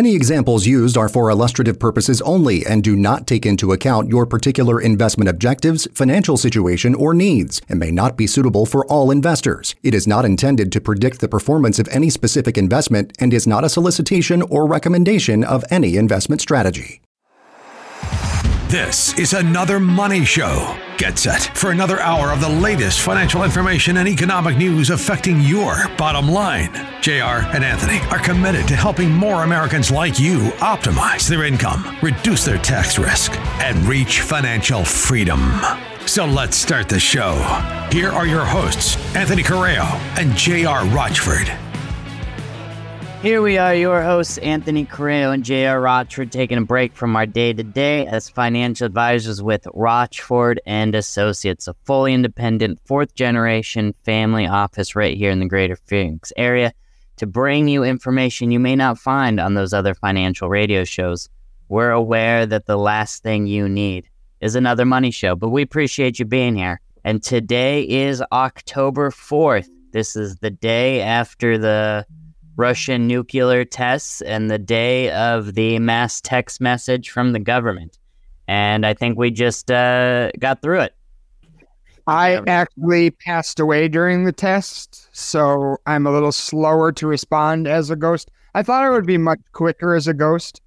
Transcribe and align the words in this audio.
Any 0.00 0.14
examples 0.14 0.66
used 0.66 0.96
are 0.96 1.10
for 1.10 1.28
illustrative 1.28 1.78
purposes 1.78 2.22
only 2.22 2.64
and 2.64 2.82
do 2.82 2.96
not 2.96 3.26
take 3.26 3.44
into 3.44 3.72
account 3.72 4.08
your 4.08 4.24
particular 4.24 4.80
investment 4.80 5.28
objectives, 5.28 5.86
financial 5.92 6.38
situation, 6.38 6.94
or 6.94 7.12
needs, 7.12 7.60
and 7.68 7.78
may 7.78 7.90
not 7.90 8.16
be 8.16 8.26
suitable 8.26 8.64
for 8.64 8.86
all 8.86 9.10
investors. 9.10 9.74
It 9.82 9.92
is 9.92 10.06
not 10.06 10.24
intended 10.24 10.72
to 10.72 10.80
predict 10.80 11.20
the 11.20 11.28
performance 11.28 11.78
of 11.78 11.86
any 11.88 12.08
specific 12.08 12.56
investment 12.56 13.14
and 13.20 13.34
is 13.34 13.46
not 13.46 13.62
a 13.62 13.68
solicitation 13.68 14.40
or 14.40 14.66
recommendation 14.66 15.44
of 15.44 15.66
any 15.70 15.98
investment 15.98 16.40
strategy. 16.40 17.02
This 18.68 19.18
is 19.18 19.34
another 19.34 19.78
money 19.78 20.24
show. 20.24 20.78
Get 21.00 21.18
set 21.18 21.56
for 21.56 21.70
another 21.70 21.98
hour 22.02 22.30
of 22.30 22.42
the 22.42 22.48
latest 22.50 23.00
financial 23.00 23.42
information 23.42 23.96
and 23.96 24.06
economic 24.06 24.58
news 24.58 24.90
affecting 24.90 25.40
your 25.40 25.88
bottom 25.96 26.28
line. 26.28 26.74
JR 27.00 27.40
and 27.54 27.64
Anthony 27.64 28.00
are 28.10 28.18
committed 28.18 28.68
to 28.68 28.76
helping 28.76 29.10
more 29.10 29.42
Americans 29.42 29.90
like 29.90 30.20
you 30.20 30.50
optimize 30.60 31.26
their 31.26 31.44
income, 31.44 31.96
reduce 32.02 32.44
their 32.44 32.58
tax 32.58 32.98
risk, 32.98 33.34
and 33.62 33.78
reach 33.86 34.20
financial 34.20 34.84
freedom. 34.84 35.40
So 36.04 36.26
let's 36.26 36.58
start 36.58 36.90
the 36.90 37.00
show. 37.00 37.32
Here 37.90 38.10
are 38.10 38.26
your 38.26 38.44
hosts, 38.44 38.98
Anthony 39.16 39.42
Correa 39.42 39.86
and 40.18 40.36
JR 40.36 40.84
Rochford. 40.94 41.69
Here 43.22 43.42
we 43.42 43.58
are, 43.58 43.74
your 43.74 44.02
hosts, 44.02 44.38
Anthony 44.38 44.86
Correa 44.86 45.30
and 45.30 45.44
J.R. 45.44 45.78
Rochford, 45.78 46.32
taking 46.32 46.56
a 46.56 46.64
break 46.64 46.94
from 46.94 47.14
our 47.16 47.26
day 47.26 47.52
to 47.52 47.62
day 47.62 48.06
as 48.06 48.30
financial 48.30 48.86
advisors 48.86 49.42
with 49.42 49.66
Rochford 49.74 50.58
and 50.64 50.94
Associates, 50.94 51.68
a 51.68 51.74
fully 51.84 52.14
independent 52.14 52.78
fourth 52.86 53.14
generation 53.14 53.94
family 54.04 54.46
office 54.46 54.96
right 54.96 55.18
here 55.18 55.30
in 55.30 55.38
the 55.38 55.44
greater 55.44 55.76
Phoenix 55.76 56.32
area 56.38 56.72
to 57.16 57.26
bring 57.26 57.68
you 57.68 57.84
information 57.84 58.52
you 58.52 58.58
may 58.58 58.74
not 58.74 58.98
find 58.98 59.38
on 59.38 59.52
those 59.52 59.74
other 59.74 59.92
financial 59.92 60.48
radio 60.48 60.82
shows. 60.82 61.28
We're 61.68 61.90
aware 61.90 62.46
that 62.46 62.64
the 62.64 62.78
last 62.78 63.22
thing 63.22 63.46
you 63.46 63.68
need 63.68 64.08
is 64.40 64.54
another 64.54 64.86
money 64.86 65.10
show, 65.10 65.36
but 65.36 65.50
we 65.50 65.60
appreciate 65.60 66.18
you 66.18 66.24
being 66.24 66.56
here. 66.56 66.80
And 67.04 67.22
today 67.22 67.82
is 67.82 68.22
October 68.32 69.10
4th. 69.10 69.68
This 69.92 70.16
is 70.16 70.36
the 70.36 70.50
day 70.50 71.02
after 71.02 71.58
the 71.58 72.06
Russian 72.60 73.06
nuclear 73.06 73.64
tests 73.64 74.20
and 74.20 74.50
the 74.50 74.58
day 74.58 75.10
of 75.12 75.54
the 75.54 75.78
mass 75.78 76.20
text 76.20 76.60
message 76.60 77.08
from 77.08 77.32
the 77.32 77.38
government. 77.38 77.98
And 78.48 78.84
I 78.84 78.92
think 78.92 79.18
we 79.18 79.30
just 79.30 79.70
uh, 79.70 80.30
got 80.38 80.60
through 80.60 80.80
it. 80.80 80.94
I 82.06 82.42
actually 82.46 83.12
passed 83.12 83.60
away 83.60 83.88
during 83.88 84.24
the 84.24 84.32
test, 84.32 85.08
so 85.16 85.78
I'm 85.86 86.06
a 86.06 86.12
little 86.12 86.32
slower 86.32 86.92
to 86.92 87.06
respond 87.06 87.66
as 87.66 87.88
a 87.88 87.96
ghost. 87.96 88.30
I 88.54 88.62
thought 88.62 88.84
I 88.84 88.90
would 88.90 89.06
be 89.06 89.16
much 89.16 89.40
quicker 89.52 89.94
as 89.94 90.06
a 90.06 90.12
ghost. 90.12 90.60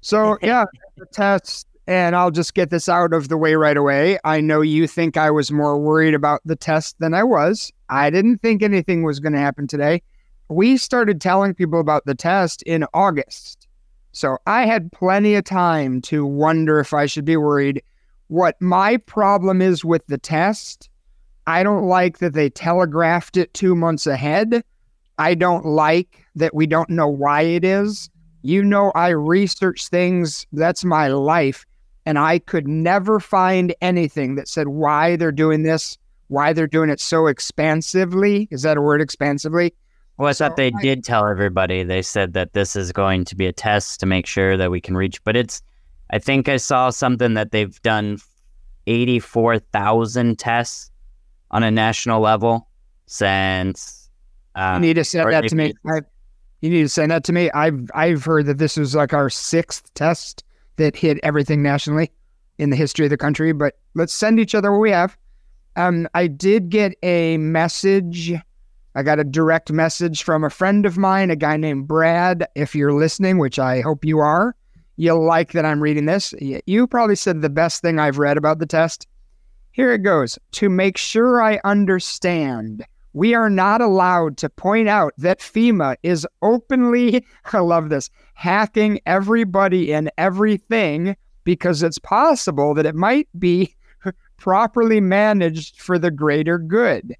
So, 0.00 0.38
yeah, 0.42 0.64
the 0.96 1.04
test, 1.12 1.66
and 1.86 2.16
I'll 2.16 2.30
just 2.30 2.54
get 2.54 2.70
this 2.70 2.88
out 2.88 3.12
of 3.12 3.28
the 3.28 3.36
way 3.36 3.54
right 3.54 3.76
away. 3.76 4.18
I 4.24 4.40
know 4.40 4.62
you 4.62 4.86
think 4.86 5.18
I 5.18 5.30
was 5.30 5.52
more 5.52 5.78
worried 5.78 6.14
about 6.14 6.40
the 6.46 6.56
test 6.56 6.98
than 7.00 7.12
I 7.12 7.22
was. 7.22 7.70
I 7.90 8.08
didn't 8.08 8.38
think 8.38 8.62
anything 8.62 9.02
was 9.02 9.20
going 9.20 9.34
to 9.34 9.38
happen 9.38 9.66
today 9.66 10.00
we 10.48 10.76
started 10.76 11.20
telling 11.20 11.54
people 11.54 11.80
about 11.80 12.06
the 12.06 12.14
test 12.14 12.62
in 12.62 12.84
August. 12.94 13.66
So 14.12 14.38
I 14.46 14.64
had 14.66 14.92
plenty 14.92 15.34
of 15.34 15.44
time 15.44 16.00
to 16.02 16.24
wonder 16.24 16.80
if 16.80 16.94
I 16.94 17.06
should 17.06 17.24
be 17.24 17.36
worried. 17.36 17.82
What 18.28 18.60
my 18.60 18.96
problem 18.96 19.60
is 19.60 19.84
with 19.84 20.06
the 20.06 20.18
test, 20.18 20.88
I 21.46 21.62
don't 21.62 21.86
like 21.86 22.18
that 22.18 22.32
they 22.32 22.50
telegraphed 22.50 23.36
it 23.36 23.52
two 23.54 23.74
months 23.74 24.06
ahead. 24.06 24.64
I 25.18 25.34
don't 25.34 25.64
like 25.64 26.24
that 26.34 26.54
we 26.54 26.66
don't 26.66 26.90
know 26.90 27.08
why 27.08 27.42
it 27.42 27.64
is. 27.64 28.08
You 28.42 28.62
know, 28.62 28.92
I 28.94 29.08
research 29.08 29.88
things, 29.88 30.46
that's 30.52 30.84
my 30.84 31.08
life. 31.08 31.64
And 32.04 32.18
I 32.18 32.38
could 32.38 32.68
never 32.68 33.18
find 33.18 33.74
anything 33.80 34.36
that 34.36 34.48
said 34.48 34.68
why 34.68 35.16
they're 35.16 35.32
doing 35.32 35.64
this, 35.64 35.98
why 36.28 36.52
they're 36.52 36.66
doing 36.66 36.90
it 36.90 37.00
so 37.00 37.26
expansively. 37.26 38.46
Is 38.50 38.62
that 38.62 38.76
a 38.76 38.80
word, 38.80 39.00
expansively? 39.00 39.74
Well, 40.18 40.28
I 40.28 40.32
thought 40.32 40.56
they 40.56 40.70
did 40.70 41.04
tell 41.04 41.26
everybody. 41.26 41.82
They 41.82 42.00
said 42.00 42.32
that 42.32 42.54
this 42.54 42.74
is 42.74 42.90
going 42.90 43.24
to 43.26 43.36
be 43.36 43.46
a 43.46 43.52
test 43.52 44.00
to 44.00 44.06
make 44.06 44.26
sure 44.26 44.56
that 44.56 44.70
we 44.70 44.80
can 44.80 44.96
reach. 44.96 45.22
But 45.24 45.36
it's, 45.36 45.62
I 46.10 46.18
think 46.18 46.48
I 46.48 46.56
saw 46.56 46.88
something 46.88 47.34
that 47.34 47.52
they've 47.52 47.80
done 47.82 48.18
84,000 48.86 50.38
tests 50.38 50.90
on 51.50 51.62
a 51.62 51.70
national 51.70 52.20
level 52.20 52.68
since. 53.06 54.08
Uh, 54.54 54.72
you 54.74 54.80
need 54.80 54.94
to 54.94 55.04
send 55.04 55.30
that 55.32 55.48
to 55.48 55.54
me. 55.54 55.74
I, 55.86 56.00
you 56.62 56.70
need 56.70 56.82
to 56.82 56.88
send 56.88 57.10
that 57.10 57.24
to 57.24 57.32
me. 57.32 57.50
I've 57.50 57.90
I've 57.94 58.24
heard 58.24 58.46
that 58.46 58.58
this 58.58 58.76
was 58.76 58.94
like 58.94 59.12
our 59.12 59.28
sixth 59.28 59.92
test 59.94 60.42
that 60.76 60.96
hit 60.96 61.18
everything 61.22 61.62
nationally 61.62 62.10
in 62.58 62.70
the 62.70 62.76
history 62.76 63.06
of 63.06 63.10
the 63.10 63.18
country. 63.18 63.52
But 63.52 63.74
let's 63.94 64.14
send 64.14 64.40
each 64.40 64.54
other 64.54 64.72
what 64.72 64.80
we 64.80 64.90
have. 64.90 65.16
Um, 65.76 66.08
I 66.14 66.26
did 66.26 66.70
get 66.70 66.94
a 67.02 67.36
message 67.36 68.32
I 68.96 69.02
got 69.02 69.20
a 69.20 69.24
direct 69.24 69.70
message 69.70 70.22
from 70.22 70.42
a 70.42 70.48
friend 70.48 70.86
of 70.86 70.96
mine, 70.96 71.30
a 71.30 71.36
guy 71.36 71.58
named 71.58 71.86
Brad. 71.86 72.48
If 72.54 72.74
you're 72.74 72.94
listening, 72.94 73.36
which 73.36 73.58
I 73.58 73.82
hope 73.82 74.06
you 74.06 74.20
are, 74.20 74.56
you'll 74.96 75.22
like 75.22 75.52
that 75.52 75.66
I'm 75.66 75.82
reading 75.82 76.06
this. 76.06 76.32
You 76.40 76.86
probably 76.86 77.14
said 77.14 77.42
the 77.42 77.50
best 77.50 77.82
thing 77.82 77.98
I've 77.98 78.16
read 78.16 78.38
about 78.38 78.58
the 78.58 78.64
test. 78.64 79.06
Here 79.72 79.92
it 79.92 79.98
goes. 79.98 80.38
To 80.52 80.70
make 80.70 80.96
sure 80.96 81.42
I 81.42 81.60
understand, 81.62 82.86
we 83.12 83.34
are 83.34 83.50
not 83.50 83.82
allowed 83.82 84.38
to 84.38 84.48
point 84.48 84.88
out 84.88 85.12
that 85.18 85.40
FEMA 85.40 85.96
is 86.02 86.26
openly, 86.40 87.22
I 87.52 87.58
love 87.58 87.90
this, 87.90 88.08
hacking 88.32 89.00
everybody 89.04 89.92
and 89.92 90.10
everything 90.16 91.16
because 91.44 91.82
it's 91.82 91.98
possible 91.98 92.72
that 92.72 92.86
it 92.86 92.94
might 92.94 93.28
be 93.38 93.76
properly 94.38 95.02
managed 95.02 95.82
for 95.82 95.98
the 95.98 96.10
greater 96.10 96.58
good. 96.58 97.14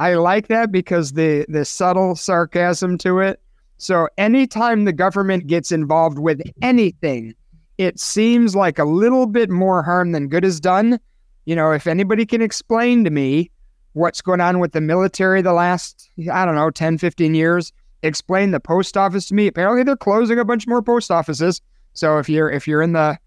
I 0.00 0.14
like 0.14 0.48
that 0.48 0.72
because 0.72 1.12
the 1.12 1.44
the 1.48 1.66
subtle 1.66 2.16
sarcasm 2.16 2.96
to 2.98 3.18
it. 3.18 3.38
So 3.76 4.08
anytime 4.16 4.84
the 4.84 4.94
government 4.94 5.46
gets 5.46 5.70
involved 5.70 6.18
with 6.18 6.40
anything, 6.62 7.34
it 7.76 8.00
seems 8.00 8.56
like 8.56 8.78
a 8.78 8.84
little 8.84 9.26
bit 9.26 9.50
more 9.50 9.82
harm 9.82 10.12
than 10.12 10.28
good 10.28 10.44
is 10.44 10.58
done. 10.58 10.98
You 11.44 11.54
know, 11.54 11.72
if 11.72 11.86
anybody 11.86 12.24
can 12.24 12.40
explain 12.40 13.04
to 13.04 13.10
me 13.10 13.50
what's 13.92 14.22
going 14.22 14.40
on 14.40 14.58
with 14.58 14.72
the 14.72 14.80
military 14.80 15.42
the 15.42 15.52
last, 15.52 16.08
I 16.32 16.46
don't 16.46 16.54
know, 16.54 16.70
10, 16.70 16.96
15 16.96 17.34
years, 17.34 17.70
explain 18.02 18.52
the 18.52 18.60
post 18.60 18.96
office 18.96 19.26
to 19.28 19.34
me. 19.34 19.48
Apparently 19.48 19.82
they're 19.82 19.96
closing 19.96 20.38
a 20.38 20.44
bunch 20.46 20.66
more 20.66 20.82
post 20.82 21.10
offices. 21.10 21.60
So 21.92 22.18
if 22.18 22.26
you're 22.26 22.50
if 22.50 22.66
you're 22.66 22.82
in 22.82 22.92
the 22.92 23.18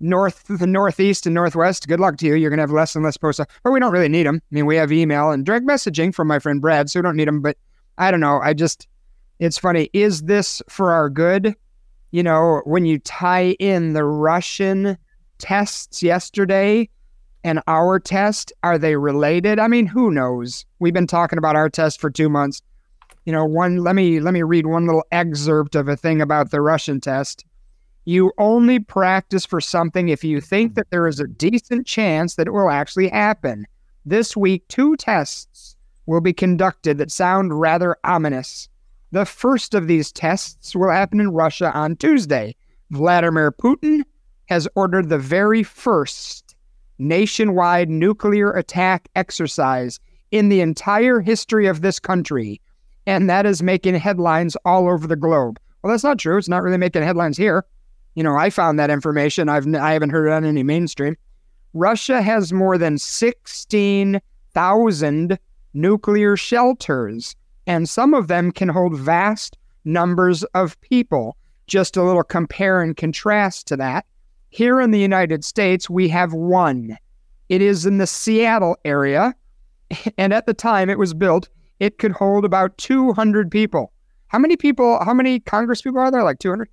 north, 0.00 0.44
the 0.48 0.66
northeast 0.66 1.26
and 1.26 1.34
northwest, 1.34 1.88
good 1.88 2.00
luck 2.00 2.16
to 2.18 2.26
you. 2.26 2.34
You're 2.34 2.50
going 2.50 2.58
to 2.58 2.62
have 2.62 2.70
less 2.70 2.94
and 2.94 3.04
less 3.04 3.16
posts. 3.16 3.44
But 3.62 3.70
we 3.70 3.80
don't 3.80 3.92
really 3.92 4.08
need 4.08 4.26
them. 4.26 4.40
I 4.42 4.54
mean, 4.54 4.66
we 4.66 4.76
have 4.76 4.92
email 4.92 5.30
and 5.30 5.44
direct 5.44 5.66
messaging 5.66 6.14
from 6.14 6.28
my 6.28 6.38
friend 6.38 6.60
Brad, 6.60 6.90
so 6.90 7.00
we 7.00 7.02
don't 7.02 7.16
need 7.16 7.28
them. 7.28 7.40
But 7.40 7.56
I 7.98 8.10
don't 8.10 8.20
know. 8.20 8.40
I 8.40 8.54
just, 8.54 8.86
it's 9.38 9.58
funny. 9.58 9.90
Is 9.92 10.22
this 10.22 10.62
for 10.68 10.92
our 10.92 11.10
good? 11.10 11.54
You 12.10 12.22
know, 12.22 12.62
when 12.64 12.86
you 12.86 12.98
tie 13.00 13.56
in 13.58 13.92
the 13.92 14.04
Russian 14.04 14.96
tests 15.38 16.02
yesterday 16.02 16.88
and 17.44 17.60
our 17.66 17.98
test, 17.98 18.52
are 18.62 18.78
they 18.78 18.96
related? 18.96 19.58
I 19.58 19.68
mean, 19.68 19.86
who 19.86 20.10
knows? 20.10 20.64
We've 20.78 20.94
been 20.94 21.06
talking 21.06 21.38
about 21.38 21.56
our 21.56 21.68
test 21.68 22.00
for 22.00 22.10
two 22.10 22.28
months. 22.28 22.62
You 23.26 23.32
know, 23.32 23.44
one. 23.44 23.78
Let 23.78 23.94
me 23.94 24.20
let 24.20 24.32
me 24.32 24.42
read 24.42 24.66
one 24.66 24.86
little 24.86 25.04
excerpt 25.12 25.74
of 25.74 25.86
a 25.86 25.96
thing 25.96 26.22
about 26.22 26.50
the 26.50 26.62
Russian 26.62 26.98
test. 26.98 27.44
You 28.08 28.32
only 28.38 28.78
practice 28.78 29.44
for 29.44 29.60
something 29.60 30.08
if 30.08 30.24
you 30.24 30.40
think 30.40 30.76
that 30.76 30.88
there 30.88 31.06
is 31.06 31.20
a 31.20 31.28
decent 31.28 31.86
chance 31.86 32.36
that 32.36 32.46
it 32.46 32.52
will 32.52 32.70
actually 32.70 33.08
happen. 33.08 33.66
This 34.06 34.34
week, 34.34 34.66
two 34.68 34.96
tests 34.96 35.76
will 36.06 36.22
be 36.22 36.32
conducted 36.32 36.96
that 36.96 37.10
sound 37.10 37.60
rather 37.60 37.98
ominous. 38.04 38.70
The 39.12 39.26
first 39.26 39.74
of 39.74 39.88
these 39.88 40.10
tests 40.10 40.74
will 40.74 40.90
happen 40.90 41.20
in 41.20 41.32
Russia 41.32 41.70
on 41.74 41.96
Tuesday. 41.96 42.56
Vladimir 42.92 43.52
Putin 43.52 44.04
has 44.46 44.66
ordered 44.74 45.10
the 45.10 45.18
very 45.18 45.62
first 45.62 46.56
nationwide 46.98 47.90
nuclear 47.90 48.52
attack 48.52 49.10
exercise 49.16 50.00
in 50.30 50.48
the 50.48 50.62
entire 50.62 51.20
history 51.20 51.66
of 51.66 51.82
this 51.82 52.00
country, 52.00 52.58
and 53.04 53.28
that 53.28 53.44
is 53.44 53.62
making 53.62 53.96
headlines 53.96 54.56
all 54.64 54.88
over 54.88 55.06
the 55.06 55.14
globe. 55.14 55.60
Well, 55.82 55.92
that's 55.92 56.04
not 56.04 56.18
true. 56.18 56.38
It's 56.38 56.48
not 56.48 56.62
really 56.62 56.78
making 56.78 57.02
headlines 57.02 57.36
here. 57.36 57.66
You 58.18 58.24
know, 58.24 58.36
I 58.36 58.50
found 58.50 58.78
that 58.80 58.90
information. 58.90 59.48
I've 59.48 59.72
I 59.76 59.92
haven't 59.92 60.10
heard 60.10 60.26
it 60.26 60.32
on 60.32 60.44
any 60.44 60.64
mainstream. 60.64 61.16
Russia 61.72 62.20
has 62.20 62.52
more 62.52 62.76
than 62.76 62.98
16,000 62.98 65.38
nuclear 65.72 66.36
shelters, 66.36 67.36
and 67.68 67.88
some 67.88 68.14
of 68.14 68.26
them 68.26 68.50
can 68.50 68.70
hold 68.70 68.98
vast 68.98 69.56
numbers 69.84 70.42
of 70.54 70.80
people. 70.80 71.36
Just 71.68 71.96
a 71.96 72.02
little 72.02 72.24
compare 72.24 72.82
and 72.82 72.96
contrast 72.96 73.68
to 73.68 73.76
that. 73.76 74.04
Here 74.50 74.80
in 74.80 74.90
the 74.90 74.98
United 74.98 75.44
States, 75.44 75.88
we 75.88 76.08
have 76.08 76.32
one. 76.32 76.98
It 77.48 77.62
is 77.62 77.86
in 77.86 77.98
the 77.98 78.06
Seattle 78.08 78.76
area, 78.84 79.32
and 80.18 80.32
at 80.32 80.46
the 80.46 80.54
time 80.54 80.90
it 80.90 80.98
was 80.98 81.14
built, 81.14 81.48
it 81.78 81.98
could 81.98 82.10
hold 82.10 82.44
about 82.44 82.76
200 82.78 83.48
people. 83.48 83.92
How 84.26 84.40
many 84.40 84.56
people, 84.56 84.98
how 85.04 85.14
many 85.14 85.38
Congress 85.38 85.82
people 85.82 86.00
are 86.00 86.10
there? 86.10 86.24
Like 86.24 86.40
200? 86.40 86.68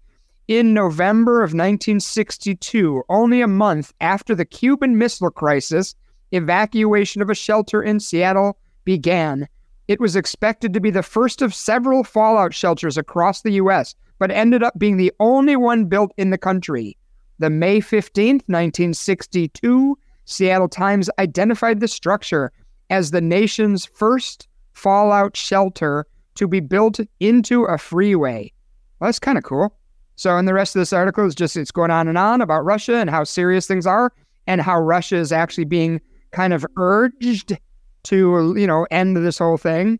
In 0.48 0.76
November 0.76 1.38
of 1.38 1.56
1962, 1.56 3.02
only 3.10 3.42
a 3.42 3.48
month 3.48 3.92
after 4.00 4.36
the 4.36 4.46
Cuban 4.46 4.96
Missile 4.96 5.32
Crisis, 5.32 5.96
evacuation 6.32 7.24
of 7.24 7.32
a 7.32 7.36
shelter 7.36 7.82
in 7.82 8.00
Seattle 8.00 8.60
began. 8.84 9.48
It 9.88 10.00
was 10.00 10.16
expected 10.16 10.72
to 10.74 10.80
be 10.80 10.92
the 10.92 11.02
first 11.02 11.42
of 11.42 11.56
several 11.56 12.04
fallout 12.04 12.54
shelters 12.54 12.96
across 12.96 13.42
the 13.42 13.54
U.S., 13.54 13.96
but 14.20 14.30
ended 14.30 14.62
up 14.62 14.78
being 14.78 14.98
the 14.98 15.12
only 15.20 15.56
one 15.56 15.86
built 15.86 16.12
in 16.16 16.30
the 16.30 16.38
country. 16.38 16.96
The 17.40 17.50
May 17.50 17.80
15, 17.80 18.36
1962, 18.46 19.98
Seattle 20.26 20.70
Times 20.70 21.10
identified 21.18 21.80
the 21.80 21.88
structure 21.88 22.52
as 22.92 23.10
the 23.10 23.20
nation's 23.20 23.88
first 23.88 24.48
fallout 24.74 25.36
shelter 25.36 26.06
to 26.36 26.48
be 26.48 26.60
built 26.60 27.00
into 27.20 27.64
a 27.64 27.80
freeway. 27.80 28.54
Well, 29.00 29.08
that's 29.08 29.18
kind 29.18 29.40
of 29.40 29.44
cool. 29.44 29.76
So, 30.16 30.38
in 30.38 30.46
the 30.46 30.54
rest 30.54 30.76
of 30.76 30.80
this 30.80 30.94
article 30.94 31.26
is 31.26 31.36
just 31.36 31.58
it's 31.58 31.72
going 31.72 31.92
on 31.92 32.08
and 32.08 32.18
on 32.18 32.42
about 32.42 32.64
Russia 32.64 32.96
and 32.96 33.10
how 33.10 33.24
serious 33.24 33.68
things 33.68 33.86
are, 33.86 34.14
and 34.48 34.62
how 34.62 34.80
Russia 34.80 35.18
is 35.18 35.32
actually 35.32 35.66
being 35.66 36.00
kind 36.32 36.54
of 36.54 36.66
urged 36.78 37.58
to, 38.04 38.54
you 38.58 38.68
know, 38.68 38.88
end 38.92 39.18
this 39.18 39.40
whole 39.40 39.58
thing. 39.58 40.00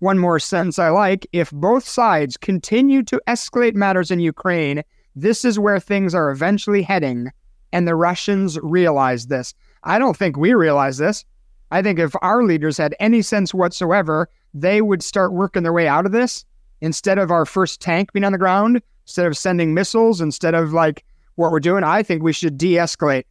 One 0.00 0.18
more 0.18 0.38
sentence 0.38 0.78
I 0.78 0.90
like: 0.90 1.26
If 1.32 1.50
both 1.52 1.86
sides 1.86 2.36
continue 2.36 3.02
to 3.04 3.20
escalate 3.26 3.74
matters 3.74 4.10
in 4.10 4.20
Ukraine, 4.20 4.82
this 5.16 5.44
is 5.44 5.58
where 5.58 5.80
things 5.80 6.14
are 6.14 6.30
eventually 6.30 6.82
heading, 6.82 7.30
and 7.72 7.88
the 7.88 7.96
Russians 7.96 8.58
realize 8.62 9.28
this. 9.28 9.54
I 9.84 9.98
don't 9.98 10.16
think 10.16 10.36
we 10.36 10.52
realize 10.52 10.98
this. 10.98 11.24
I 11.70 11.80
think 11.80 11.98
if 11.98 12.14
our 12.20 12.42
leaders 12.44 12.76
had 12.76 12.94
any 13.00 13.22
sense 13.22 13.54
whatsoever, 13.54 14.28
they 14.52 14.82
would 14.82 15.02
start 15.02 15.32
working 15.32 15.62
their 15.62 15.72
way 15.72 15.88
out 15.88 16.04
of 16.04 16.12
this 16.12 16.44
instead 16.82 17.18
of 17.18 17.30
our 17.30 17.46
first 17.46 17.80
tank 17.80 18.12
being 18.12 18.24
on 18.24 18.32
the 18.32 18.38
ground, 18.38 18.82
instead 19.04 19.26
of 19.26 19.36
sending 19.36 19.72
missiles, 19.72 20.20
instead 20.20 20.54
of 20.54 20.74
like 20.74 21.04
what 21.36 21.50
we're 21.50 21.60
doing. 21.60 21.82
I 21.82 22.02
think 22.02 22.22
we 22.22 22.32
should 22.34 22.58
de-escalate. 22.58 23.24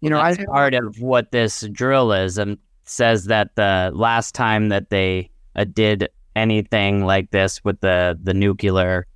You 0.00 0.10
know, 0.10 0.22
That's 0.22 0.38
I, 0.38 0.44
part 0.44 0.74
of 0.74 1.00
what 1.00 1.32
this 1.32 1.62
drill 1.72 2.12
is, 2.12 2.38
and 2.38 2.56
says 2.84 3.24
that 3.24 3.56
the 3.56 3.90
last 3.92 4.34
time 4.34 4.68
that 4.68 4.90
they 4.90 5.30
uh, 5.56 5.64
did 5.64 6.08
anything 6.36 7.04
like 7.04 7.32
this 7.32 7.62
with 7.64 7.80
the 7.80 8.18
the 8.22 8.32
nuclear 8.32 9.06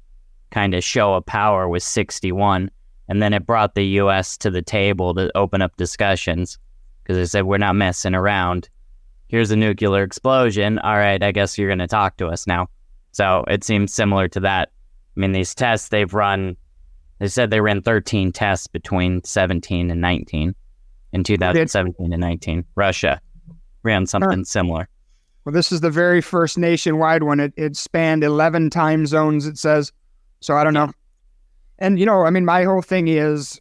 kind 0.50 0.74
of 0.74 0.82
show 0.82 1.14
of 1.14 1.24
power 1.24 1.68
was 1.68 1.84
61 1.84 2.70
and 3.08 3.22
then 3.22 3.32
it 3.32 3.46
brought 3.46 3.74
the 3.74 3.84
US 4.00 4.36
to 4.38 4.50
the 4.50 4.62
table 4.62 5.14
to 5.14 5.30
open 5.36 5.62
up 5.62 5.76
discussions 5.76 6.58
because 7.02 7.16
they 7.16 7.26
said 7.26 7.44
we're 7.44 7.58
not 7.58 7.76
messing 7.76 8.14
around. 8.14 8.68
Here's 9.28 9.50
a 9.50 9.56
nuclear 9.56 10.02
explosion. 10.02 10.78
All 10.80 10.96
right, 10.96 11.22
I 11.22 11.32
guess 11.32 11.58
you're 11.58 11.68
going 11.68 11.78
to 11.78 11.86
talk 11.86 12.16
to 12.18 12.26
us 12.28 12.46
now. 12.46 12.68
So 13.14 13.44
it 13.46 13.62
seems 13.62 13.94
similar 13.94 14.26
to 14.28 14.40
that. 14.40 14.70
I 15.16 15.20
mean, 15.20 15.30
these 15.30 15.54
tests 15.54 15.88
they've 15.88 16.12
run, 16.12 16.56
they 17.20 17.28
said 17.28 17.50
they 17.50 17.60
ran 17.60 17.80
13 17.80 18.32
tests 18.32 18.66
between 18.66 19.22
17 19.22 19.88
and 19.90 20.00
19 20.00 20.52
in 21.12 21.24
2017 21.24 22.12
and 22.12 22.20
19. 22.20 22.64
Russia 22.74 23.20
ran 23.84 24.06
something 24.06 24.38
huh. 24.38 24.44
similar. 24.44 24.88
Well, 25.44 25.52
this 25.52 25.70
is 25.70 25.80
the 25.80 25.90
very 25.90 26.20
first 26.20 26.58
nationwide 26.58 27.22
one. 27.22 27.38
It, 27.38 27.54
it 27.56 27.76
spanned 27.76 28.24
11 28.24 28.70
time 28.70 29.06
zones, 29.06 29.46
it 29.46 29.58
says. 29.58 29.92
So 30.40 30.56
I 30.56 30.64
don't 30.64 30.74
know. 30.74 30.90
And, 31.78 32.00
you 32.00 32.06
know, 32.06 32.22
I 32.22 32.30
mean, 32.30 32.44
my 32.44 32.64
whole 32.64 32.82
thing 32.82 33.06
is 33.06 33.60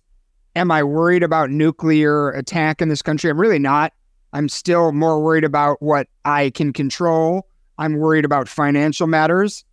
am 0.56 0.72
I 0.72 0.84
worried 0.84 1.22
about 1.22 1.52
nuclear 1.52 2.32
attack 2.32 2.82
in 2.82 2.90
this 2.90 3.04
country? 3.04 3.30
I'm 3.30 3.40
really 3.40 3.60
not. 3.60 3.94
I'm 4.34 4.50
still 4.50 4.92
more 4.94 5.22
worried 5.22 5.44
about 5.44 5.80
what 5.80 6.08
I 6.26 6.50
can 6.52 6.74
control. 6.74 7.48
I'm 7.78 7.98
worried 7.98 8.26
about 8.26 8.48
financial 8.48 9.08
matters. 9.08 9.66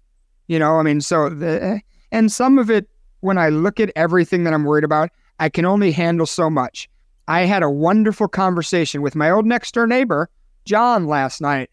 You 0.49 0.59
know, 0.59 0.77
I 0.79 0.83
mean, 0.83 1.01
so 1.01 1.29
the, 1.29 1.63
eh, 1.63 1.79
and 2.13 2.33
some 2.33 2.59
of 2.59 2.71
it, 2.71 2.89
when 3.21 3.39
I 3.39 3.51
look 3.51 3.81
at 3.81 3.93
everything 3.97 4.45
that 4.45 4.55
I'm 4.55 4.65
worried 4.65 4.85
about, 4.85 5.11
I 5.39 5.49
can 5.49 5.65
only 5.65 5.93
handle 5.93 6.27
so 6.27 6.51
much. 6.51 6.89
I 7.29 7.43
had 7.43 7.63
a 7.63 7.71
wonderful 7.71 8.29
conversation 8.29 9.03
with 9.03 9.15
my 9.15 9.31
old 9.31 9.47
next 9.47 9.73
door 9.75 9.87
neighbor, 9.87 10.29
John, 10.65 11.07
last 11.07 11.41
night. 11.41 11.71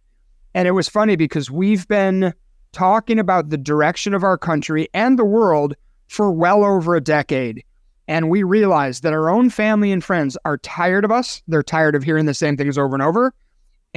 And 0.53 0.67
it 0.67 0.71
was 0.71 0.89
funny 0.89 1.15
because 1.15 1.49
we've 1.49 1.87
been 1.87 2.33
talking 2.71 3.19
about 3.19 3.49
the 3.49 3.57
direction 3.57 4.13
of 4.13 4.23
our 4.23 4.37
country 4.37 4.87
and 4.93 5.17
the 5.17 5.25
world 5.25 5.75
for 6.07 6.31
well 6.31 6.63
over 6.63 6.95
a 6.95 7.01
decade. 7.01 7.63
And 8.07 8.29
we 8.29 8.43
realize 8.43 9.01
that 9.01 9.13
our 9.13 9.29
own 9.29 9.49
family 9.49 9.91
and 9.91 10.03
friends 10.03 10.37
are 10.45 10.57
tired 10.59 11.03
of 11.03 11.11
us. 11.11 11.41
They're 11.47 11.63
tired 11.63 11.95
of 11.95 12.03
hearing 12.03 12.25
the 12.25 12.33
same 12.33 12.55
things 12.55 12.77
over 12.77 12.95
and 12.95 13.03
over. 13.03 13.33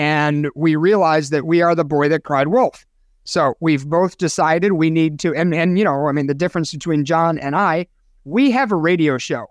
And 0.00 0.49
we 0.55 0.76
realize 0.76 1.29
that 1.29 1.44
we 1.44 1.61
are 1.61 1.75
the 1.75 1.85
boy 1.85 2.08
that 2.08 2.25
cried 2.25 2.49
wolf. 2.49 2.87
So 3.25 3.52
we've 3.61 3.87
both 3.87 4.17
decided 4.17 4.73
we 4.73 4.88
need 4.88 5.19
to, 5.19 5.35
and, 5.35 5.55
and 5.55 5.79
you 5.79 5.85
know, 5.85 6.08
I 6.08 6.12
mean, 6.12 6.26
the 6.26 6.32
difference 6.32 6.73
between 6.73 7.05
John 7.05 7.38
and 7.38 7.55
I, 7.55 7.87
we 8.25 8.50
have 8.50 8.73
a 8.73 8.76
radio 8.76 9.19
show. 9.19 9.49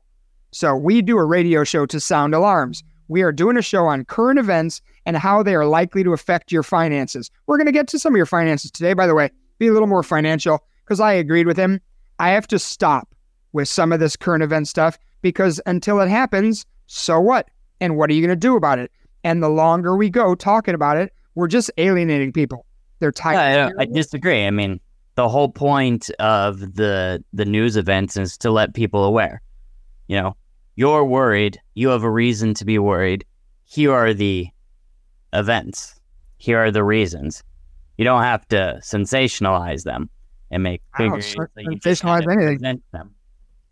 So 0.51 0.75
we 0.75 1.03
do 1.03 1.19
a 1.19 1.23
radio 1.23 1.63
show 1.63 1.85
to 1.85 1.99
sound 1.99 2.33
alarms. 2.33 2.83
We 3.09 3.21
are 3.21 3.31
doing 3.31 3.57
a 3.57 3.61
show 3.61 3.85
on 3.85 4.05
current 4.05 4.39
events 4.39 4.81
and 5.05 5.15
how 5.15 5.43
they 5.43 5.53
are 5.53 5.67
likely 5.67 6.03
to 6.03 6.13
affect 6.13 6.51
your 6.51 6.63
finances. 6.63 7.29
We're 7.45 7.57
going 7.57 7.67
to 7.67 7.71
get 7.71 7.87
to 7.89 7.99
some 7.99 8.15
of 8.15 8.17
your 8.17 8.25
finances 8.25 8.71
today, 8.71 8.93
by 8.93 9.05
the 9.05 9.13
way, 9.13 9.29
be 9.59 9.67
a 9.67 9.71
little 9.71 9.87
more 9.87 10.01
financial 10.01 10.65
because 10.83 10.99
I 10.99 11.13
agreed 11.13 11.45
with 11.45 11.57
him. 11.57 11.79
I 12.17 12.29
have 12.31 12.47
to 12.47 12.57
stop 12.57 13.13
with 13.53 13.67
some 13.67 13.91
of 13.91 13.99
this 13.99 14.15
current 14.15 14.41
event 14.41 14.67
stuff 14.67 14.97
because 15.21 15.61
until 15.67 15.99
it 15.99 16.09
happens, 16.09 16.65
so 16.87 17.19
what? 17.19 17.51
And 17.79 17.97
what 17.97 18.09
are 18.09 18.13
you 18.13 18.21
going 18.25 18.29
to 18.29 18.47
do 18.47 18.55
about 18.55 18.79
it? 18.79 18.91
And 19.23 19.43
the 19.43 19.49
longer 19.49 19.95
we 19.95 20.09
go 20.09 20.35
talking 20.35 20.73
about 20.73 20.97
it, 20.97 21.13
we're 21.35 21.47
just 21.47 21.71
alienating 21.77 22.31
people. 22.31 22.65
They're 22.99 23.11
tired. 23.11 23.73
I, 23.77 23.83
I 23.83 23.85
disagree. 23.85 24.45
I 24.45 24.51
mean, 24.51 24.79
the 25.15 25.29
whole 25.29 25.49
point 25.49 26.09
of 26.19 26.75
the 26.75 27.23
the 27.33 27.45
news 27.45 27.77
events 27.77 28.17
is 28.17 28.37
to 28.39 28.51
let 28.51 28.73
people 28.73 29.03
aware. 29.03 29.41
You 30.07 30.21
know, 30.21 30.37
you're 30.75 31.05
worried. 31.05 31.59
You 31.75 31.89
have 31.89 32.03
a 32.03 32.09
reason 32.09 32.53
to 32.55 32.65
be 32.65 32.79
worried. 32.79 33.25
Here 33.65 33.93
are 33.93 34.13
the 34.13 34.47
events. 35.33 35.99
Here 36.37 36.57
are 36.57 36.71
the 36.71 36.83
reasons. 36.83 37.43
You 37.97 38.05
don't 38.05 38.23
have 38.23 38.47
to 38.47 38.79
sensationalize 38.81 39.83
them 39.83 40.09
and 40.51 40.63
make 40.63 40.81
figures. 40.95 41.35
sensationalize 41.57 42.31
anything. 42.31 42.81
Them. 42.91 43.13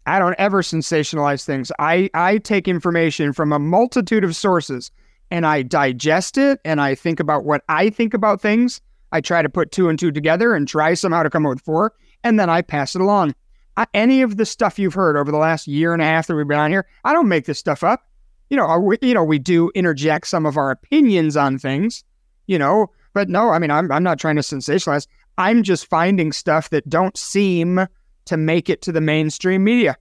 I 0.05 0.19
don't 0.19 0.35
ever 0.37 0.61
sensationalize 0.61 1.45
things. 1.45 1.71
I, 1.79 2.09
I 2.13 2.37
take 2.37 2.67
information 2.67 3.33
from 3.33 3.51
a 3.51 3.59
multitude 3.59 4.23
of 4.23 4.35
sources 4.35 4.91
and 5.31 5.45
I 5.45 5.61
digest 5.61 6.37
it 6.37 6.59
and 6.65 6.81
I 6.81 6.95
think 6.95 7.19
about 7.19 7.45
what 7.45 7.63
I 7.69 7.89
think 7.89 8.13
about 8.13 8.41
things. 8.41 8.81
I 9.11 9.21
try 9.21 9.41
to 9.41 9.49
put 9.49 9.71
two 9.71 9.89
and 9.89 9.97
two 9.97 10.11
together 10.11 10.53
and 10.53 10.67
try 10.67 10.93
somehow 10.93 11.23
to 11.23 11.29
come 11.29 11.45
up 11.45 11.51
with 11.51 11.61
four, 11.61 11.93
and 12.23 12.39
then 12.39 12.49
I 12.49 12.61
pass 12.61 12.95
it 12.95 13.01
along. 13.01 13.35
I, 13.77 13.85
any 13.93 14.21
of 14.21 14.37
the 14.37 14.45
stuff 14.45 14.79
you've 14.79 14.93
heard 14.93 15.15
over 15.15 15.31
the 15.31 15.37
last 15.37 15.67
year 15.67 15.93
and 15.93 16.01
a 16.01 16.05
half 16.05 16.27
that 16.27 16.35
we've 16.35 16.47
been 16.47 16.59
on 16.59 16.71
here, 16.71 16.85
I 17.03 17.13
don't 17.13 17.29
make 17.29 17.45
this 17.45 17.59
stuff 17.59 17.83
up. 17.83 18.01
You 18.49 18.57
know, 18.57 18.79
we, 18.79 18.97
you 19.01 19.13
know, 19.13 19.23
we 19.23 19.39
do 19.39 19.71
interject 19.75 20.27
some 20.27 20.45
of 20.45 20.57
our 20.57 20.71
opinions 20.71 21.37
on 21.37 21.57
things, 21.57 22.03
you 22.47 22.57
know, 22.57 22.91
but 23.13 23.29
no, 23.29 23.49
I 23.49 23.59
mean, 23.59 23.71
I'm, 23.71 23.91
I'm 23.91 24.03
not 24.03 24.19
trying 24.19 24.35
to 24.35 24.41
sensationalize. 24.41 25.07
I'm 25.37 25.63
just 25.63 25.87
finding 25.87 26.31
stuff 26.31 26.69
that 26.71 26.87
don't 26.89 27.17
seem 27.17 27.87
to 28.25 28.37
make 28.37 28.69
it 28.69 28.81
to 28.83 28.91
the 28.91 29.01
mainstream 29.01 29.63
media. 29.63 29.97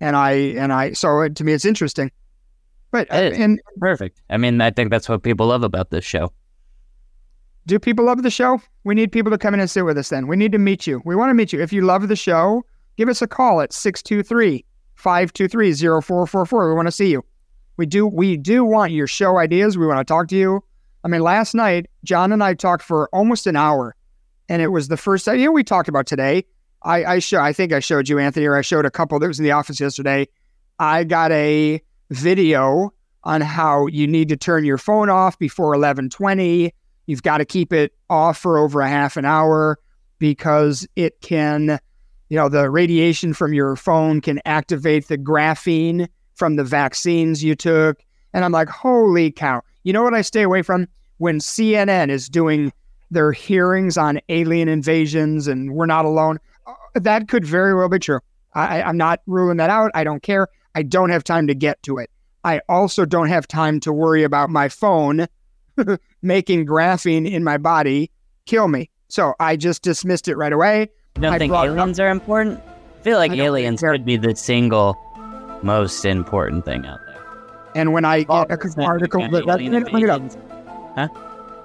And 0.00 0.14
I 0.16 0.32
and 0.32 0.72
I 0.72 0.92
so 0.92 1.22
uh, 1.22 1.28
to 1.30 1.44
me 1.44 1.52
it's 1.52 1.64
interesting. 1.64 2.10
But 2.90 3.10
and 3.12 3.60
perfect. 3.78 4.22
I 4.30 4.38
mean, 4.38 4.60
I 4.60 4.70
think 4.70 4.90
that's 4.90 5.08
what 5.08 5.22
people 5.22 5.46
love 5.46 5.62
about 5.62 5.90
this 5.90 6.04
show. 6.04 6.32
Do 7.66 7.78
people 7.78 8.06
love 8.06 8.22
the 8.22 8.30
show? 8.30 8.62
We 8.84 8.94
need 8.94 9.12
people 9.12 9.30
to 9.30 9.36
come 9.36 9.52
in 9.52 9.60
and 9.60 9.68
sit 9.68 9.84
with 9.84 9.98
us 9.98 10.08
then. 10.08 10.26
We 10.26 10.36
need 10.36 10.52
to 10.52 10.58
meet 10.58 10.86
you. 10.86 11.02
We 11.04 11.14
want 11.14 11.30
to 11.30 11.34
meet 11.34 11.52
you. 11.52 11.60
If 11.60 11.72
you 11.72 11.82
love 11.82 12.08
the 12.08 12.16
show, 12.16 12.64
give 12.96 13.10
us 13.10 13.20
a 13.20 13.26
call 13.26 13.60
at 13.60 13.74
623 13.74 14.64
523 14.94 15.74
0444. 15.74 16.68
We 16.68 16.74
want 16.74 16.88
to 16.88 16.92
see 16.92 17.10
you. 17.10 17.22
We 17.76 17.84
do 17.84 18.06
we 18.06 18.36
do 18.36 18.64
want 18.64 18.92
your 18.92 19.06
show 19.06 19.38
ideas. 19.38 19.76
We 19.76 19.86
want 19.86 19.98
to 19.98 20.04
talk 20.10 20.28
to 20.28 20.36
you. 20.36 20.64
I 21.04 21.08
mean, 21.08 21.20
last 21.20 21.54
night, 21.54 21.86
John 22.04 22.32
and 22.32 22.42
I 22.42 22.54
talked 22.54 22.82
for 22.82 23.08
almost 23.12 23.46
an 23.46 23.56
hour. 23.56 23.94
And 24.48 24.62
it 24.62 24.68
was 24.68 24.88
the 24.88 24.96
first 24.96 25.28
idea 25.28 25.52
we 25.52 25.62
talked 25.62 25.88
about 25.88 26.06
today 26.06 26.44
I 26.82 27.04
I 27.04 27.18
show 27.18 27.40
I 27.40 27.52
think 27.52 27.72
I 27.72 27.80
showed 27.80 28.08
you 28.08 28.18
Anthony 28.18 28.46
or 28.46 28.56
I 28.56 28.62
showed 28.62 28.86
a 28.86 28.90
couple 28.90 29.18
that 29.18 29.26
was 29.26 29.38
in 29.38 29.44
the 29.44 29.52
office 29.52 29.80
yesterday. 29.80 30.28
I 30.78 31.04
got 31.04 31.32
a 31.32 31.82
video 32.10 32.92
on 33.24 33.40
how 33.40 33.86
you 33.86 34.06
need 34.06 34.28
to 34.28 34.36
turn 34.36 34.64
your 34.64 34.78
phone 34.78 35.10
off 35.10 35.38
before 35.38 35.74
11:20. 35.74 36.72
You've 37.06 37.22
got 37.22 37.38
to 37.38 37.44
keep 37.44 37.72
it 37.72 37.92
off 38.10 38.38
for 38.38 38.58
over 38.58 38.80
a 38.80 38.88
half 38.88 39.16
an 39.16 39.24
hour 39.24 39.78
because 40.18 40.86
it 40.96 41.20
can 41.20 41.78
you 42.28 42.36
know 42.36 42.48
the 42.48 42.70
radiation 42.70 43.34
from 43.34 43.52
your 43.52 43.76
phone 43.76 44.20
can 44.20 44.40
activate 44.44 45.08
the 45.08 45.18
graphene 45.18 46.08
from 46.34 46.56
the 46.56 46.64
vaccines 46.64 47.42
you 47.42 47.54
took 47.54 48.02
and 48.32 48.44
I'm 48.44 48.52
like 48.52 48.68
holy 48.68 49.30
cow. 49.30 49.62
You 49.84 49.92
know 49.92 50.02
what 50.02 50.14
I 50.14 50.22
stay 50.22 50.42
away 50.42 50.62
from 50.62 50.86
when 51.18 51.38
CNN 51.38 52.10
is 52.10 52.28
doing 52.28 52.72
their 53.10 53.32
hearings 53.32 53.96
on 53.96 54.20
alien 54.28 54.68
invasions 54.68 55.48
and 55.48 55.72
we're 55.72 55.86
not 55.86 56.04
alone 56.04 56.38
uh, 56.66 56.74
that 56.94 57.28
could 57.28 57.44
very 57.44 57.74
well 57.74 57.88
be 57.88 57.98
true. 57.98 58.20
I, 58.54 58.82
I'm 58.82 58.96
not 58.96 59.20
ruling 59.26 59.56
that 59.58 59.70
out. 59.70 59.90
I 59.94 60.04
don't 60.04 60.22
care. 60.22 60.48
I 60.74 60.82
don't 60.82 61.10
have 61.10 61.24
time 61.24 61.46
to 61.48 61.54
get 61.54 61.82
to 61.84 61.98
it. 61.98 62.10
I 62.44 62.60
also 62.68 63.04
don't 63.04 63.28
have 63.28 63.48
time 63.48 63.80
to 63.80 63.92
worry 63.92 64.22
about 64.22 64.48
my 64.50 64.68
phone 64.68 65.26
making 66.22 66.66
graphene 66.66 67.30
in 67.30 67.44
my 67.44 67.58
body 67.58 68.10
kill 68.46 68.68
me. 68.68 68.90
So 69.08 69.34
I 69.40 69.56
just 69.56 69.82
dismissed 69.82 70.28
it 70.28 70.36
right 70.36 70.52
away. 70.52 70.88
You 71.16 71.22
don't 71.22 71.34
I 71.34 71.38
think 71.38 71.52
aliens 71.52 71.98
are 72.00 72.08
important? 72.08 72.60
I 73.00 73.02
feel 73.02 73.18
like 73.18 73.32
I 73.32 73.36
aliens 73.36 73.80
could 73.80 74.04
be 74.04 74.16
the 74.16 74.34
single 74.36 74.96
most 75.62 76.04
important 76.04 76.64
thing 76.64 76.86
out 76.86 77.00
there. 77.06 77.22
And 77.74 77.92
when 77.92 78.04
I 78.04 78.24
Oh, 78.28 78.44
get 78.44 78.64
an 78.64 78.72
yeah, 78.78 78.86
article 78.86 79.20
yeah, 79.20 79.28
that, 79.30 79.44
bring 79.44 80.02
it 80.04 80.10
up. 80.10 80.20
invasions. 80.20 80.36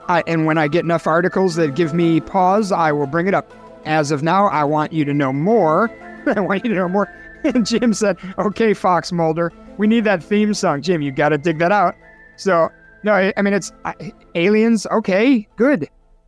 I, 0.10 0.24
and 0.27 0.45
when 0.45 0.57
I 0.57 0.67
get 0.67 0.83
enough 0.83 1.07
articles 1.07 1.55
that 1.55 1.75
give 1.75 1.93
me 1.93 2.19
pause, 2.19 2.72
I 2.72 2.91
will 2.91 3.07
bring 3.07 3.27
it 3.27 3.33
up. 3.33 3.51
As 3.86 4.12
of 4.12 4.22
now, 4.22 4.48
I 4.48 4.63
want 4.63 4.91
you 4.91 5.05
to 5.05 5.13
know 5.13 5.31
more. 5.31 5.89
I 6.27 6.39
want 6.39 6.63
you 6.63 6.69
to 6.72 6.75
know 6.75 6.89
more. 6.89 7.10
And 7.54 7.66
Jim 7.66 7.94
said, 7.94 8.18
"Okay, 8.38 8.74
Fox 8.74 9.12
Mulder, 9.12 9.52
we 9.78 9.88
need 9.88 10.04
that 10.06 10.24
theme 10.24 10.54
song, 10.54 10.82
Jim. 10.82 11.02
You 11.02 11.12
got 11.12 11.30
to 11.30 11.38
dig 11.38 11.60
that 11.60 11.72
out." 11.72 11.96
So 12.38 12.70
no, 13.04 13.14
I, 13.14 13.34
I 13.36 13.42
mean 13.42 13.54
it's 13.54 13.72
I, 13.86 14.14
aliens. 14.36 14.88
Okay, 14.88 15.48
good. 15.56 15.88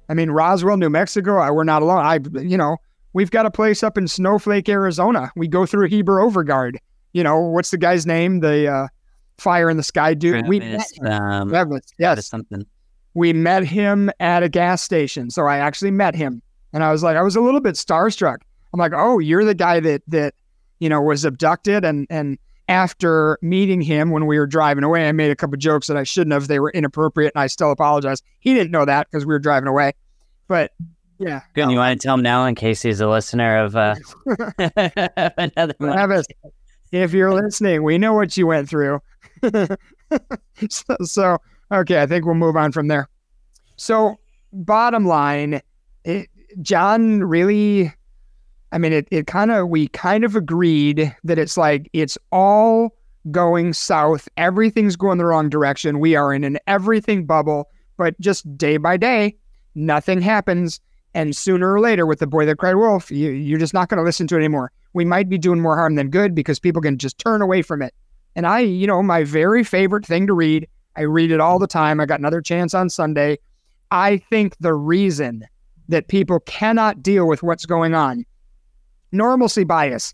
I 0.10 0.14
mean 0.14 0.30
Roswell, 0.32 0.78
New 0.78 0.90
Mexico. 0.90 1.38
I, 1.38 1.52
we're 1.52 1.64
not 1.64 1.82
alone. 1.82 2.04
I, 2.04 2.20
you 2.40 2.58
know, 2.58 2.78
we've 3.14 3.32
got 3.32 3.46
a 3.46 3.52
place 3.52 3.82
up 3.82 3.98
in 3.98 4.08
Snowflake, 4.08 4.68
Arizona. 4.70 5.32
We 5.36 5.48
go 5.48 5.66
through 5.66 5.88
Heber 5.88 6.20
Overgaard. 6.20 6.78
You 7.14 7.24
know, 7.24 7.40
what's 7.40 7.72
the 7.72 7.78
guy's 7.78 8.06
name? 8.06 8.42
The 8.42 8.68
uh, 8.68 8.88
fire 9.38 9.70
in 9.70 9.78
the 9.78 9.84
sky 9.84 10.14
dude. 10.14 10.48
We 10.48 10.60
met 10.60 10.86
him. 10.94 11.08
um, 11.08 11.50
Travis 11.50 11.82
yes 11.98 12.28
something. 12.28 12.66
we 13.14 13.34
met 13.34 13.64
him 13.66 14.12
at 14.20 14.44
a 14.44 14.50
gas 14.50 14.82
station. 14.84 15.30
So 15.30 15.46
I 15.46 15.58
actually 15.58 15.92
met 15.92 16.16
him. 16.16 16.42
And 16.74 16.84
I 16.84 16.92
was 16.92 17.04
like, 17.04 17.16
I 17.16 17.22
was 17.22 17.38
a 17.38 17.42
little 17.42 17.62
bit 17.62 17.76
starstruck. 17.76 18.38
I'm 18.74 18.80
like, 18.80 18.92
oh, 18.94 19.20
you're 19.20 19.46
the 19.46 19.56
guy 19.56 19.80
that 19.80 20.02
that, 20.10 20.34
you 20.80 20.90
know, 20.90 21.02
was 21.02 21.26
abducted. 21.26 21.84
And 21.86 22.08
and 22.10 22.38
after 22.68 23.38
meeting 23.42 23.82
him 23.82 24.12
when 24.12 24.26
we 24.26 24.40
were 24.40 24.48
driving 24.48 24.84
away, 24.84 25.08
I 25.08 25.12
made 25.12 25.32
a 25.32 25.36
couple 25.36 25.58
jokes 25.58 25.88
that 25.88 25.98
I 25.98 26.04
shouldn't 26.04 26.34
have. 26.34 26.48
They 26.48 26.60
were 26.60 26.72
inappropriate 26.72 27.34
and 27.36 27.42
I 27.42 27.48
still 27.48 27.72
apologize. 27.72 28.22
He 28.40 28.54
didn't 28.54 28.72
know 28.72 28.86
that 28.86 29.08
because 29.10 29.26
we 29.26 29.34
were 29.34 29.40
driving 29.40 29.68
away. 29.68 29.94
But 30.48 30.72
yeah. 31.20 31.42
You 31.56 31.78
want 31.78 32.00
to 32.00 32.06
tell 32.06 32.16
him 32.16 32.22
now 32.22 32.46
in 32.46 32.56
case 32.56 32.82
he's 32.82 33.00
a 33.00 33.08
listener 33.08 33.64
of 33.64 33.76
uh, 33.76 33.96
another 35.38 35.76
one? 35.78 36.24
If 36.92 37.14
you're 37.14 37.34
listening, 37.34 37.84
we 37.84 37.98
know 37.98 38.14
what 38.14 38.36
you 38.38 38.48
went 38.48 38.70
through. 38.70 39.02
so, 40.70 40.96
so, 41.04 41.38
okay, 41.72 42.02
I 42.02 42.06
think 42.06 42.26
we'll 42.26 42.36
move 42.36 42.56
on 42.56 42.72
from 42.72 42.88
there. 42.88 43.10
So, 43.76 44.18
bottom 44.54 45.06
line, 45.06 45.62
it, 46.04 46.30
John 46.62 47.24
really, 47.24 47.94
I 48.76 48.78
mean, 48.78 48.92
it, 48.92 49.08
it 49.10 49.26
kind 49.26 49.52
of, 49.52 49.70
we 49.70 49.88
kind 49.88 50.26
of 50.26 50.36
agreed 50.36 51.16
that 51.24 51.40
it's 51.40 51.56
like, 51.56 51.90
it's 51.94 52.18
all 52.34 52.94
going 53.32 53.72
south. 53.72 54.28
Everything's 54.36 54.98
going 54.98 55.18
the 55.18 55.24
wrong 55.24 55.50
direction. 55.50 56.02
We 56.02 56.18
are 56.18 56.34
in 56.34 56.44
an 56.44 56.60
everything 56.68 57.26
bubble, 57.26 57.70
but 57.96 58.20
just 58.20 58.58
day 58.58 58.76
by 58.76 58.98
day, 58.98 59.38
nothing 59.76 60.20
happens. 60.20 60.82
And 61.14 61.34
sooner 61.34 61.72
or 61.72 61.80
later, 61.80 62.06
with 62.06 62.20
the 62.20 62.28
boy 62.28 62.46
that 62.48 62.58
cried 62.58 62.76
wolf, 62.76 63.10
you, 63.10 63.32
you're 63.32 63.60
just 63.60 63.74
not 63.74 63.88
going 63.88 63.98
to 63.98 64.04
listen 64.04 64.28
to 64.28 64.36
it 64.36 64.40
anymore. 64.40 64.74
We 64.92 65.06
might 65.06 65.30
be 65.30 65.38
doing 65.38 65.62
more 65.62 65.78
harm 65.78 65.96
than 65.96 66.10
good 66.10 66.36
because 66.36 66.60
people 66.60 66.82
can 66.82 66.98
just 66.98 67.18
turn 67.18 67.42
away 67.42 67.62
from 67.62 67.82
it. 67.82 67.94
And 68.36 68.46
I, 68.46 68.60
you 68.60 68.88
know, 68.88 69.02
my 69.02 69.24
very 69.24 69.64
favorite 69.64 70.06
thing 70.06 70.28
to 70.28 70.34
read, 70.34 70.68
I 70.98 71.04
read 71.04 71.32
it 71.32 71.40
all 71.40 71.60
the 71.60 71.66
time. 71.66 72.02
I 72.02 72.06
got 72.06 72.20
another 72.20 72.42
chance 72.42 72.74
on 72.74 72.90
Sunday. 72.90 73.38
I 73.92 74.18
think 74.18 74.58
the 74.60 74.74
reason 74.74 75.48
that 75.88 76.10
people 76.10 76.42
cannot 76.42 77.02
deal 77.02 77.26
with 77.26 77.42
what's 77.42 77.66
going 77.66 77.94
on, 77.94 78.26
normalcy 79.16 79.64
bias. 79.64 80.14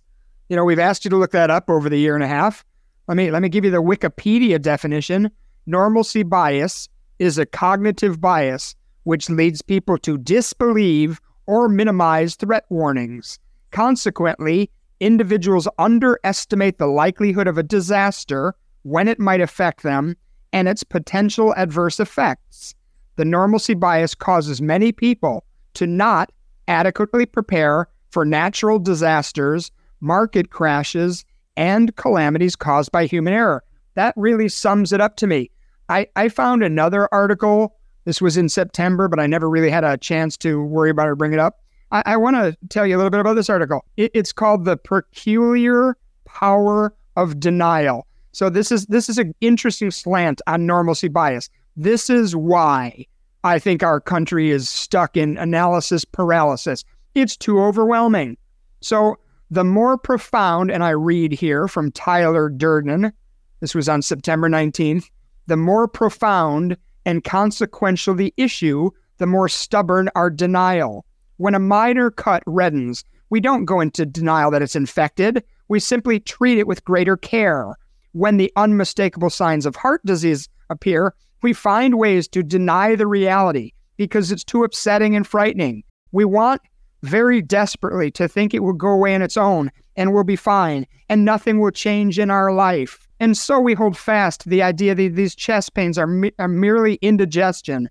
You 0.50 0.55
know, 0.55 0.65
we've 0.65 0.79
asked 0.79 1.05
you 1.05 1.10
to 1.10 1.17
look 1.17 1.31
that 1.31 1.50
up 1.50 1.70
over 1.70 1.89
the 1.89 1.98
year 1.98 2.15
and 2.15 2.24
a 2.24 2.27
half. 2.27 2.65
Let 3.08 3.17
me 3.17 3.31
let 3.31 3.41
me 3.41 3.50
give 3.50 3.65
you 3.65 3.72
the 3.72 3.81
Wikipedia 3.81 4.62
definition. 4.62 5.31
Normalcy 5.65 6.24
bias 6.24 6.88
is 7.20 7.38
a 7.38 7.46
cognitive 7.46 8.20
bias 8.20 8.75
which 9.03 9.29
leads 9.29 9.62
people 9.62 9.98
to 10.00 10.17
disbelieve 10.17 11.20
or 11.48 11.67
minimize 11.67 12.36
threat 12.36 12.65
warnings. 12.70 13.39
Consequently, 13.72 14.70
individuals 15.00 15.67
underestimate 15.79 16.77
the 16.77 16.88
likelihood 16.88 17.48
of 17.48 17.58
a 17.58 17.63
disaster 17.63 18.53
when 18.84 19.08
it 19.08 19.20
might 19.20 19.41
affect 19.41 19.84
them 19.84 20.15
and 20.53 20.67
its 20.67 20.84
potential 20.84 21.53
adverse 21.55 22.00
effects. 22.00 22.75
The 23.15 23.25
normalcy 23.25 23.74
bias 23.74 24.15
causes 24.15 24.62
many 24.62 24.91
people 24.91 25.43
to 25.74 25.88
not 25.88 26.31
adequately 26.67 27.25
prepare 27.25 27.88
for 28.11 28.25
natural 28.25 28.79
disasters, 28.79 29.71
market 29.99 30.49
crashes, 30.49 31.25
and 31.57 31.95
calamities 31.95 32.55
caused 32.55 32.91
by 32.91 33.05
human 33.05 33.33
error. 33.33 33.63
That 33.95 34.13
really 34.15 34.49
sums 34.49 34.93
it 34.93 35.01
up 35.01 35.17
to 35.17 35.27
me. 35.27 35.49
I, 35.89 36.07
I 36.15 36.29
found 36.29 36.63
another 36.63 37.09
article. 37.13 37.75
This 38.05 38.21
was 38.21 38.37
in 38.37 38.49
September, 38.49 39.07
but 39.07 39.19
I 39.19 39.27
never 39.27 39.49
really 39.49 39.69
had 39.69 39.83
a 39.83 39.97
chance 39.97 40.37
to 40.37 40.63
worry 40.63 40.89
about 40.89 41.07
or 41.07 41.15
bring 41.15 41.33
it 41.33 41.39
up. 41.39 41.59
I, 41.91 42.03
I 42.05 42.17
want 42.17 42.35
to 42.37 42.57
tell 42.69 42.87
you 42.87 42.95
a 42.95 42.97
little 42.97 43.09
bit 43.09 43.19
about 43.19 43.33
this 43.33 43.49
article. 43.49 43.83
It, 43.97 44.11
it's 44.13 44.31
called 44.31 44.65
"The 44.65 44.77
Peculiar 44.77 45.97
Power 46.25 46.95
of 47.17 47.39
Denial." 47.39 48.07
So 48.31 48.49
this 48.49 48.71
is 48.71 48.85
this 48.85 49.09
is 49.09 49.17
an 49.17 49.35
interesting 49.41 49.91
slant 49.91 50.41
on 50.47 50.65
normalcy 50.65 51.09
bias. 51.09 51.49
This 51.75 52.09
is 52.09 52.35
why 52.35 53.05
I 53.43 53.59
think 53.59 53.83
our 53.83 53.99
country 53.99 54.51
is 54.51 54.69
stuck 54.69 55.17
in 55.17 55.37
analysis 55.37 56.05
paralysis. 56.05 56.85
It's 57.13 57.35
too 57.35 57.61
overwhelming. 57.61 58.37
So 58.81 59.17
the 59.49 59.63
more 59.63 59.97
profound, 59.97 60.71
and 60.71 60.83
I 60.83 60.91
read 60.91 61.33
here 61.33 61.67
from 61.67 61.91
Tyler 61.91 62.49
Durden, 62.49 63.11
this 63.59 63.75
was 63.75 63.89
on 63.89 64.01
September 64.01 64.49
19th, 64.49 65.09
the 65.47 65.57
more 65.57 65.87
profound 65.87 66.77
and 67.05 67.23
consequential 67.23 68.15
the 68.15 68.33
issue, 68.37 68.89
the 69.17 69.27
more 69.27 69.49
stubborn 69.49 70.09
our 70.15 70.29
denial. 70.29 71.05
When 71.37 71.55
a 71.55 71.59
minor 71.59 72.11
cut 72.11 72.43
reddens, 72.45 73.03
we 73.29 73.39
don't 73.39 73.65
go 73.65 73.81
into 73.81 74.05
denial 74.05 74.51
that 74.51 74.61
it's 74.61 74.75
infected. 74.75 75.43
We 75.67 75.79
simply 75.79 76.19
treat 76.19 76.57
it 76.57 76.67
with 76.67 76.85
greater 76.85 77.17
care. 77.17 77.75
When 78.13 78.37
the 78.37 78.51
unmistakable 78.55 79.29
signs 79.29 79.65
of 79.65 79.75
heart 79.75 80.05
disease 80.05 80.47
appear, 80.69 81.13
we 81.41 81.53
find 81.53 81.97
ways 81.97 82.27
to 82.29 82.43
deny 82.43 82.95
the 82.95 83.07
reality 83.07 83.71
because 83.97 84.31
it's 84.31 84.43
too 84.43 84.63
upsetting 84.63 85.15
and 85.15 85.25
frightening. 85.25 85.83
We 86.11 86.25
want 86.25 86.61
very 87.01 87.41
desperately 87.41 88.12
to 88.12 88.27
think 88.27 88.53
it 88.53 88.63
will 88.63 88.74
go 88.74 88.89
away 88.89 89.15
on 89.15 89.22
its 89.22 89.38
own 89.38 89.72
and 89.96 90.13
we'll 90.13 90.24
be 90.24 90.36
fine 90.36 90.86
and 91.10 91.25
nothing 91.25 91.60
will 91.60 91.72
change 91.72 92.20
in 92.20 92.29
our 92.29 92.53
life. 92.53 93.08
And 93.20 93.38
so 93.38 93.60
we 93.60 93.74
hold 93.74 93.98
fast 93.98 94.41
to 94.41 94.50
the 94.50 94.63
idea 94.63 94.96
that 94.96 95.15
these 95.15 95.36
chest 95.36 95.74
pains 95.74 95.98
are, 95.98 96.08
me- 96.08 96.31
are 96.39 96.48
merely 96.48 96.96
indigestion. 97.01 97.89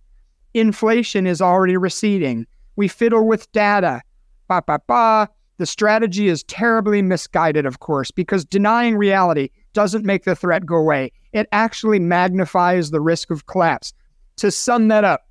Inflation 0.55 1.27
is 1.27 1.41
already 1.41 1.77
receding. 1.77 2.47
We 2.77 2.89
fiddle 2.89 3.27
with 3.27 3.51
data. 3.53 4.03
Ba 4.49 4.63
ba 4.67 4.81
ba. 4.87 5.29
The 5.59 5.67
strategy 5.67 6.29
is 6.29 6.43
terribly 6.45 7.03
misguided, 7.03 7.67
of 7.67 7.81
course, 7.81 8.11
because 8.11 8.47
denying 8.47 8.97
reality 8.97 9.51
doesn't 9.75 10.07
make 10.07 10.25
the 10.25 10.35
threat 10.35 10.65
go 10.65 10.77
away. 10.77 11.13
It 11.33 11.47
actually 11.53 11.99
magnifies 11.99 12.91
the 12.91 13.01
risk 13.01 13.31
of 13.31 13.47
collapse. 13.47 13.93
To 14.37 14.51
sum 14.51 14.89
that 14.89 15.05
up, 15.05 15.27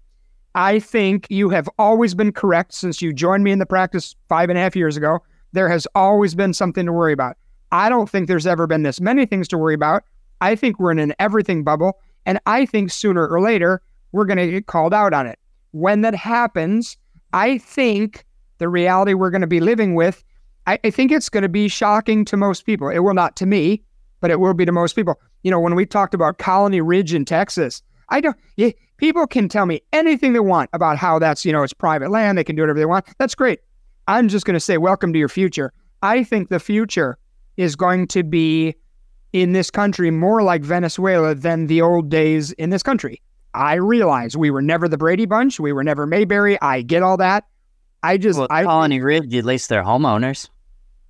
I 0.56 0.80
think 0.80 1.28
you 1.30 1.50
have 1.50 1.70
always 1.78 2.16
been 2.16 2.32
correct 2.32 2.74
since 2.74 3.02
you 3.02 3.14
joined 3.14 3.44
me 3.44 3.52
in 3.52 3.60
the 3.60 3.66
practice 3.66 4.16
five 4.28 4.50
and 4.50 4.58
a 4.58 4.62
half 4.62 4.76
years 4.76 4.98
ago. 4.98 5.20
There 5.54 5.70
has 5.70 5.88
always 5.96 6.36
been 6.36 6.54
something 6.54 6.86
to 6.86 6.94
worry 6.94 7.14
about. 7.14 7.38
I 7.72 7.90
don't 7.90 8.10
think 8.10 8.28
there's 8.28 8.48
ever 8.48 8.66
been 8.66 8.84
this 8.84 9.00
many 9.00 9.26
things 9.26 9.48
to 9.50 9.58
worry 9.58 9.76
about. 9.76 10.04
I 10.42 10.56
think 10.56 10.80
we're 10.80 10.92
in 10.92 11.00
an 11.00 11.14
everything 11.20 11.64
bubble, 11.64 12.00
and 12.26 12.40
I 12.46 12.66
think 12.66 12.92
sooner 12.92 13.28
or 13.28 13.42
later 13.42 13.82
we're 14.12 14.26
going 14.26 14.38
to 14.38 14.50
get 14.50 14.68
called 14.68 14.94
out 14.94 15.14
on 15.14 15.28
it. 15.28 15.38
When 15.72 16.02
that 16.02 16.16
happens, 16.16 16.98
I 17.34 17.60
think 17.60 18.26
the 18.58 18.70
reality 18.70 19.14
we're 19.14 19.30
going 19.30 19.42
to 19.42 19.48
be 19.48 19.60
living 19.60 19.96
with, 19.96 20.24
I, 20.66 20.80
I 20.84 20.90
think 20.90 21.12
it's 21.12 21.30
going 21.30 21.44
to 21.44 21.50
be 21.50 21.68
shocking 21.68 22.26
to 22.26 22.38
most 22.38 22.66
people. 22.66 22.90
It 22.90 23.00
will 23.00 23.14
not 23.14 23.36
to 23.38 23.46
me, 23.46 23.84
but 24.20 24.32
it 24.32 24.40
will 24.40 24.54
be 24.54 24.66
to 24.66 24.72
most 24.72 24.96
people. 24.96 25.20
You 25.44 25.52
know, 25.52 25.60
when 25.60 25.76
we 25.76 25.86
talked 25.86 26.14
about 26.14 26.38
Colony 26.40 26.82
Ridge 26.82 27.14
in 27.14 27.26
Texas, 27.26 27.84
I 28.10 28.22
don't. 28.22 28.38
People 29.00 29.26
can 29.26 29.50
tell 29.50 29.66
me 29.66 29.82
anything 29.94 30.34
they 30.34 30.40
want 30.40 30.70
about 30.74 30.98
how 30.98 31.18
that's 31.20 31.44
you 31.46 31.52
know 31.52 31.64
it's 31.64 31.74
private 31.74 32.12
land. 32.12 32.38
They 32.38 32.44
can 32.44 32.56
do 32.56 32.62
whatever 32.62 32.80
they 32.80 32.86
want. 32.86 33.06
That's 33.18 33.36
great. 33.36 33.60
I'm 34.08 34.28
just 34.28 34.46
going 34.46 34.56
to 34.56 34.60
say, 34.60 34.78
welcome 34.78 35.14
to 35.14 35.20
your 35.20 35.30
future. 35.30 35.72
I 36.02 36.24
think 36.24 36.50
the 36.50 36.60
future 36.60 37.18
is 37.58 37.76
going 37.76 38.08
to 38.08 38.24
be 38.24 38.76
in 39.34 39.52
this 39.52 39.70
country 39.70 40.10
more 40.12 40.42
like 40.42 40.62
Venezuela 40.64 41.36
than 41.36 41.68
the 41.68 41.82
old 41.82 42.10
days 42.10 42.52
in 42.54 42.70
this 42.72 42.82
country. 42.82 43.22
I 43.54 43.76
realize 43.76 44.36
we 44.38 44.50
were 44.50 44.62
never 44.62 44.88
the 44.88 44.98
Brady 44.98 45.26
Bunch. 45.26 45.60
We 45.60 45.74
were 45.74 45.84
never 45.84 46.06
Mayberry. 46.08 46.60
I 46.62 46.82
get 46.82 47.04
all 47.04 47.18
that. 47.18 47.46
I 48.02 48.18
just, 48.18 48.40
Well, 48.40 48.48
I, 48.50 48.64
Colony 48.64 49.02
Ridge, 49.02 49.36
at 49.36 49.46
least 49.46 49.70
they're 49.70 49.84
homeowners. 49.84 50.50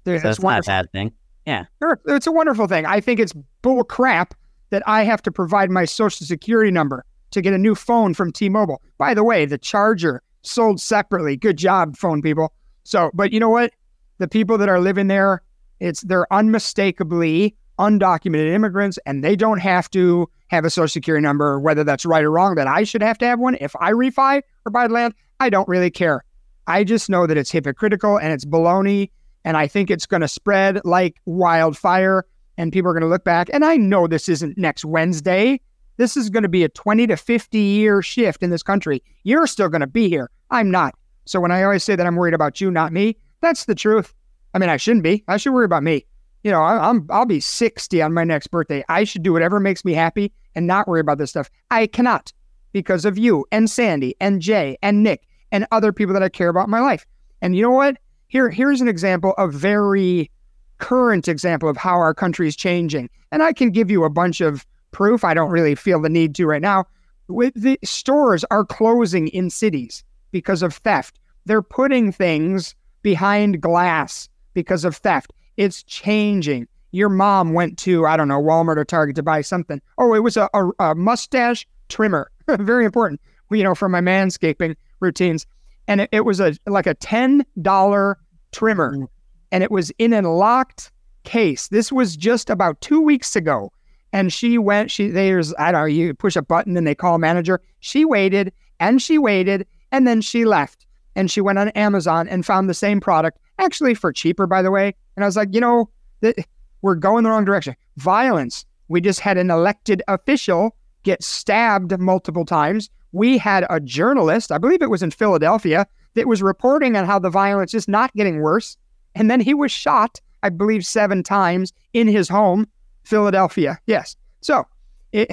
there- 0.03 0.17
So 0.19 0.24
that's 0.24 0.38
it's 0.39 0.43
not 0.43 0.60
a 0.60 0.63
bad 0.63 0.91
thing. 0.91 1.13
Yeah. 1.46 1.65
Sure, 1.81 2.00
it's 2.08 2.27
a 2.27 2.31
wonderful 2.31 2.67
thing. 2.67 2.86
I 2.86 3.00
think 3.00 3.19
it's 3.19 3.34
bull 3.62 3.84
crap 3.84 4.34
that 4.72 4.84
I 4.88 5.03
have 5.03 5.22
to 5.24 5.31
provide 5.31 5.69
my 5.72 5.86
social 5.86 6.25
security 6.25 6.72
number 6.72 7.05
to 7.31 7.41
get 7.41 7.53
a 7.53 7.57
new 7.57 7.75
phone 7.75 8.13
from 8.13 8.31
T-Mobile. 8.31 8.81
By 8.98 9.13
the 9.13 9.24
way, 9.24 9.45
the 9.45 9.57
charger 9.57 10.21
sold 10.41 10.79
separately. 10.79 11.36
Good 11.36 11.57
job, 11.57 11.98
phone 11.98 12.21
people. 12.21 12.53
So, 12.83 13.12
but 13.13 13.31
you 13.31 13.39
know 13.39 13.50
what? 13.50 13.74
The 14.17 14.27
people 14.27 14.57
that 14.57 14.69
are 14.69 14.79
living 14.79 15.07
there, 15.07 15.41
it's 15.79 16.01
they're 16.01 16.31
unmistakably 16.33 17.55
undocumented 17.79 18.53
immigrants, 18.53 19.00
and 19.05 19.24
they 19.24 19.36
don't 19.36 19.59
have 19.59 19.89
to 19.91 20.29
have 20.48 20.65
a 20.65 20.69
social 20.69 20.89
security 20.89 21.24
number, 21.24 21.59
whether 21.59 21.83
that's 21.83 22.05
right 22.05 22.24
or 22.24 22.31
wrong. 22.31 22.55
That 22.55 22.67
I 22.67 22.83
should 22.83 23.01
have 23.01 23.17
to 23.19 23.25
have 23.25 23.39
one 23.39 23.55
if 23.62 23.75
I 23.77 23.91
refi 23.91 24.41
or 24.65 24.71
buy 24.71 24.88
land. 24.88 25.13
I 25.39 25.50
don't 25.50 25.67
really 25.67 25.89
care. 25.89 26.25
I 26.67 26.83
just 26.83 27.09
know 27.09 27.25
that 27.25 27.36
it's 27.38 27.50
hypocritical 27.50 28.17
and 28.17 28.31
it's 28.31 28.45
baloney. 28.45 29.09
And 29.43 29.57
I 29.57 29.67
think 29.67 29.89
it's 29.89 30.05
going 30.05 30.21
to 30.21 30.27
spread 30.27 30.81
like 30.86 31.15
wildfire 31.25 32.25
and 32.57 32.71
people 32.71 32.91
are 32.91 32.93
going 32.93 33.01
to 33.01 33.07
look 33.07 33.24
back. 33.24 33.50
And 33.51 33.65
I 33.65 33.77
know 33.77 34.05
this 34.05 34.29
isn't 34.29 34.57
next 34.57 34.86
Wednesday. 34.86 35.62
This 36.00 36.15
is 36.15 36.29
going 36.29 36.44
to 36.44 36.50
be 36.50 36.63
a 36.63 36.70
20 36.70 37.08
to 37.08 37.18
50 37.18 37.60
year 37.60 38.01
shift 38.01 38.41
in 38.41 38.51
this 38.51 38.63
country. 38.63 39.03
You're 39.24 39.48
still 39.48 39.68
going 39.68 39.82
to 39.82 39.88
be 39.88 40.08
here. 40.08 40.32
I'm 40.50 40.72
not. 40.72 40.96
So 41.25 41.41
when 41.41 41.51
I 41.51 41.62
always 41.62 41.84
say 41.84 41.98
that 41.98 42.08
I'm 42.08 42.15
worried 42.15 42.34
about 42.34 42.62
you, 42.62 42.72
not 42.72 42.94
me, 42.94 43.18
that's 43.41 43.65
the 43.65 43.75
truth. 43.75 44.13
I 44.53 44.60
mean, 44.60 44.70
I 44.70 44.77
shouldn't 44.77 45.03
be. 45.03 45.25
I 45.27 45.36
should 45.36 45.51
worry 45.51 45.65
about 45.65 45.84
me. 45.84 46.06
You 46.46 46.51
know, 46.51 46.62
I, 46.62 46.89
I'm 46.89 47.06
I'll 47.10 47.25
be 47.25 47.41
60 47.41 48.01
on 48.01 48.13
my 48.13 48.24
next 48.24 48.48
birthday. 48.48 48.82
I 48.88 49.03
should 49.03 49.24
do 49.24 49.34
whatever 49.34 49.60
makes 49.60 49.84
me 49.84 49.91
happy 49.91 50.32
and 50.56 50.65
not 50.65 50.88
worry 50.88 51.01
about 51.01 51.18
this 51.18 51.32
stuff. 51.32 51.50
I 51.70 51.86
cannot 51.86 52.32
because 52.72 53.03
of 53.03 53.18
you 53.18 53.46
and 53.51 53.70
Sandy 53.70 54.15
and 54.22 54.41
Jay 54.41 54.77
and 54.82 55.03
Nick 55.03 55.27
and 55.51 55.68
other 55.74 55.91
people 55.91 56.13
that 56.13 56.24
I 56.24 56.29
care 56.29 56.48
about 56.48 56.68
in 56.68 56.72
my 56.72 56.79
life. 56.79 57.06
And 57.41 57.58
you 57.58 57.62
know 57.62 57.72
what? 57.72 57.98
Here, 58.29 58.50
here's 58.50 58.79
an 58.79 58.88
example, 58.88 59.34
a 59.38 59.50
very 59.50 60.32
current 60.77 61.27
example 61.27 61.68
of 61.68 61.75
how 61.75 61.98
our 61.98 62.13
country 62.13 62.48
is 62.48 62.56
changing. 62.56 63.10
And 63.34 63.44
I 63.44 63.51
can 63.51 63.70
give 63.70 63.91
you 63.91 64.06
a 64.06 64.10
bunch 64.10 64.39
of 64.39 64.65
proof. 64.91 65.24
I 65.24 65.34
don't 65.34 65.51
really 65.51 65.75
feel 65.75 66.01
the 66.01 66.10
need 66.10 66.36
to 66.36 66.46
right 66.46 66.62
now. 66.62 66.86
With 67.27 67.53
the 67.55 67.79
stores 67.84 68.43
are 68.50 68.65
closing 68.65 69.27
in 69.29 69.50
cities 69.50 70.03
because 70.31 70.63
of 70.63 70.75
theft. 70.75 71.19
They're 71.46 71.62
putting 71.62 72.12
things 72.12 72.75
behind 73.01 73.62
glass 73.62 74.29
because 74.53 74.86
of 74.86 74.96
theft. 74.96 75.31
It's 75.58 75.84
changing. 75.84 76.67
Your 76.91 77.10
mom 77.10 77.53
went 77.53 77.77
to, 77.79 78.05
I 78.05 78.17
don't 78.17 78.27
know, 78.27 78.41
Walmart 78.41 78.77
or 78.77 78.86
Target 78.86 79.15
to 79.17 79.24
buy 79.24 79.41
something. 79.41 79.81
Oh, 79.98 80.13
it 80.13 80.19
was 80.19 80.38
a, 80.38 80.50
a, 80.53 80.69
a 80.79 80.96
mustache 80.96 81.67
trimmer. 81.88 82.31
Very 82.48 82.86
important, 82.86 83.22
you 83.51 83.63
know, 83.63 83.75
for 83.75 83.89
my 83.89 84.01
manscaping 84.01 84.75
routines. 85.00 85.46
And 85.88 86.01
it, 86.01 86.10
it 86.12 86.25
was 86.25 86.39
a 86.39 86.55
like 86.65 86.88
a 86.88 86.96
$10 86.96 88.15
trimmer. 88.51 88.96
Mm. 88.96 89.08
And 89.51 89.63
it 89.63 89.72
was 89.72 89.91
in 89.98 90.13
a 90.13 90.22
locked 90.22 90.91
case. 91.24 91.67
This 91.67 91.91
was 91.91 92.15
just 92.15 92.50
about 92.50 92.81
two 92.81 93.01
weeks 93.01 93.36
ago. 93.36 93.72
And 94.12 94.34
she 94.34 94.58
went, 94.58 94.92
she 94.92 95.08
there's, 95.08 95.54
I 95.60 95.72
don't 95.72 95.82
know, 95.82 95.86
you 95.86 96.13
push 96.13 96.36
a 96.36 96.42
button 96.42 96.78
and 96.78 96.88
they 96.88 96.96
call 96.96 97.18
manager. 97.18 97.62
She 97.80 98.06
waited 98.06 98.51
and 98.80 99.01
she 99.01 99.18
waited 99.18 99.68
and 99.92 100.08
then 100.08 100.22
she 100.22 100.46
left. 100.46 100.86
And 101.16 101.30
she 101.30 101.42
went 101.42 101.60
on 101.60 101.70
Amazon 101.70 102.28
and 102.28 102.46
found 102.46 102.70
the 102.70 102.74
same 102.74 103.00
product, 103.00 103.39
actually 103.58 103.94
for 103.94 104.13
cheaper, 104.13 104.48
by 104.48 104.62
the 104.62 104.72
way. 104.72 104.96
And 105.16 105.24
I 105.24 105.28
was 105.28 105.36
like, 105.36 105.50
you 105.54 105.60
know, 105.60 105.89
th- 106.22 106.38
we're 106.82 106.96
going 106.96 107.24
the 107.24 107.30
wrong 107.30 107.46
direction. 107.46 107.75
Violence. 107.98 108.66
We 108.88 109.01
just 109.01 109.20
had 109.20 109.38
an 109.38 109.51
elected 109.51 110.01
official 110.08 110.75
get 111.04 111.24
stabbed 111.24 111.98
multiple 112.00 112.46
times. 112.46 112.89
We 113.12 113.38
had 113.38 113.66
a 113.70 113.80
journalist, 113.80 114.51
I 114.51 114.58
believe 114.58 114.82
it 114.82 114.89
was 114.89 115.04
in 115.04 115.12
Philadelphia, 115.12 115.88
that 116.16 116.28
was 116.28 116.42
reporting 116.42 116.96
on 116.96 117.06
how 117.06 117.20
the 117.20 117.30
violence 117.30 117.74
is 117.74 117.88
not 117.88 118.13
getting 118.13 118.42
worse. 118.42 118.78
And 119.16 119.30
then 119.30 119.39
he 119.39 119.54
was 119.54 119.72
shot, 119.72 120.20
I 120.44 120.50
believe, 120.50 120.86
seven 120.86 121.24
times 121.24 121.74
in 121.94 122.08
his 122.08 122.30
home, 122.30 122.68
Philadelphia. 123.03 123.79
Yes. 123.88 124.15
So 124.41 124.65
it, 125.12 125.32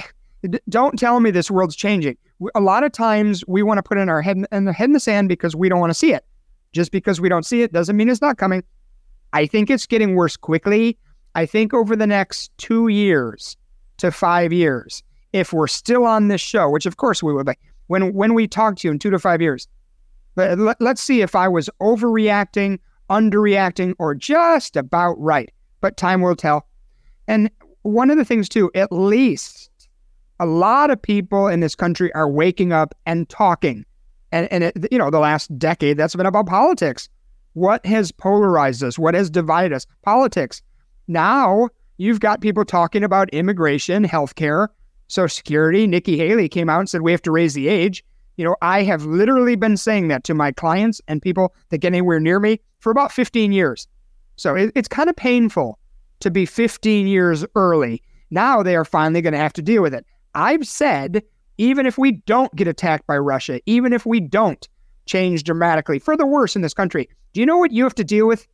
don't 0.68 0.98
tell 0.98 1.20
me 1.20 1.30
this 1.30 1.50
world's 1.50 1.76
changing. 1.76 2.16
A 2.54 2.60
lot 2.60 2.84
of 2.84 2.92
times 2.92 3.44
we 3.46 3.62
want 3.62 3.78
to 3.78 3.82
put 3.82 3.98
in 3.98 4.08
our 4.08 4.22
head 4.22 4.44
in 4.52 4.64
the 4.64 4.72
head 4.72 4.86
in 4.86 4.92
the 4.92 5.00
sand 5.00 5.28
because 5.28 5.56
we 5.56 5.68
don't 5.68 5.80
want 5.80 5.90
to 5.90 5.98
see 5.98 6.12
it. 6.12 6.24
Just 6.72 6.92
because 6.92 7.20
we 7.20 7.28
don't 7.28 7.46
see 7.46 7.62
it 7.62 7.72
doesn't 7.72 7.96
mean 7.96 8.08
it's 8.08 8.20
not 8.20 8.36
coming. 8.36 8.62
I 9.32 9.46
think 9.46 9.70
it's 9.70 9.86
getting 9.86 10.14
worse 10.14 10.36
quickly. 10.36 10.98
I 11.34 11.46
think 11.46 11.72
over 11.72 11.96
the 11.96 12.06
next 12.06 12.50
two 12.58 12.88
years 12.88 13.56
to 13.98 14.10
five 14.10 14.52
years, 14.52 15.02
if 15.32 15.52
we're 15.52 15.66
still 15.66 16.04
on 16.04 16.28
this 16.28 16.40
show, 16.40 16.68
which 16.68 16.86
of 16.86 16.96
course 16.96 17.22
we 17.22 17.32
will 17.32 17.44
be, 17.44 17.54
when 17.86 18.12
when 18.12 18.34
we 18.34 18.46
talk 18.46 18.76
to 18.76 18.88
you 18.88 18.92
in 18.92 18.98
two 18.98 19.10
to 19.10 19.18
five 19.18 19.40
years, 19.40 19.68
let, 20.36 20.80
let's 20.80 21.02
see 21.02 21.22
if 21.22 21.34
I 21.34 21.48
was 21.48 21.70
overreacting, 21.80 22.78
underreacting, 23.08 23.94
or 23.98 24.14
just 24.14 24.76
about 24.76 25.18
right. 25.18 25.50
But 25.80 25.96
time 25.96 26.20
will 26.20 26.36
tell. 26.36 26.66
And 27.28 27.50
one 27.82 28.10
of 28.10 28.16
the 28.16 28.24
things 28.24 28.48
too, 28.48 28.70
at 28.74 28.92
least 28.92 29.70
a 30.38 30.46
lot 30.46 30.90
of 30.90 31.00
people 31.00 31.48
in 31.48 31.60
this 31.60 31.74
country 31.74 32.12
are 32.14 32.28
waking 32.28 32.72
up 32.72 32.94
and 33.06 33.28
talking. 33.28 33.84
And, 34.32 34.50
and 34.52 34.64
it, 34.64 34.88
you 34.90 34.98
know, 34.98 35.10
the 35.10 35.20
last 35.20 35.56
decade, 35.58 35.96
that's 35.96 36.14
been 36.14 36.26
about 36.26 36.46
politics. 36.46 37.08
What 37.54 37.84
has 37.86 38.12
polarized 38.12 38.82
us? 38.82 38.98
What 38.98 39.14
has 39.14 39.30
divided 39.30 39.72
us? 39.72 39.86
Politics. 40.02 40.60
Now 41.08 41.68
you've 41.96 42.20
got 42.20 42.40
people 42.40 42.64
talking 42.64 43.02
about 43.02 43.30
immigration, 43.30 44.04
healthcare, 44.04 44.68
Social 45.08 45.34
Security. 45.34 45.86
Nikki 45.86 46.18
Haley 46.18 46.48
came 46.48 46.68
out 46.68 46.80
and 46.80 46.88
said 46.88 47.02
we 47.02 47.12
have 47.12 47.22
to 47.22 47.30
raise 47.30 47.54
the 47.54 47.68
age. 47.68 48.04
You 48.36 48.44
know, 48.44 48.56
I 48.60 48.82
have 48.82 49.06
literally 49.06 49.56
been 49.56 49.78
saying 49.78 50.08
that 50.08 50.24
to 50.24 50.34
my 50.34 50.52
clients 50.52 51.00
and 51.08 51.22
people 51.22 51.54
that 51.70 51.78
get 51.78 51.88
anywhere 51.88 52.20
near 52.20 52.38
me 52.38 52.60
for 52.80 52.90
about 52.90 53.12
15 53.12 53.52
years. 53.52 53.88
So 54.36 54.54
it, 54.54 54.72
it's 54.74 54.88
kind 54.88 55.08
of 55.08 55.16
painful 55.16 55.78
to 56.20 56.30
be 56.30 56.46
15 56.46 57.06
years 57.06 57.44
early. 57.54 58.02
Now 58.30 58.62
they 58.62 58.76
are 58.76 58.84
finally 58.84 59.22
going 59.22 59.32
to 59.32 59.38
have 59.38 59.52
to 59.54 59.62
deal 59.62 59.82
with 59.82 59.94
it. 59.94 60.04
I've 60.34 60.66
said, 60.66 61.22
even 61.58 61.86
if 61.86 61.96
we 61.96 62.12
don't 62.12 62.54
get 62.54 62.68
attacked 62.68 63.06
by 63.06 63.18
Russia, 63.18 63.60
even 63.66 63.92
if 63.92 64.04
we 64.04 64.20
don't 64.20 64.68
change 65.06 65.44
dramatically 65.44 65.98
for 65.98 66.16
the 66.16 66.26
worse 66.26 66.56
in 66.56 66.62
this 66.62 66.74
country, 66.74 67.08
do 67.32 67.40
you 67.40 67.46
know 67.46 67.56
what 67.56 67.72
you 67.72 67.84
have 67.84 67.94
to 67.94 68.04
deal 68.04 68.26
with? 68.26 68.46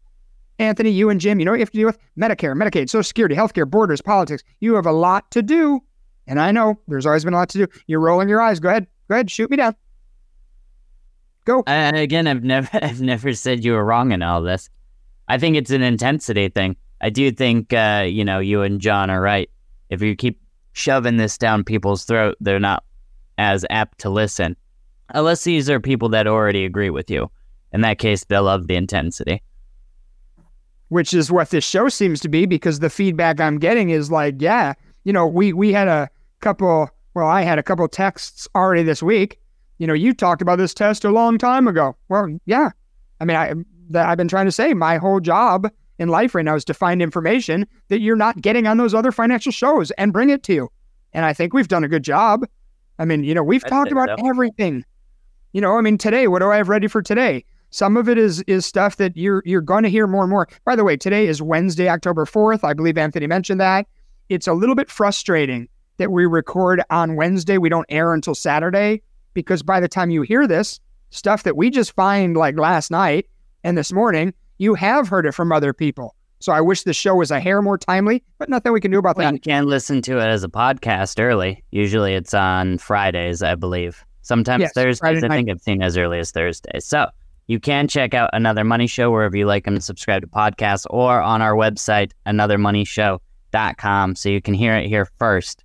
Anthony, 0.59 0.91
you 0.91 1.11
and 1.11 1.21
Jim, 1.21 1.39
you 1.39 1.45
know 1.45 1.53
what 1.53 1.59
you 1.59 1.63
have 1.63 1.71
to 1.71 1.79
deal 1.79 1.87
with? 1.87 1.99
Medicare, 2.19 2.55
Medicaid, 2.55 2.89
Social 2.89 3.03
Security, 3.03 3.35
healthcare, 3.35 3.69
borders, 3.69 4.01
politics. 4.01 4.43
You 4.61 4.75
have 4.75 4.87
a 4.87 4.93
lot 4.93 5.31
to 5.33 5.43
do. 5.43 5.81
And 6.27 6.39
I 6.39 6.53
know 6.53 6.79
there's 6.87 7.07
always 7.07 7.25
been 7.25 7.35
a 7.35 7.39
lot 7.39 7.49
to 7.51 7.59
do. 7.59 7.67
You're 7.87 8.01
rolling 8.01 8.29
your 8.29 8.41
eyes. 8.41 8.61
Go 8.61 8.69
ahead. 8.69 8.87
Go 9.09 9.15
ahead. 9.15 9.31
Shoot 9.31 9.51
me 9.51 9.57
down. 9.57 9.75
Go. 11.45 11.65
And 11.67 11.97
again, 11.97 12.27
I've 12.27 12.45
never 12.45 12.69
I've 12.83 13.01
never 13.01 13.33
said 13.35 13.65
you 13.65 13.73
were 13.73 13.85
wrong 13.85 14.13
in 14.13 14.23
all 14.23 14.43
this. 14.43 14.71
I 15.29 15.39
think 15.39 15.57
it's 15.57 15.71
an 15.71 15.83
intensity 15.83 16.49
thing. 16.49 16.77
I 17.03 17.11
do 17.11 17.31
think 17.33 17.73
uh, 17.73 18.07
you 18.09 18.25
know, 18.25 18.39
you 18.39 18.63
and 18.63 18.81
John 18.81 19.11
are 19.11 19.21
right. 19.21 19.51
If 19.91 20.01
you 20.01 20.17
keep 20.17 20.41
shoving 20.73 21.17
this 21.17 21.37
down 21.37 21.65
people's 21.65 22.05
throat, 22.05 22.37
they're 22.41 22.61
not 22.61 22.85
as 23.39 23.67
apt 23.71 23.99
to 24.01 24.11
listen. 24.11 24.57
Unless 25.11 25.45
these 25.45 25.69
are 25.69 25.81
people 25.81 26.09
that 26.11 26.27
already 26.27 26.65
agree 26.65 26.91
with 26.91 27.11
you. 27.11 27.31
In 27.73 27.81
that 27.83 27.99
case, 27.99 28.25
they'll 28.25 28.45
love 28.45 28.67
the 28.67 28.77
intensity. 28.77 29.43
Which 30.89 31.13
is 31.13 31.33
what 31.33 31.51
this 31.51 31.65
show 31.65 31.89
seems 31.89 32.21
to 32.21 32.29
be 32.29 32.47
because 32.47 32.79
the 32.79 32.91
feedback 32.91 33.41
I'm 33.41 33.59
getting 33.59 33.91
is 33.91 34.11
like, 34.11 34.37
yeah, 34.39 34.75
you 35.05 35.13
know, 35.13 35.27
we 35.27 35.53
we 35.53 35.73
had 35.73 35.89
a 35.89 36.09
couple. 36.41 36.91
Well, 37.15 37.27
I 37.27 37.43
had 37.43 37.59
a 37.59 37.63
couple 37.63 37.87
texts 37.89 38.49
already 38.55 38.83
this 38.83 39.03
week. 39.03 39.39
You 39.79 39.87
know, 39.87 39.95
you 39.95 40.15
talked 40.15 40.41
about 40.41 40.57
this 40.57 40.73
test 40.73 41.05
a 41.05 41.11
long 41.11 41.37
time 41.37 41.67
ago. 41.67 41.97
Well, 42.09 42.39
yeah. 42.47 42.71
I 43.21 43.25
mean, 43.25 43.37
I 43.37 43.55
that 43.91 44.09
I've 44.09 44.19
been 44.19 44.29
trying 44.29 44.47
to 44.47 44.53
say 44.53 44.75
my 44.75 44.97
whole 44.99 45.21
job 45.21 45.71
in 45.99 46.09
life 46.09 46.35
right 46.35 46.45
now 46.45 46.55
is 46.55 46.65
to 46.67 46.75
find 46.75 47.03
information 47.03 47.67
that 47.89 48.01
you're 48.01 48.17
not 48.17 48.41
getting 48.41 48.67
on 48.67 48.77
those 48.77 48.95
other 48.95 49.13
financial 49.13 49.53
shows 49.53 49.91
and 49.93 50.13
bring 50.13 50.31
it 50.31 50.43
to 50.45 50.55
you. 50.55 50.73
And 51.13 51.25
I 51.25 51.33
think 51.33 51.53
we've 51.53 51.69
done 51.69 51.85
a 51.85 51.89
good 51.89 52.03
job. 52.03 52.47
I 52.99 53.05
mean, 53.05 53.25
you 53.25 53.35
know, 53.35 53.43
we've 53.43 53.65
I'd 53.65 53.69
talked 53.69 53.93
about 53.93 54.19
so. 54.19 54.29
everything. 54.29 54.85
You 55.53 55.61
know, 55.61 55.77
I 55.77 55.81
mean, 55.81 55.99
today, 55.99 56.29
what 56.29 56.39
do 56.39 56.51
I 56.51 56.57
have 56.57 56.69
ready 56.69 56.89
for 56.89 57.03
today? 57.03 57.45
Some 57.71 57.97
of 57.97 58.09
it 58.09 58.19
is 58.19 58.43
is 58.43 58.67
stuff 58.67 58.97
that 58.97 59.17
you're 59.17 59.43
you're 59.47 59.63
going 59.63 59.83
to 59.83 59.89
hear 59.89 60.07
more 60.07 60.23
and 60.23 60.31
more. 60.31 60.47
By 60.65 60.77
the 60.77 60.85
way, 60.85 60.97
today 60.97 61.27
is 61.27 61.41
Wednesday, 61.41 61.89
October 61.89 62.27
4th. 62.27 62.65
I 62.65 62.75
believe 62.75 62.99
Anthony 62.99 63.27
mentioned 63.27 63.61
that 63.61 63.87
it's 64.29 64.47
a 64.47 64.53
little 64.53 64.75
bit 64.75 64.91
frustrating 64.91 65.69
that 65.99 66.11
we 66.11 66.27
record 66.27 66.83
on 66.91 67.17
Wednesday. 67.17 67.59
We 67.59 67.69
don't 67.69 67.87
air 67.89 68.15
until 68.15 68.35
Saturday 68.35 69.03
because 69.35 69.63
by 69.63 69.81
the 69.81 69.89
time 69.89 70.11
you 70.11 70.23
hear 70.23 70.47
this 70.47 70.81
stuff 71.11 71.43
that 71.43 71.57
we 71.57 71.71
just 71.71 71.93
find 71.93 72.37
like 72.37 72.59
last 72.59 72.91
night 72.91 73.27
and 73.65 73.77
this 73.77 73.93
morning, 73.93 74.35
you 74.63 74.75
have 74.75 75.09
heard 75.09 75.27
it 75.27 75.33
from 75.33 75.51
other 75.51 75.73
people. 75.73 76.15
So 76.39 76.53
I 76.53 76.61
wish 76.61 76.85
the 76.85 76.93
show 76.93 77.17
was 77.17 77.33
a 77.33 77.41
hair 77.41 77.63
more 77.63 77.77
timely, 77.77 78.23
but 78.39 78.49
nothing 78.49 78.73
we 78.73 78.81
can 78.81 78.93
do 78.93 78.99
about 78.99 79.17
well, 79.17 79.27
that. 79.27 79.35
You 79.35 79.41
can 79.41 79.67
listen 79.67 80.01
to 80.03 80.19
it 80.19 80.25
as 80.25 80.45
a 80.45 80.49
podcast 80.49 81.21
early. 81.21 81.65
Usually 81.73 82.15
it's 82.15 82.33
on 82.33 82.79
Fridays, 82.79 83.43
I 83.43 83.57
believe. 83.57 84.05
Sometimes 84.23 84.63
yes, 84.63 84.73
Thursdays. 84.73 85.25
I 85.25 85.29
think 85.29 85.51
I've 85.51 85.61
seen 85.61 85.83
as 85.83 85.97
early 85.97 86.21
as 86.21 86.31
Thursday. 86.31 86.79
So 86.79 87.09
you 87.49 87.59
can 87.59 87.89
check 87.89 88.15
out 88.15 88.31
Another 88.33 88.63
Money 88.63 88.87
Show 88.87 89.11
wherever 89.11 89.37
you 89.37 89.47
like 89.47 89.65
them 89.65 89.75
to 89.75 89.81
subscribe 89.81 90.23
to 90.23 90.29
podcasts 90.29 90.87
or 90.91 91.21
on 91.21 91.43
our 91.43 91.55
website, 91.55 92.13
Another 92.25 92.57
Money 92.57 92.87
com 93.79 94.15
so 94.15 94.29
you 94.29 94.41
can 94.41 94.55
hear 94.55 94.77
it 94.77 94.87
here 94.87 95.07
first. 95.19 95.65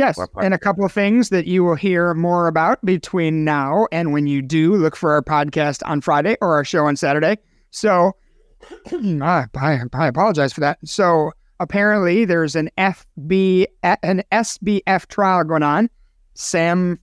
Yes, 0.00 0.18
and 0.40 0.54
a 0.54 0.58
couple 0.58 0.82
of 0.82 0.92
things 0.92 1.28
that 1.28 1.46
you 1.46 1.62
will 1.62 1.74
hear 1.74 2.14
more 2.14 2.48
about 2.48 2.82
between 2.86 3.44
now 3.44 3.86
and 3.92 4.14
when 4.14 4.26
you 4.26 4.40
do 4.40 4.74
look 4.74 4.96
for 4.96 5.12
our 5.12 5.20
podcast 5.20 5.82
on 5.84 6.00
Friday 6.00 6.38
or 6.40 6.54
our 6.54 6.64
show 6.64 6.86
on 6.86 6.96
Saturday. 6.96 7.36
So, 7.70 8.16
ah, 9.20 9.46
I, 9.54 9.80
I 9.92 10.06
apologize 10.06 10.54
for 10.54 10.60
that. 10.60 10.78
So, 10.86 11.32
apparently, 11.60 12.24
there's 12.24 12.56
an 12.56 12.70
FB 12.78 13.66
an 13.82 14.22
SBF 14.32 15.06
trial 15.08 15.44
going 15.44 15.62
on. 15.62 15.90
Sam, 16.32 16.98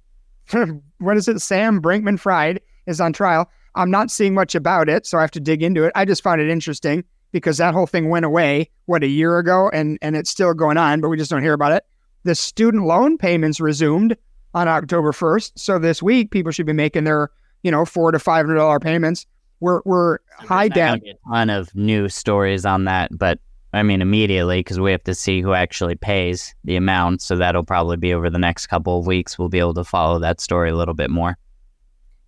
what 0.98 1.18
is 1.18 1.28
it? 1.28 1.40
Sam 1.40 1.80
Bankman-Fried 1.80 2.60
is 2.88 3.00
on 3.00 3.14
trial. 3.14 3.48
I'm 3.76 3.92
not 3.92 4.10
seeing 4.10 4.34
much 4.34 4.56
about 4.56 4.90
it, 4.90 5.06
so 5.06 5.20
I 5.20 5.22
have 5.22 5.30
to 5.32 5.40
dig 5.40 5.62
into 5.62 5.84
it. 5.84 5.92
I 5.94 6.04
just 6.04 6.24
found 6.24 6.42
it 6.42 6.50
interesting 6.50 7.04
because 7.32 7.60
that 7.60 7.76
whole 7.76 7.86
thing 7.86 8.10
went 8.10 8.26
away 8.26 8.72
what 8.88 9.04
a 9.04 9.08
year 9.08 9.38
ago 9.38 9.70
and 9.72 10.00
and 10.02 10.16
it's 10.16 10.30
still 10.30 10.54
going 10.54 10.78
on 10.78 11.02
but 11.02 11.10
we 11.10 11.18
just 11.18 11.30
don't 11.30 11.44
hear 11.44 11.54
about 11.54 11.74
it 11.74 11.84
the 12.28 12.36
student 12.36 12.86
loan 12.86 13.18
payments 13.18 13.60
resumed 13.60 14.16
on 14.54 14.68
october 14.68 15.12
1st 15.12 15.54
so 15.56 15.80
this 15.80 16.02
week 16.04 16.32
people 16.32 16.52
should 16.52 16.66
be 16.66 16.74
making 16.74 17.04
their 17.04 17.32
you 17.64 17.72
know, 17.72 17.86
four 17.86 18.12
to 18.12 18.20
five 18.20 18.46
hundred 18.46 18.60
dollar 18.60 18.80
payments. 18.80 19.26
We're 19.60 19.82
we're 19.86 20.20
high 20.38 20.68
down. 20.68 21.02
A 21.06 21.30
ton 21.30 21.50
of 21.50 21.74
new 21.76 22.10
stories 22.10 22.66
on 22.66 22.86
that, 22.86 23.18
but 23.18 23.40
I 23.74 23.84
mean 23.84 24.02
immediately 24.02 24.60
because 24.60 24.80
we 24.80 24.92
have 24.92 25.04
to 25.04 25.16
see 25.16 25.42
who 25.42 25.54
actually 25.54 25.96
pays 25.96 26.56
the 26.64 26.76
amount. 26.76 27.22
So 27.22 27.36
that'll 27.36 27.66
probably 27.66 27.98
be 27.98 28.14
over 28.14 28.30
the 28.30 28.40
next 28.40 28.68
couple 28.68 29.00
of 29.00 29.08
weeks. 29.08 29.38
We'll 29.38 29.50
be 29.50 29.60
able 29.60 29.74
to 29.76 29.84
follow 29.84 30.20
that 30.20 30.40
story 30.40 30.70
a 30.70 30.76
little 30.76 30.94
bit 30.94 31.10
more. 31.10 31.38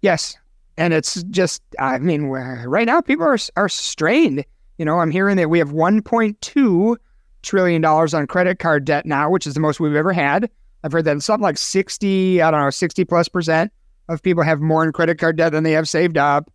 Yes, 0.01 0.35
and 0.77 0.93
it's 0.93 1.23
just 1.23 1.61
I 1.79 1.99
mean 1.99 2.25
right 2.25 2.85
now 2.85 3.01
people 3.01 3.25
are 3.25 3.37
are 3.55 3.69
strained. 3.69 4.43
You 4.77 4.85
know, 4.85 4.99
I'm 4.99 5.11
hearing 5.11 5.35
that 5.37 5.49
we 5.49 5.59
have 5.59 5.71
1.2 5.71 6.97
trillion 7.41 7.81
dollars 7.81 8.13
on 8.13 8.27
credit 8.27 8.59
card 8.59 8.85
debt 8.85 9.05
now, 9.05 9.29
which 9.29 9.47
is 9.47 9.53
the 9.53 9.59
most 9.59 9.79
we've 9.79 9.95
ever 9.95 10.13
had. 10.13 10.49
I've 10.83 10.91
heard 10.91 11.05
that 11.05 11.21
something 11.21 11.43
like 11.43 11.57
60, 11.57 12.41
I 12.41 12.51
don't 12.51 12.61
know, 12.61 12.69
60 12.69 13.05
plus 13.05 13.27
percent 13.27 13.71
of 14.07 14.21
people 14.23 14.43
have 14.43 14.59
more 14.61 14.83
in 14.83 14.91
credit 14.91 15.19
card 15.19 15.37
debt 15.37 15.51
than 15.51 15.63
they 15.63 15.73
have 15.73 15.87
saved 15.87 16.17
up. 16.17 16.51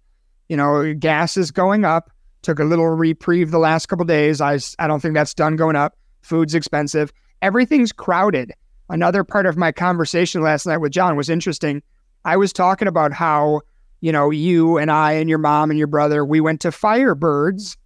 You 0.49 0.57
know, 0.57 0.95
gas 0.95 1.37
is 1.37 1.51
going 1.51 1.85
up. 1.85 2.11
Took 2.43 2.59
a 2.59 2.65
little 2.65 2.89
reprieve 2.89 3.51
the 3.51 3.59
last 3.59 3.87
couple 3.87 4.05
days. 4.05 4.41
I, 4.41 4.59
I 4.79 4.87
don't 4.87 5.01
think 5.01 5.15
that's 5.15 5.35
done 5.35 5.57
going 5.57 5.77
up. 5.77 5.97
Food's 6.23 6.55
expensive. 6.55 7.13
Everything's 7.43 7.93
crowded. 7.93 8.53
Another 8.91 9.25
part 9.25 9.47
of 9.47 9.57
my 9.57 9.73
conversation 9.73 10.43
last 10.43 10.67
night 10.67 10.79
with 10.79 10.93
John 10.93 11.17
was 11.17 11.31
interesting. 11.31 11.83
I 12.25 12.37
was 12.37 12.53
talking 12.53 12.89
about 12.89 13.13
how, 13.13 13.63
you 14.01 14.13
know, 14.13 14.31
you 14.31 14.77
and 14.77 14.91
I 14.91 15.13
and 15.13 15.29
your 15.29 15.39
mom 15.39 15.71
and 15.71 15.79
your 15.79 15.87
brother, 15.87 16.25
we 16.25 16.41
went 16.41 16.61
to 16.63 16.69
Firebirds 16.69 17.77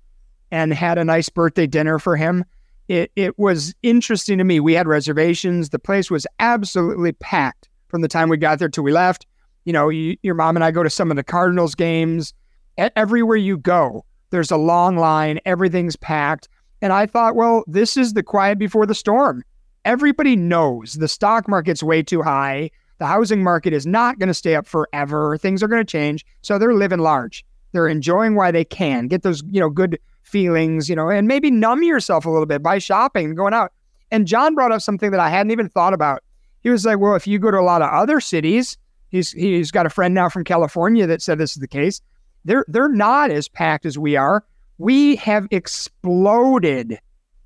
and 0.51 0.73
had 0.73 0.99
a 0.99 1.05
nice 1.05 1.29
birthday 1.29 1.67
dinner 1.67 1.99
for 1.99 2.17
him 2.17 2.45
it, 2.89 3.13
it 3.17 3.39
was 3.39 3.75
interesting 3.83 4.39
to 4.39 4.45
me. 4.45 4.61
We 4.61 4.73
had 4.73 4.89
reservations. 4.89 5.69
The 5.69 5.79
place 5.79 6.11
was 6.11 6.27
absolutely 6.41 7.13
packed 7.13 7.69
from 7.89 8.01
the 8.01 8.09
time 8.09 8.29
we 8.29 8.39
got 8.39 8.59
there 8.59 8.69
till 8.69 8.85
we 8.85 8.93
left. 8.93 9.27
You 9.65 9.73
know, 9.73 9.91
you, 9.91 10.17
your 10.23 10.35
mom 10.35 10.57
and 10.57 10.65
I 10.65 10.71
go 10.71 10.83
to 10.83 10.91
some 10.91 11.11
of 11.11 11.17
the 11.17 11.23
Cardinals 11.23 11.75
games. 11.75 12.33
Everywhere 12.79 13.37
you 13.37 13.59
go, 13.59 14.05
there's 14.31 14.51
a 14.51 14.57
long 14.57 14.97
line. 14.97 15.39
Everything's 15.45 15.97
packed. 15.97 16.49
And 16.81 16.93
I 16.93 17.07
thought, 17.07 17.35
well, 17.35 17.65
this 17.67 17.97
is 17.97 18.15
the 18.15 18.23
quiet 18.23 18.59
before 18.59 18.87
the 18.87 18.95
storm. 18.95 19.45
Everybody 19.85 20.37
knows 20.37 20.95
the 20.95 21.09
stock 21.09 21.49
market's 21.49 21.83
way 21.83 22.03
too 22.03 22.23
high. 22.23 22.71
The 22.99 23.07
housing 23.07 23.43
market 23.43 23.73
is 23.73 23.87
not 23.87 24.19
going 24.19 24.29
to 24.29 24.35
stay 24.35 24.55
up 24.55 24.67
forever. 24.67 25.37
Things 25.37 25.63
are 25.63 25.69
going 25.69 25.85
to 25.85 25.91
change. 25.91 26.25
So 26.43 26.59
they're 26.59 26.75
living 26.75 27.01
large. 27.01 27.45
They're 27.73 27.89
enjoying 27.89 28.35
while 28.35 28.53
they 28.53 28.65
can. 28.65 29.09
Get 29.09 29.23
those, 29.23 29.43
you 29.51 29.61
know, 29.61 29.71
good 29.71 29.99
feelings, 30.29 30.89
you 30.89 30.95
know, 30.95 31.11
and 31.11 31.27
maybe 31.27 31.51
numb 31.51 31.83
yourself 31.83 32.25
a 32.27 32.31
little 32.31 32.47
bit 32.47 32.63
by 32.63 32.79
shopping 32.79 33.27
and 33.27 33.37
going 33.37 33.55
out. 33.55 33.73
And 34.11 34.27
John 34.27 34.55
brought 34.55 34.73
up 34.73 34.81
something 34.81 35.11
that 35.11 35.21
I 35.21 35.29
hadn't 35.31 35.51
even 35.51 35.69
thought 35.69 35.93
about. 35.93 36.23
He 36.61 36.71
was 36.71 36.85
like, 36.85 36.99
well, 36.99 37.15
if 37.15 37.27
you 37.27 37.39
go 37.39 37.51
to 37.51 37.59
a 37.59 37.63
lot 37.63 37.83
of 37.83 37.91
other 37.91 38.21
cities, 38.21 38.77
he's 39.09 39.33
he's 39.33 39.71
got 39.71 39.87
a 39.87 39.91
friend 39.91 40.15
now 40.15 40.29
from 40.29 40.45
California 40.45 41.07
that 41.07 41.23
said 41.23 41.39
this 41.39 41.53
is 41.53 41.61
the 41.61 41.69
case. 41.69 42.01
They're 42.45 42.65
they're 42.69 42.89
not 42.89 43.31
as 43.31 43.49
packed 43.49 43.87
as 43.87 43.99
we 43.99 44.17
are. 44.17 44.45
We 44.79 45.17
have 45.17 45.49
exploded 45.51 46.99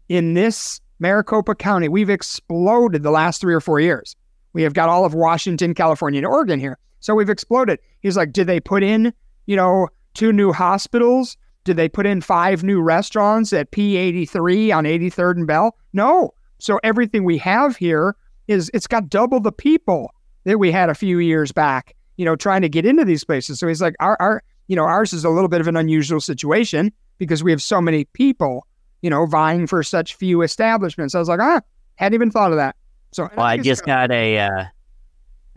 in 0.08 0.34
this 0.34 0.80
Maricopa 0.98 1.54
County. 1.54 1.88
We've 1.88 2.10
exploded 2.10 3.02
the 3.02 3.10
last 3.10 3.40
three 3.40 3.54
or 3.54 3.60
four 3.60 3.80
years. 3.80 4.14
We 4.52 4.62
have 4.62 4.74
got 4.74 4.88
all 4.88 5.04
of 5.04 5.14
Washington, 5.14 5.74
California, 5.74 6.18
and 6.18 6.26
Oregon 6.26 6.60
here. 6.60 6.78
So 7.00 7.14
we've 7.14 7.30
exploded. 7.30 7.80
He's 8.00 8.16
like, 8.16 8.32
did 8.32 8.46
they 8.46 8.60
put 8.60 8.82
in, 8.82 9.12
you 9.46 9.56
know, 9.56 9.88
two 10.14 10.32
new 10.32 10.52
hospitals? 10.52 11.36
Did 11.64 11.76
they 11.76 11.88
put 11.88 12.06
in 12.06 12.20
five 12.20 12.64
new 12.64 12.80
restaurants 12.80 13.52
at 13.52 13.70
P83 13.70 14.76
on 14.76 14.84
83rd 14.84 15.36
and 15.36 15.46
Bell? 15.46 15.76
No. 15.92 16.34
So 16.58 16.80
everything 16.82 17.24
we 17.24 17.38
have 17.38 17.76
here 17.76 18.16
is 18.48 18.70
it's 18.74 18.86
got 18.86 19.08
double 19.08 19.40
the 19.40 19.52
people 19.52 20.12
that 20.44 20.58
we 20.58 20.72
had 20.72 20.90
a 20.90 20.94
few 20.94 21.18
years 21.18 21.52
back, 21.52 21.94
you 22.16 22.24
know, 22.24 22.34
trying 22.34 22.62
to 22.62 22.68
get 22.68 22.84
into 22.84 23.04
these 23.04 23.24
places. 23.24 23.60
So 23.60 23.68
he's 23.68 23.80
like, 23.80 23.94
our, 24.00 24.16
our 24.20 24.42
you 24.66 24.76
know, 24.76 24.84
ours 24.84 25.12
is 25.12 25.24
a 25.24 25.30
little 25.30 25.48
bit 25.48 25.60
of 25.60 25.68
an 25.68 25.76
unusual 25.76 26.20
situation 26.20 26.92
because 27.18 27.44
we 27.44 27.50
have 27.50 27.62
so 27.62 27.80
many 27.80 28.04
people, 28.06 28.66
you 29.02 29.10
know, 29.10 29.26
vying 29.26 29.66
for 29.66 29.82
such 29.82 30.14
few 30.14 30.42
establishments. 30.42 31.14
I 31.14 31.18
was 31.18 31.28
like, 31.28 31.40
ah, 31.40 31.60
hadn't 31.96 32.14
even 32.14 32.30
thought 32.30 32.50
of 32.50 32.56
that. 32.56 32.74
So 33.12 33.28
well, 33.36 33.46
I, 33.46 33.52
I 33.52 33.58
just 33.58 33.84
got 33.84 34.10
a, 34.10 34.38
uh, 34.38 34.64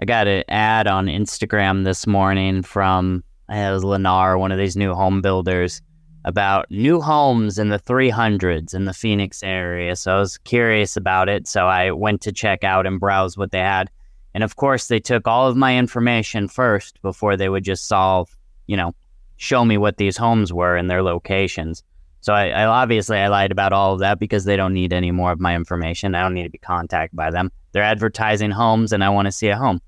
I 0.02 0.06
got 0.06 0.28
an 0.28 0.44
ad 0.50 0.88
on 0.88 1.08
Instagram 1.08 1.84
this 1.84 2.06
morning 2.06 2.62
from 2.62 3.24
it 3.50 3.72
was 3.72 3.84
Lennar, 3.84 4.40
one 4.40 4.52
of 4.52 4.58
these 4.58 4.76
new 4.76 4.94
home 4.94 5.22
builders, 5.22 5.82
about 6.26 6.70
new 6.72 7.00
homes 7.00 7.60
in 7.60 7.70
the 7.70 7.80
300s 7.80 8.74
in 8.74 8.86
the 8.86 8.94
Phoenix 8.94 9.44
area. 9.44 9.96
So 9.96 10.16
I 10.16 10.20
was 10.20 10.40
curious 10.40 10.98
about 10.98 11.30
it. 11.30 11.48
So 11.48 11.68
I 11.68 11.92
went 11.92 12.22
to 12.22 12.32
check 12.32 12.64
out 12.64 12.88
and 12.88 13.00
browse 13.00 13.38
what 13.38 13.52
they 13.52 13.60
had. 13.60 13.92
And 14.34 14.44
of 14.44 14.56
course, 14.56 14.88
they 14.88 15.00
took 15.00 15.28
all 15.28 15.48
of 15.48 15.56
my 15.56 15.78
information 15.78 16.48
first 16.48 17.00
before 17.04 17.38
they 17.38 17.48
would 17.48 17.64
just 17.64 17.88
solve, 17.88 18.36
you 18.66 18.76
know, 18.76 18.94
show 19.38 19.64
me 19.64 19.78
what 19.78 19.98
these 19.98 20.18
homes 20.18 20.52
were 20.52 20.76
and 20.76 20.90
their 20.90 21.04
locations. 21.04 21.84
So 22.22 22.34
I, 22.34 22.48
I 22.48 22.66
obviously 22.66 23.20
I 23.20 23.28
lied 23.28 23.52
about 23.52 23.72
all 23.72 23.94
of 23.94 24.00
that 24.00 24.18
because 24.20 24.46
they 24.46 24.58
don't 24.58 24.74
need 24.74 24.94
any 24.94 25.12
more 25.12 25.32
of 25.32 25.40
my 25.40 25.56
information. 25.56 26.16
I 26.16 26.24
don't 26.24 26.34
need 26.34 26.44
to 26.44 26.50
be 26.50 26.58
contacted 26.58 27.16
by 27.16 27.30
them. 27.30 27.52
They're 27.72 27.84
advertising 27.84 28.50
homes, 28.50 28.92
and 28.92 29.04
I 29.04 29.10
want 29.10 29.28
to 29.28 29.32
see 29.32 29.50
a 29.50 29.56
home. 29.56 29.80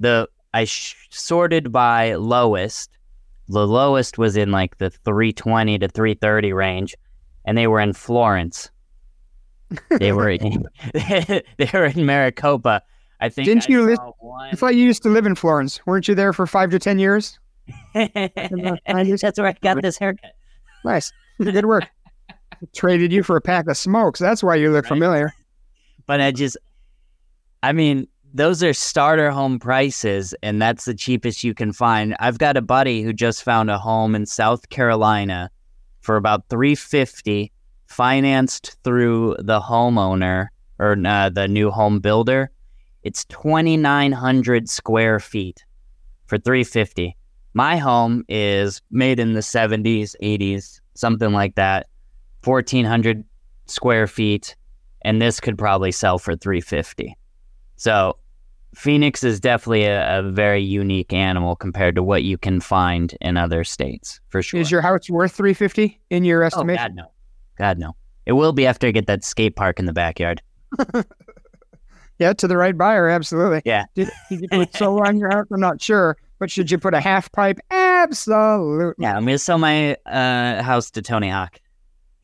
The 0.00 0.28
I 0.52 0.64
sh- 0.64 0.96
sorted 1.10 1.70
by 1.70 2.14
lowest 2.14 2.93
the 3.48 3.66
lowest 3.66 4.18
was 4.18 4.36
in 4.36 4.50
like 4.50 4.78
the 4.78 4.90
320 4.90 5.78
to 5.78 5.88
330 5.88 6.52
range, 6.52 6.94
and 7.44 7.56
they 7.56 7.66
were 7.66 7.80
in 7.80 7.92
Florence. 7.92 8.70
They 9.98 10.12
were 10.12 10.30
in, 10.30 10.68
they 10.92 11.70
were 11.72 11.86
in 11.86 12.06
Maricopa. 12.06 12.82
I 13.20 13.28
think. 13.28 13.46
Didn't 13.46 13.64
I 13.68 13.72
you? 13.72 13.82
Li- 13.86 13.96
I 14.52 14.54
thought 14.54 14.74
you 14.76 14.84
used 14.84 15.02
to 15.04 15.08
live 15.08 15.26
in 15.26 15.34
Florence. 15.34 15.84
Weren't 15.86 16.06
you 16.06 16.14
there 16.14 16.32
for 16.32 16.46
five 16.46 16.70
to 16.70 16.78
ten 16.78 16.98
years? 16.98 17.38
That's 17.94 19.38
where 19.38 19.46
I 19.46 19.56
got 19.62 19.80
this 19.82 19.98
haircut. 19.98 20.32
Nice, 20.84 21.12
good 21.40 21.64
work. 21.64 21.88
Traded 22.74 23.12
you 23.12 23.22
for 23.22 23.36
a 23.36 23.40
pack 23.40 23.66
of 23.66 23.76
smokes. 23.76 24.20
That's 24.20 24.42
why 24.42 24.56
you 24.56 24.70
look 24.70 24.84
right? 24.84 24.88
familiar. 24.88 25.32
But 26.06 26.20
I 26.20 26.30
just, 26.30 26.56
I 27.62 27.72
mean, 27.72 28.06
those 28.34 28.64
are 28.64 28.72
starter 28.72 29.30
home 29.30 29.60
prices, 29.60 30.34
and 30.42 30.60
that's 30.60 30.84
the 30.84 30.94
cheapest 30.94 31.44
you 31.44 31.54
can 31.54 31.72
find. 31.72 32.16
I've 32.18 32.38
got 32.38 32.56
a 32.56 32.62
buddy 32.62 33.02
who 33.02 33.12
just 33.12 33.44
found 33.44 33.70
a 33.70 33.78
home 33.78 34.16
in 34.16 34.26
South 34.26 34.68
Carolina 34.70 35.50
for 36.00 36.16
about 36.16 36.48
350 36.50 37.52
financed 37.86 38.76
through 38.82 39.36
the 39.38 39.60
homeowner 39.60 40.48
or 40.80 40.96
uh, 41.06 41.30
the 41.30 41.46
new 41.46 41.70
home 41.70 42.00
builder. 42.00 42.50
It's 43.04 43.24
2900 43.26 44.68
square 44.68 45.20
feet 45.20 45.64
for 46.26 46.36
350. 46.36 47.16
My 47.54 47.76
home 47.76 48.24
is 48.28 48.82
made 48.90 49.20
in 49.20 49.34
the 49.34 49.40
70s, 49.40 50.16
80s, 50.20 50.80
something 50.94 51.32
like 51.32 51.54
that. 51.54 51.86
1400 52.42 53.24
square 53.66 54.06
feet 54.08 54.56
and 55.02 55.22
this 55.22 55.38
could 55.38 55.56
probably 55.56 55.92
sell 55.92 56.18
for 56.18 56.34
350. 56.34 57.16
So 57.76 58.16
Phoenix 58.74 59.22
is 59.22 59.40
definitely 59.40 59.84
a, 59.84 60.18
a, 60.18 60.22
very 60.22 60.62
unique 60.62 61.12
animal 61.12 61.56
compared 61.56 61.94
to 61.94 62.02
what 62.02 62.22
you 62.22 62.36
can 62.36 62.60
find 62.60 63.16
in 63.20 63.36
other 63.36 63.64
states, 63.64 64.20
for 64.28 64.42
sure. 64.42 64.60
Is 64.60 64.70
your 64.70 64.80
house 64.80 65.08
worth 65.08 65.32
350 65.32 66.00
in 66.10 66.24
your 66.24 66.42
estimation? 66.42 66.82
Oh, 66.82 66.88
God, 66.88 66.94
no. 66.94 67.04
God, 67.56 67.78
no. 67.78 67.96
It 68.26 68.32
will 68.32 68.52
be 68.52 68.66
after 68.66 68.86
I 68.86 68.90
get 68.90 69.06
that 69.06 69.24
skate 69.24 69.56
park 69.56 69.78
in 69.78 69.86
the 69.86 69.92
backyard. 69.92 70.42
yeah, 72.18 72.32
to 72.32 72.48
the 72.48 72.56
right 72.56 72.76
buyer, 72.76 73.08
absolutely. 73.08 73.62
Yeah. 73.64 73.84
Did, 73.94 74.10
did 74.28 74.40
you 74.42 74.48
put 74.48 74.74
solar 74.74 75.06
on 75.06 75.18
your 75.18 75.30
house? 75.30 75.46
I'm 75.52 75.60
not 75.60 75.80
sure. 75.80 76.16
But 76.38 76.50
should 76.50 76.70
you 76.70 76.78
put 76.78 76.94
a 76.94 77.00
half 77.00 77.30
pipe? 77.32 77.58
Absolutely. 77.70 78.94
Yeah, 78.98 79.16
I'm 79.16 79.26
to 79.26 79.38
sell 79.38 79.58
my 79.58 79.94
uh, 80.06 80.62
house 80.62 80.90
to 80.92 81.02
Tony 81.02 81.28
Hawk. 81.28 81.60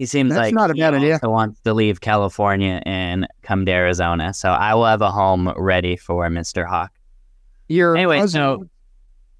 He 0.00 0.06
seems 0.06 0.30
That's 0.30 0.46
like 0.46 0.54
not 0.54 0.70
a 0.70 0.74
bad 0.74 0.94
idea. 0.94 1.18
He 1.20 1.26
wants 1.26 1.60
to 1.60 1.74
leave 1.74 2.00
California 2.00 2.80
and 2.86 3.28
come 3.42 3.66
to 3.66 3.70
Arizona. 3.70 4.32
So 4.32 4.48
I 4.48 4.72
will 4.72 4.86
have 4.86 5.02
a 5.02 5.10
home 5.10 5.52
ready 5.58 5.94
for 5.94 6.26
Mr. 6.30 6.66
Hawk. 6.66 6.90
Your 7.68 7.94
anyway, 7.98 8.20
cousin, 8.20 8.40
so 8.40 8.64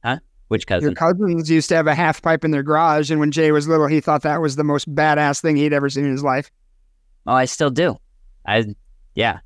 huh? 0.05 0.19
Which 0.49 0.67
cousin? 0.67 0.91
Your 0.91 0.95
cousins 0.95 1.51
used 1.51 1.71
to 1.71 1.77
have 1.77 1.87
a 1.87 1.95
half 1.95 2.21
pipe 2.21 2.45
in 2.45 2.51
their 2.51 2.63
garage, 2.63 3.11
and 3.11 3.19
when 3.19 3.31
Jay 3.31 3.53
was 3.53 3.69
little, 3.69 3.87
he 3.87 4.03
thought 4.03 4.21
that 4.21 4.43
was 4.43 4.57
the 4.57 4.63
most 4.63 4.95
badass 4.95 5.41
thing 5.41 5.57
he'd 5.57 5.73
ever 5.73 5.89
seen 5.89 6.05
in 6.05 6.13
his 6.13 6.23
life. 6.23 6.51
Oh, 7.27 7.33
I 7.33 7.47
still 7.47 7.71
do. 7.71 7.97
I 8.47 8.67
yeah. 9.15 9.39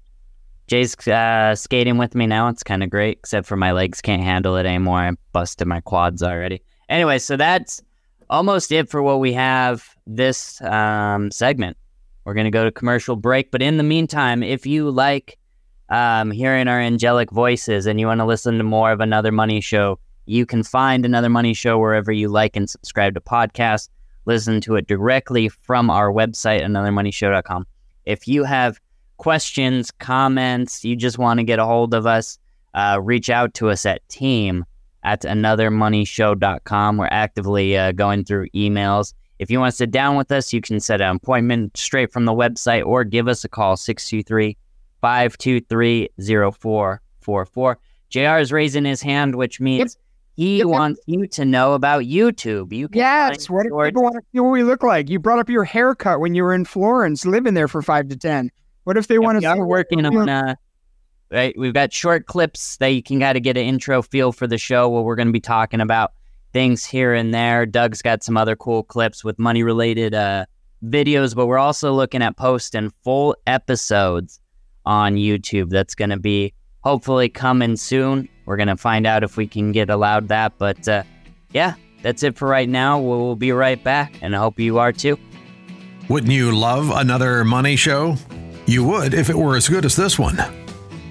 Jay's 0.66 0.96
uh, 1.07 1.55
skating 1.55 1.96
with 1.96 2.16
me 2.16 2.27
now. 2.27 2.48
It's 2.48 2.64
kind 2.64 2.83
of 2.83 2.90
great, 2.90 3.18
except 3.18 3.46
for 3.46 3.57
my 3.57 3.70
legs 3.70 4.00
can't 4.00 4.20
handle 4.20 4.57
it 4.57 4.66
anymore. 4.66 4.98
I 4.98 5.12
busted 5.31 5.68
my 5.68 5.81
quads 5.81 6.24
already. 6.24 6.61
Anyway, 6.88 7.20
so 7.20 7.37
that's 7.37 7.81
almost 8.31 8.73
it 8.73 8.89
for 8.89 9.03
what 9.03 9.21
we 9.21 9.33
have 9.33 9.89
this 10.07 10.61
um, 10.63 11.31
segment. 11.31 11.77
We're 12.25 12.35
going 12.35 12.45
to 12.45 12.51
go 12.51 12.65
to 12.65 12.73
commercial 12.73 13.17
break. 13.17 13.51
But 13.51 13.63
in 13.63 13.77
the 13.77 13.83
meantime, 13.83 14.43
if 14.43 14.67
you 14.67 14.91
like 14.91 15.39
um, 15.91 16.31
hearing 16.31 16.69
our 16.69 16.81
angelic 16.81 17.31
voices 17.31 17.87
and 17.87 18.01
you 18.01 18.07
want 18.07 18.21
to 18.21 18.25
listen 18.25 18.59
to 18.59 18.65
more 18.65 18.93
of 18.93 19.01
Another 19.01 19.33
Money 19.33 19.61
Show, 19.61 19.99
you 20.27 20.47
can 20.47 20.63
find 20.63 21.05
Another 21.05 21.29
Money 21.29 21.55
Show 21.55 21.79
wherever 21.79 22.13
you 22.13 22.29
like 22.29 22.57
and 22.57 22.69
subscribe 22.69 23.15
to 23.15 23.21
podcasts. 23.21 23.89
Listen 24.27 24.61
to 24.63 24.77
it 24.77 24.87
directly 24.87 25.49
from 25.49 25.91
our 25.91 26.11
website, 26.11 26.63
anothermoneyshow.com. 26.63 27.67
If 28.07 28.27
you 28.27 28.45
have 28.45 28.81
questions, 29.19 29.91
comments, 29.91 30.83
you 30.85 30.97
just 30.97 31.19
want 31.19 31.41
to 31.41 31.45
get 31.45 31.59
a 31.59 31.65
hold 31.67 31.93
of 31.93 32.07
us, 32.07 32.39
uh, 32.73 33.01
reach 33.03 33.29
out 33.29 33.53
to 33.55 33.69
us 33.69 33.85
at 33.85 34.07
team 34.09 34.65
at 35.05 35.23
anothermoneyshow.com. 35.23 36.97
We're 36.97 37.09
actively 37.11 37.77
uh, 37.77 37.93
going 37.93 38.25
through 38.25 38.49
emails. 38.51 39.14
If 39.38 39.51
you 39.51 39.61
want 39.61 39.73
to 39.73 39.77
sit 39.77 39.90
down 39.90 40.17
with 40.17 40.33
us, 40.33 40.53
you 40.53 40.61
can 40.61 40.81
set 40.81 41.01
an 41.01 41.17
appointment 41.17 41.77
straight 41.77 42.12
from 42.12 42.25
the 42.25 42.33
website 42.33 42.85
or 42.87 43.05
give 43.05 43.29
us 43.29 43.45
a 43.45 43.49
call 43.49 43.77
623 43.77 44.57
523 45.01 46.09
0444. 46.19 47.79
JR 48.09 48.38
is 48.38 48.53
raising 48.53 48.85
his 48.85 49.03
hand, 49.03 49.35
which 49.35 49.61
means 49.61 49.97
yep. 49.97 50.37
he 50.37 50.59
yep. 50.59 50.67
wants 50.67 51.01
you 51.07 51.27
to 51.27 51.45
know 51.45 51.75
about 51.75 52.05
YouTube. 52.05 52.73
You 52.73 52.88
can 52.88 52.99
yes, 52.99 53.51
what 53.51 53.67
if 53.67 53.73
people 53.73 54.05
want 54.05 54.14
to 54.14 54.23
see 54.33 54.40
what 54.40 54.51
we 54.51 54.62
look 54.62 54.83
like? 54.83 55.11
You 55.11 55.19
brought 55.19 55.40
up 55.40 55.51
your 55.51 55.64
haircut 55.64 56.21
when 56.21 56.35
you 56.35 56.45
were 56.45 56.55
in 56.55 56.64
Florence, 56.64 57.27
living 57.27 57.55
there 57.55 57.69
for 57.69 57.83
five 57.83 58.09
to 58.09 58.17
10. 58.17 58.51
What 58.85 58.97
if 58.97 59.09
they 59.09 59.19
want 59.19 59.37
to 59.37 59.40
start 59.40 59.67
working 59.67 60.07
on 60.07 60.29
uh, 60.29 60.55
right? 61.31 61.55
We've 61.59 61.75
got 61.75 61.93
short 61.93 62.27
clips 62.27 62.77
that 62.79 62.89
you 62.89 63.03
can 63.03 63.21
kind 63.21 63.37
of 63.37 63.43
get 63.43 63.57
an 63.57 63.65
intro 63.65 64.03
feel 64.03 64.33
for 64.33 64.47
the 64.47 64.59
show 64.59 64.89
where 64.89 65.03
we're 65.03 65.17
going 65.17 65.29
to 65.29 65.33
be 65.33 65.41
talking 65.41 65.81
about 65.81 66.13
things 66.53 66.85
here 66.85 67.13
and 67.13 67.35
there. 67.35 67.67
Doug's 67.67 68.03
got 68.03 68.23
some 68.23 68.37
other 68.37 68.57
cool 68.57 68.83
clips 68.83 69.25
with 69.25 69.39
money 69.39 69.63
related 69.63 70.15
uh, 70.15 70.47
videos, 70.85 71.35
but 71.35 71.47
we're 71.47 71.59
also 71.59 71.93
looking 71.93 72.23
at 72.23 72.37
posting 72.37 72.91
full 73.03 73.37
episodes 73.47 74.41
on 74.87 75.15
YouTube. 75.17 75.71
That's 75.71 75.95
going 75.95 76.11
to 76.11 76.19
be 76.19 76.55
hopefully 76.83 77.29
coming 77.29 77.77
soon. 77.77 78.29
We're 78.47 78.57
going 78.57 78.69
to 78.69 78.77
find 78.77 79.07
out 79.07 79.25
if 79.25 79.37
we 79.37 79.47
can 79.47 79.73
get 79.73 79.91
allowed 79.91 80.29
that. 80.29 80.53
But 80.59 80.87
uh, 80.87 81.03
yeah, 81.53 81.75
that's 82.03 82.23
it 82.23 82.37
for 82.37 82.47
right 82.47 82.69
now. 82.69 83.01
We'll 83.01 83.37
be 83.37 83.53
right 83.53 83.83
back, 83.83 84.15
and 84.23 84.37
I 84.37 84.39
hope 84.39 84.59
you 84.61 84.79
are 84.79 84.93
too. 84.93 85.19
Wouldn't 86.09 86.33
you 86.33 86.57
love 86.57 86.91
another 86.91 87.45
money 87.45 87.77
show? 87.77 88.17
You 88.67 88.85
would 88.85 89.15
if 89.15 89.31
it 89.31 89.37
were 89.37 89.57
as 89.57 89.69
good 89.69 89.85
as 89.85 89.97
this 89.97 90.19
one. 90.19 90.39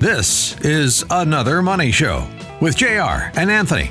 This 0.03 0.59
is 0.59 1.05
Another 1.09 1.61
Money 1.61 1.89
Show 1.89 2.27
with 2.59 2.75
JR 2.75 3.31
and 3.39 3.49
Anthony. 3.49 3.89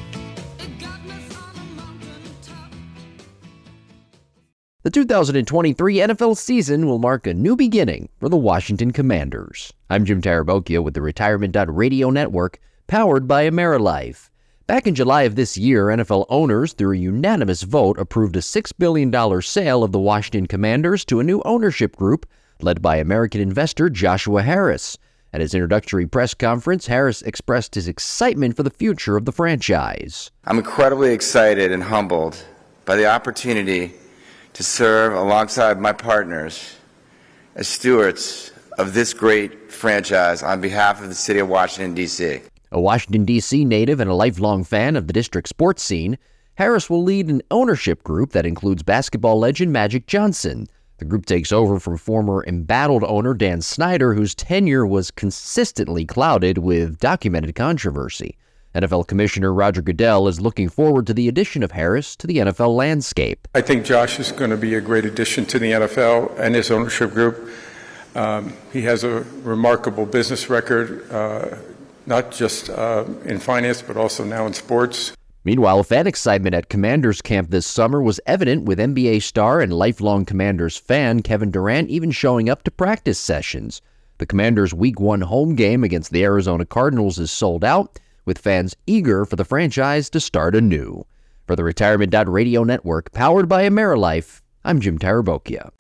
The 4.83 4.91
2023 4.91 5.97
NFL 5.97 6.37
season 6.37 6.87
will 6.87 6.99
mark 6.99 7.27
a 7.27 7.33
new 7.33 7.57
beginning 7.57 8.11
for 8.21 8.29
the 8.29 8.37
Washington 8.37 8.91
Commanders. 8.91 9.73
I'm 9.89 10.05
Jim 10.05 10.21
Tarabokia 10.21 10.85
with 10.85 10.93
the 10.93 11.01
Retirement 11.01 11.57
Radio 11.69 12.11
Network, 12.11 12.59
powered 12.87 13.27
by 13.27 13.49
AmeriLife. 13.49 14.29
Back 14.67 14.87
in 14.87 14.95
July 14.95 15.23
of 15.23 15.35
this 15.35 15.57
year, 15.57 15.87
NFL 15.87 16.27
owners, 16.29 16.75
through 16.75 16.93
a 16.93 16.99
unanimous 16.99 17.63
vote, 17.63 17.99
approved 17.99 18.37
a 18.37 18.41
$6 18.41 18.71
billion 18.79 19.41
sale 19.41 19.83
of 19.83 19.93
the 19.93 19.99
Washington 19.99 20.47
Commanders 20.47 21.07
to 21.07 21.21
a 21.21 21.25
new 21.25 21.41
ownership 21.47 21.97
group 21.97 22.27
led 22.61 22.83
by 22.83 22.97
American 22.97 23.41
investor 23.41 23.89
Joshua 23.89 24.43
Harris. 24.43 24.99
At 25.35 25.41
his 25.41 25.55
introductory 25.55 26.07
press 26.07 26.35
conference, 26.35 26.87
Harris 26.89 27.23
expressed 27.23 27.75
his 27.75 27.89
excitement 27.89 28.55
for 28.55 28.63
the 28.63 28.71
future 28.71 29.17
of 29.17 29.25
the 29.25 29.33
franchise. 29.33 30.31
I'm 30.45 30.59
incredibly 30.59 31.15
excited 31.15 31.73
and 31.73 31.83
humbled 31.83 32.45
by 32.85 32.97
the 32.97 33.07
opportunity 33.07 33.95
to 34.53 34.63
serve 34.63 35.15
alongside 35.15 35.81
my 35.81 35.93
partners 35.95 36.77
as 37.55 37.67
stewards 37.67 38.53
of 38.77 38.93
this 38.93 39.15
great 39.15 39.73
franchise 39.73 40.43
on 40.43 40.61
behalf 40.61 41.03
of 41.03 41.09
the 41.09 41.15
city 41.15 41.39
of 41.39 41.49
Washington, 41.49 41.95
D.C. 41.95 42.41
A 42.71 42.81
Washington, 42.81 43.25
D.C. 43.25 43.65
native 43.65 44.01
and 44.01 44.11
a 44.11 44.15
lifelong 44.15 44.65
fan 44.65 44.97
of 44.97 45.07
the 45.07 45.13
district 45.15 45.49
sports 45.49 45.83
scene, 45.83 46.19
Harris 46.57 46.91
will 46.91 47.03
lead 47.03 47.29
an 47.29 47.41
ownership 47.51 48.03
group 48.03 48.33
that 48.33 48.45
includes 48.45 48.83
basketball 48.83 49.39
legend 49.39 49.73
Magic 49.73 50.07
Johnson 50.07 50.67
the 51.03 51.09
group 51.09 51.27
takes 51.27 51.51
over 51.51 51.81
from 51.81 51.97
former 51.97 52.45
embattled 52.47 53.03
owner 53.03 53.35
Dan 53.35 53.61
Snyder, 53.61 54.15
whose 54.15 54.37
tenure 54.37 54.87
was 54.87 55.11
consistently 55.11 56.05
clouded 56.05 56.59
with 56.59 57.01
documented 57.01 57.57
controversy. 57.57 58.37
NFL 58.77 59.09
Commissioner 59.09 59.53
Roger 59.53 59.83
Goodell 59.83 60.29
is 60.29 60.41
looking 60.41 60.69
forward 60.69 61.09
to 61.09 61.13
the 61.13 61.27
addition 61.27 61.65
of 61.65 61.73
Harris 61.73 62.15
to 62.15 62.29
the 62.29 62.37
NFL 62.37 62.77
landscape. 62.77 63.49
I 63.53 63.63
think 63.63 63.85
Josh 63.85 64.21
is 64.21 64.31
going 64.31 64.51
to 64.51 64.57
be 64.57 64.77
a 64.77 64.81
great 64.81 65.05
addition 65.05 65.45
to 65.47 65.59
the 65.59 65.73
NFL 65.73 66.39
and 66.39 66.55
his 66.55 66.71
ownership 66.71 67.11
group. 67.11 67.51
Um, 68.15 68.53
he 68.73 68.83
has 68.83 69.03
a 69.03 69.25
remarkable 69.43 70.07
business 70.07 70.49
record, 70.49 71.11
uh, 71.11 71.57
not 72.07 72.31
just 72.31 72.71
uh, 72.71 73.05
in 73.25 73.41
finance, 73.41 73.83
but 73.83 73.97
also 73.97 74.23
now 74.23 74.47
in 74.47 74.53
sports. 74.53 75.17
Meanwhile, 75.45 75.83
fan 75.83 76.07
excitement 76.07 76.55
at 76.55 76.69
Commanders 76.69 77.21
camp 77.21 77.51
this 77.51 77.67
summer 77.67 78.01
was 78.01 78.21
evident 78.27 78.65
with 78.65 78.79
NBA 78.79 79.23
star 79.23 79.61
and 79.61 79.73
lifelong 79.73 80.25
Commanders 80.25 80.77
fan 80.77 81.21
Kevin 81.21 81.51
Durant 81.51 81.91
even 81.91 82.13
showing 82.13 82.49
up 82.49 82.63
to 82.63 82.71
practice 82.71 83.19
sessions. 83.19 83.83
The 84.19 84.27
Commanders' 84.27 84.73
Week 84.73 85.01
1 85.01 85.23
home 85.23 85.57
game 85.57 85.83
against 85.83 86.13
the 86.13 86.23
Arizona 86.23 86.65
Cardinals 86.65 87.19
is 87.19 87.33
sold 87.33 87.65
out, 87.65 87.99
with 88.25 88.39
fans 88.39 88.77
eager 88.87 89.25
for 89.25 89.35
the 89.35 89.45
franchise 89.45 90.09
to 90.11 90.21
start 90.21 90.55
anew. 90.55 91.05
For 91.49 91.57
the 91.57 91.65
Retirement 91.65 92.15
Radio 92.29 92.63
Network, 92.63 93.11
powered 93.11 93.49
by 93.49 93.69
AmeriLife, 93.69 94.43
I'm 94.65 94.81
Jim 94.81 94.97
Tarabokia. 94.97 95.71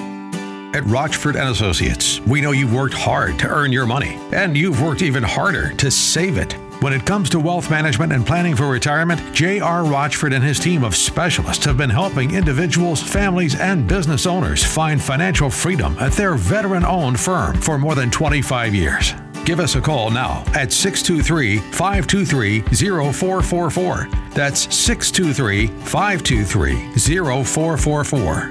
At 0.75 0.85
Rochford 0.87 1.37
and 1.37 1.51
Associates, 1.51 2.18
we 2.22 2.40
know 2.40 2.51
you've 2.51 2.75
worked 2.75 2.94
hard 2.94 3.38
to 3.38 3.48
earn 3.48 3.70
your 3.70 3.87
money, 3.87 4.18
and 4.33 4.57
you've 4.57 4.83
worked 4.83 5.03
even 5.03 5.22
harder 5.22 5.72
to 5.75 5.88
save 5.88 6.37
it. 6.37 6.57
When 6.82 6.92
it 6.92 7.06
comes 7.06 7.30
to 7.30 7.38
wealth 7.38 7.70
management 7.70 8.12
and 8.12 8.26
planning 8.26 8.56
for 8.56 8.66
retirement, 8.66 9.20
J.R. 9.32 9.84
Rochford 9.84 10.32
and 10.32 10.42
his 10.42 10.58
team 10.58 10.82
of 10.82 10.96
specialists 10.96 11.64
have 11.64 11.76
been 11.76 11.88
helping 11.88 12.34
individuals, 12.34 13.00
families, 13.00 13.54
and 13.54 13.86
business 13.86 14.26
owners 14.26 14.64
find 14.64 15.00
financial 15.00 15.48
freedom 15.48 15.96
at 16.00 16.10
their 16.10 16.34
veteran 16.34 16.84
owned 16.84 17.20
firm 17.20 17.60
for 17.60 17.78
more 17.78 17.94
than 17.94 18.10
25 18.10 18.74
years. 18.74 19.14
Give 19.44 19.60
us 19.60 19.76
a 19.76 19.80
call 19.80 20.10
now 20.10 20.42
at 20.56 20.72
623 20.72 21.58
523 21.70 22.62
0444. 22.62 24.08
That's 24.32 24.62
623 24.74 25.68
523 25.86 27.44
0444. 27.44 28.50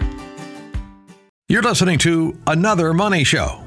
You're 1.50 1.64
listening 1.64 2.00
to 2.00 2.38
Another 2.48 2.94
Money 2.94 3.26
Show. 3.26 3.62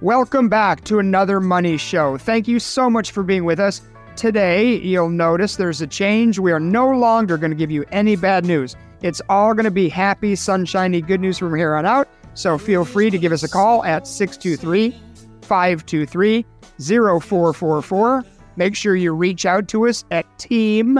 Welcome 0.00 0.48
back 0.48 0.84
to 0.84 1.00
another 1.00 1.40
Money 1.40 1.76
Show. 1.76 2.18
Thank 2.18 2.46
you 2.46 2.60
so 2.60 2.88
much 2.88 3.10
for 3.10 3.24
being 3.24 3.44
with 3.44 3.58
us. 3.58 3.80
Today, 4.16 4.76
you'll 4.76 5.10
notice 5.10 5.56
there's 5.56 5.82
a 5.82 5.86
change. 5.86 6.38
We 6.38 6.50
are 6.50 6.58
no 6.58 6.90
longer 6.90 7.36
going 7.36 7.50
to 7.50 7.56
give 7.56 7.70
you 7.70 7.84
any 7.92 8.16
bad 8.16 8.46
news. 8.46 8.74
It's 9.02 9.20
all 9.28 9.52
going 9.52 9.64
to 9.64 9.70
be 9.70 9.90
happy, 9.90 10.34
sunshiny, 10.34 11.02
good 11.02 11.20
news 11.20 11.36
from 11.36 11.54
here 11.54 11.74
on 11.74 11.84
out. 11.84 12.08
So 12.32 12.56
feel 12.56 12.86
free 12.86 13.10
to 13.10 13.18
give 13.18 13.30
us 13.30 13.42
a 13.42 13.48
call 13.48 13.84
at 13.84 14.06
623 14.06 14.98
523 15.42 16.46
0444. 16.80 18.24
Make 18.56 18.74
sure 18.74 18.96
you 18.96 19.12
reach 19.12 19.44
out 19.44 19.68
to 19.68 19.86
us 19.86 20.02
at 20.10 20.26
team 20.38 20.98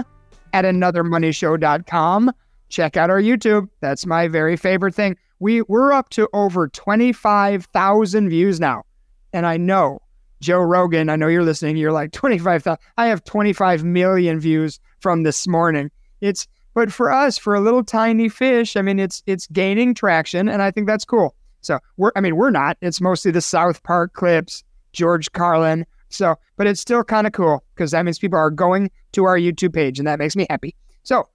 at 0.52 0.66
anothermoneyshow.com. 0.66 2.32
Check 2.68 2.98
out 2.98 3.08
our 3.08 3.22
YouTube. 3.22 3.70
That's 3.80 4.04
my 4.04 4.28
very 4.28 4.58
favorite 4.58 4.94
thing. 4.94 5.16
We, 5.38 5.62
we're 5.62 5.92
up 5.92 6.10
to 6.10 6.28
over 6.34 6.68
25,000 6.68 8.28
views 8.28 8.60
now. 8.60 8.84
And 9.32 9.46
I 9.46 9.56
know 9.56 10.00
Joe 10.40 10.60
Rogan, 10.60 11.08
I 11.08 11.16
know 11.16 11.28
you're 11.28 11.42
listening. 11.42 11.76
You're 11.76 11.92
like 11.92 12.12
25,000. 12.12 12.78
I 12.96 13.06
have 13.06 13.24
25 13.24 13.84
million 13.84 14.38
views 14.38 14.80
from 15.00 15.22
this 15.22 15.46
morning. 15.46 15.90
It's 16.20 16.46
but 16.74 16.92
for 16.92 17.10
us, 17.10 17.38
for 17.38 17.54
a 17.54 17.60
little 17.60 17.82
tiny 17.82 18.28
fish, 18.28 18.76
I 18.76 18.82
mean, 18.82 18.98
it's 18.98 19.22
it's 19.26 19.46
gaining 19.46 19.94
traction, 19.94 20.46
and 20.46 20.60
I 20.60 20.70
think 20.70 20.86
that's 20.86 21.06
cool. 21.06 21.34
So 21.62 21.78
we're, 21.96 22.12
I 22.14 22.20
mean, 22.20 22.36
we're 22.36 22.50
not. 22.50 22.76
It's 22.82 23.00
mostly 23.00 23.30
the 23.30 23.40
South 23.40 23.82
Park 23.82 24.12
clips, 24.12 24.62
George 24.92 25.32
Carlin. 25.32 25.86
So, 26.10 26.36
but 26.56 26.66
it's 26.66 26.80
still 26.80 27.02
kind 27.02 27.26
of 27.26 27.32
cool 27.32 27.64
because 27.74 27.92
that 27.92 28.04
means 28.04 28.18
people 28.18 28.38
are 28.38 28.50
going 28.50 28.90
to 29.12 29.24
our 29.24 29.38
YouTube 29.38 29.72
page, 29.72 29.98
and 29.98 30.06
that 30.06 30.18
makes 30.18 30.36
me 30.36 30.46
happy. 30.50 30.74
So, 31.02 31.28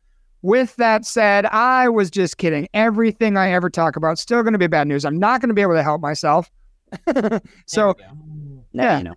with 0.43 0.75
that 0.75 1.05
said, 1.05 1.47
I 1.47 1.89
was 1.89 2.11
just 2.11 2.37
kidding. 2.37 2.67
Everything 2.75 3.35
I 3.35 3.51
ever 3.51 3.69
talk 3.69 3.95
about 3.95 4.19
still 4.19 4.43
going 4.43 4.53
to 4.53 4.59
be 4.59 4.67
bad 4.67 4.87
news. 4.87 5.05
I'm 5.05 5.17
not 5.17 5.41
going 5.41 5.49
to 5.49 5.55
be 5.55 5.63
able 5.63 5.73
to 5.73 5.83
help 5.83 6.01
myself. 6.01 6.51
so 7.65 7.95
yeah. 8.73 8.97
You 8.97 9.03
know. 9.05 9.15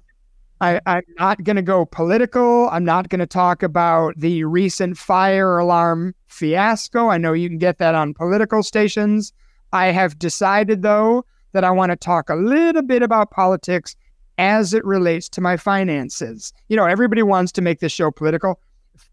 I, 0.61 0.81
I'm 0.87 1.03
not 1.19 1.43
going 1.45 1.57
to 1.57 1.63
go 1.63 1.85
political. 1.85 2.71
I'm 2.71 2.85
not 2.85 3.09
going 3.09 3.19
to 3.19 3.27
talk 3.27 3.63
about 3.63 4.15
the 4.17 4.45
recent 4.45 4.97
fire 4.97 5.59
alarm 5.59 6.15
fiasco. 6.29 7.09
I 7.09 7.19
know 7.19 7.33
you 7.33 7.49
can 7.49 7.59
get 7.59 7.79
that 7.79 7.95
on 7.95 8.15
political 8.15 8.63
stations. 8.63 9.33
I 9.73 9.87
have 9.87 10.19
decided, 10.19 10.83
though, 10.83 11.27
that 11.53 11.65
I 11.65 11.71
want 11.71 11.91
to 11.91 11.97
talk 11.97 12.31
a 12.31 12.37
little 12.37 12.83
bit 12.83 13.03
about 13.03 13.31
politics 13.31 13.97
as 14.39 14.73
it 14.73 14.85
relates 14.85 15.29
to 15.31 15.41
my 15.41 15.57
finances. 15.57 16.53
You 16.69 16.77
know, 16.77 16.87
everybody 16.87 17.23
wants 17.23 17.53
to 17.53 17.63
make 17.63 17.81
this 17.81 17.93
show 17.93 18.11
political. 18.11 18.61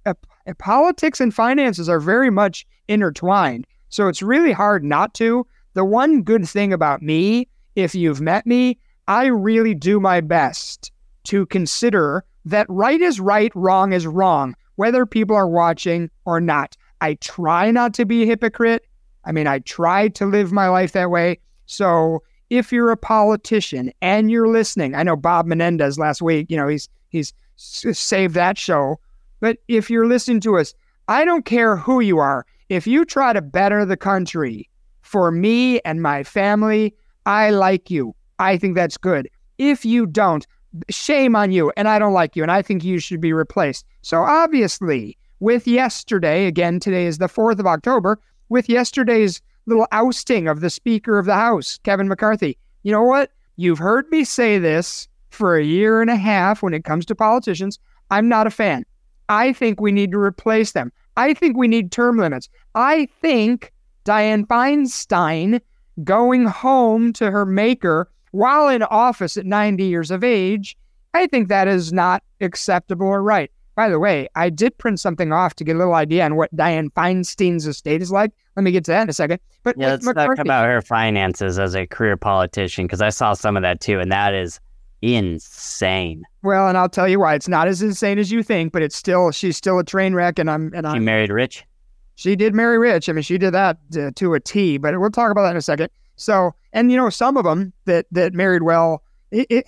Uh, 0.06 0.14
politics 0.58 1.20
and 1.20 1.34
finances 1.34 1.90
are 1.90 2.00
very 2.00 2.30
much 2.30 2.66
intertwined. 2.88 3.68
So 3.90 4.08
it's 4.08 4.22
really 4.22 4.52
hard 4.52 4.84
not 4.84 5.14
to. 5.16 5.46
The 5.74 5.86
one 5.86 6.22
good 6.22 6.48
thing 6.48 6.72
about 6.72 7.02
me, 7.02 7.48
if 7.76 7.94
you've 7.94 8.22
met 8.22 8.46
me, 8.46 8.78
I 9.08 9.26
really 9.28 9.74
do 9.74 10.00
my 10.00 10.22
best 10.22 10.92
to 11.26 11.46
consider 11.48 12.24
that 12.46 12.66
right 12.70 13.02
is 13.02 13.20
right, 13.20 13.52
wrong 13.56 13.94
is 13.94 14.08
wrong, 14.08 14.56
whether 14.76 15.06
people 15.06 15.36
are 15.36 15.48
watching 15.48 16.10
or 16.26 16.42
not. 16.42 16.76
I 17.02 17.16
try 17.16 17.72
not 17.72 17.94
to 17.96 18.06
be 18.06 18.24
a 18.24 18.26
hypocrite. 18.26 18.86
I 19.26 19.32
mean, 19.32 19.48
I 19.48 19.60
try 19.60 20.08
to 20.10 20.26
live 20.26 20.52
my 20.52 20.68
life 20.70 20.94
that 20.94 21.12
way. 21.12 21.40
So 21.66 22.24
if 22.50 22.72
you're 22.72 22.92
a 22.92 22.98
politician 22.98 23.92
and 24.02 24.32
you're 24.32 24.48
listening, 24.48 24.96
I 24.96 25.04
know 25.04 25.16
Bob 25.16 25.46
Menendez 25.46 25.98
last 25.98 26.22
week, 26.22 26.50
you 26.50 26.58
know, 26.58 26.68
he's 26.68 26.90
he's 27.10 27.34
saved 27.58 28.34
that 28.36 28.58
show 28.58 29.00
But 29.40 29.58
if 29.68 29.90
you're 29.90 30.08
listening 30.08 30.40
to 30.42 30.58
us, 30.58 30.74
I 31.08 31.26
don't 31.26 31.46
care 31.46 31.76
who 31.76 32.00
you 32.00 32.20
are. 32.20 32.46
If 32.70 32.88
you 32.88 33.04
try 33.06 33.34
to 33.34 33.42
better 33.42 33.86
the 33.86 33.98
country 33.98 34.70
for 35.02 35.32
me 35.32 35.82
and 35.82 36.02
my 36.02 36.24
family, 36.24 36.96
I 37.26 37.50
like 37.50 37.92
you. 37.92 38.16
I 38.42 38.58
think 38.58 38.74
that's 38.76 38.98
good. 38.98 39.30
If 39.60 39.86
you 39.86 40.08
don't, 40.08 40.48
shame 40.90 41.36
on 41.36 41.52
you. 41.52 41.72
And 41.78 41.88
I 41.88 42.00
don't 42.00 42.12
like 42.14 42.36
you. 42.36 42.42
And 42.42 42.52
I 42.52 42.64
think 42.64 42.84
you 42.84 42.98
should 42.98 43.22
be 43.22 43.34
replaced. 43.34 43.86
So 44.02 44.24
obviously, 44.24 45.16
with 45.40 45.68
yesterday, 45.68 46.48
again, 46.48 46.80
today 46.80 47.06
is 47.06 47.20
the 47.20 47.28
4th 47.28 47.60
of 47.60 47.68
October, 47.68 48.20
with 48.50 48.68
yesterday's 48.68 49.42
little 49.68 49.88
ousting 49.92 50.48
of 50.48 50.62
the 50.62 50.72
Speaker 50.72 51.20
of 51.20 51.28
the 51.28 51.36
House, 51.36 51.80
Kevin 51.84 52.08
McCarthy. 52.08 52.58
You 52.82 52.92
know 52.92 53.04
what? 53.04 53.32
You've 53.58 53.78
heard 53.78 54.10
me 54.10 54.24
say 54.24 54.58
this 54.58 55.08
for 55.30 55.56
a 55.56 55.64
year 55.64 56.02
and 56.02 56.10
a 56.10 56.16
half 56.16 56.64
when 56.64 56.74
it 56.74 56.84
comes 56.84 57.06
to 57.06 57.16
politicians. 57.16 57.78
I'm 58.10 58.28
not 58.28 58.48
a 58.48 58.52
fan. 58.52 58.86
I 59.30 59.54
think 59.54 59.80
we 59.80 59.92
need 59.92 60.12
to 60.12 60.18
replace 60.18 60.72
them. 60.72 60.92
I 61.16 61.36
think 61.36 61.58
we 61.58 61.68
need 61.68 61.92
term 61.92 62.18
limits. 62.18 62.50
I 62.74 63.08
think 63.22 63.72
Dianne 64.04 64.48
Feinstein 64.48 65.62
going 66.04 66.46
home 66.46 67.14
to 67.14 67.30
her 67.30 67.46
maker 67.46 68.10
while 68.32 68.68
in 68.70 68.84
office 68.84 69.38
at 69.38 69.46
90 69.46 69.84
years 69.84 70.12
of 70.12 70.24
age, 70.24 70.78
I 71.14 71.28
think 71.28 71.50
that 71.50 71.68
is 71.68 71.92
not 71.92 72.24
acceptable 72.40 73.08
or 73.08 73.22
right. 73.22 73.52
By 73.76 73.90
the 73.90 74.00
way, 74.00 74.28
I 74.36 74.50
did 74.50 74.78
print 74.78 75.00
something 75.00 75.32
off 75.32 75.56
to 75.56 75.64
get 75.64 75.76
a 75.76 75.80
little 75.80 75.94
idea 75.94 76.26
on 76.26 76.36
what 76.36 76.54
Dianne 76.56 76.92
Feinstein's 76.94 77.66
estate 77.66 78.02
is 78.02 78.12
like. 78.12 78.32
Let 78.56 78.64
me 78.64 78.72
get 78.72 78.84
to 78.86 78.92
that 78.92 79.04
in 79.04 79.10
a 79.10 79.14
second. 79.14 79.40
But 79.64 79.78
yeah, 79.78 79.92
let's 79.92 80.06
McCarthy, 80.06 80.36
talk 80.36 80.46
about 80.46 80.66
her 80.66 80.82
finances 80.82 81.58
as 81.58 81.76
a 81.76 81.88
career 81.88 82.18
politician 82.18 82.86
because 82.86 83.02
I 83.02 83.10
saw 83.10 83.34
some 83.34 83.56
of 83.56 83.64
that 83.64 83.80
too, 83.80 84.00
and 84.00 84.12
that 84.12 84.34
is 84.34 84.60
insane. 85.02 86.24
Well, 86.44 86.68
and 86.68 86.78
I'll 86.78 86.90
tell 86.90 87.08
you 87.08 87.20
why. 87.20 87.34
It's 87.34 87.48
not 87.48 87.68
as 87.68 87.82
insane 87.82 88.20
as 88.20 88.32
you 88.32 88.44
think, 88.44 88.74
but 88.74 88.82
it's 88.82 88.96
still 88.96 89.32
she's 89.32 89.56
still 89.56 89.80
a 89.80 89.84
train 89.86 90.14
wreck, 90.14 90.38
and 90.38 90.50
I'm 90.50 90.74
and 90.74 90.86
I'm. 90.86 90.96
She 90.96 91.00
married 91.00 91.30
rich. 91.30 91.66
She 92.16 92.36
did 92.36 92.54
marry 92.54 92.78
rich. 92.78 93.10
I 93.10 93.14
mean, 93.14 93.24
she 93.24 93.38
did 93.38 93.54
that 93.54 93.78
to, 93.94 94.12
to 94.12 94.34
a 94.34 94.40
T. 94.40 94.78
But 94.78 95.00
we'll 95.00 95.10
talk 95.10 95.32
about 95.32 95.44
that 95.44 95.52
in 95.52 95.58
a 95.58 95.62
second. 95.62 95.90
So, 96.22 96.54
and 96.74 96.92
you 96.92 96.98
know, 96.98 97.10
some 97.10 97.38
of 97.38 97.44
them 97.44 97.74
that 97.86 98.06
that 98.12 98.34
married 98.34 98.64
well. 98.64 99.04
It, 99.32 99.48
it, 99.50 99.66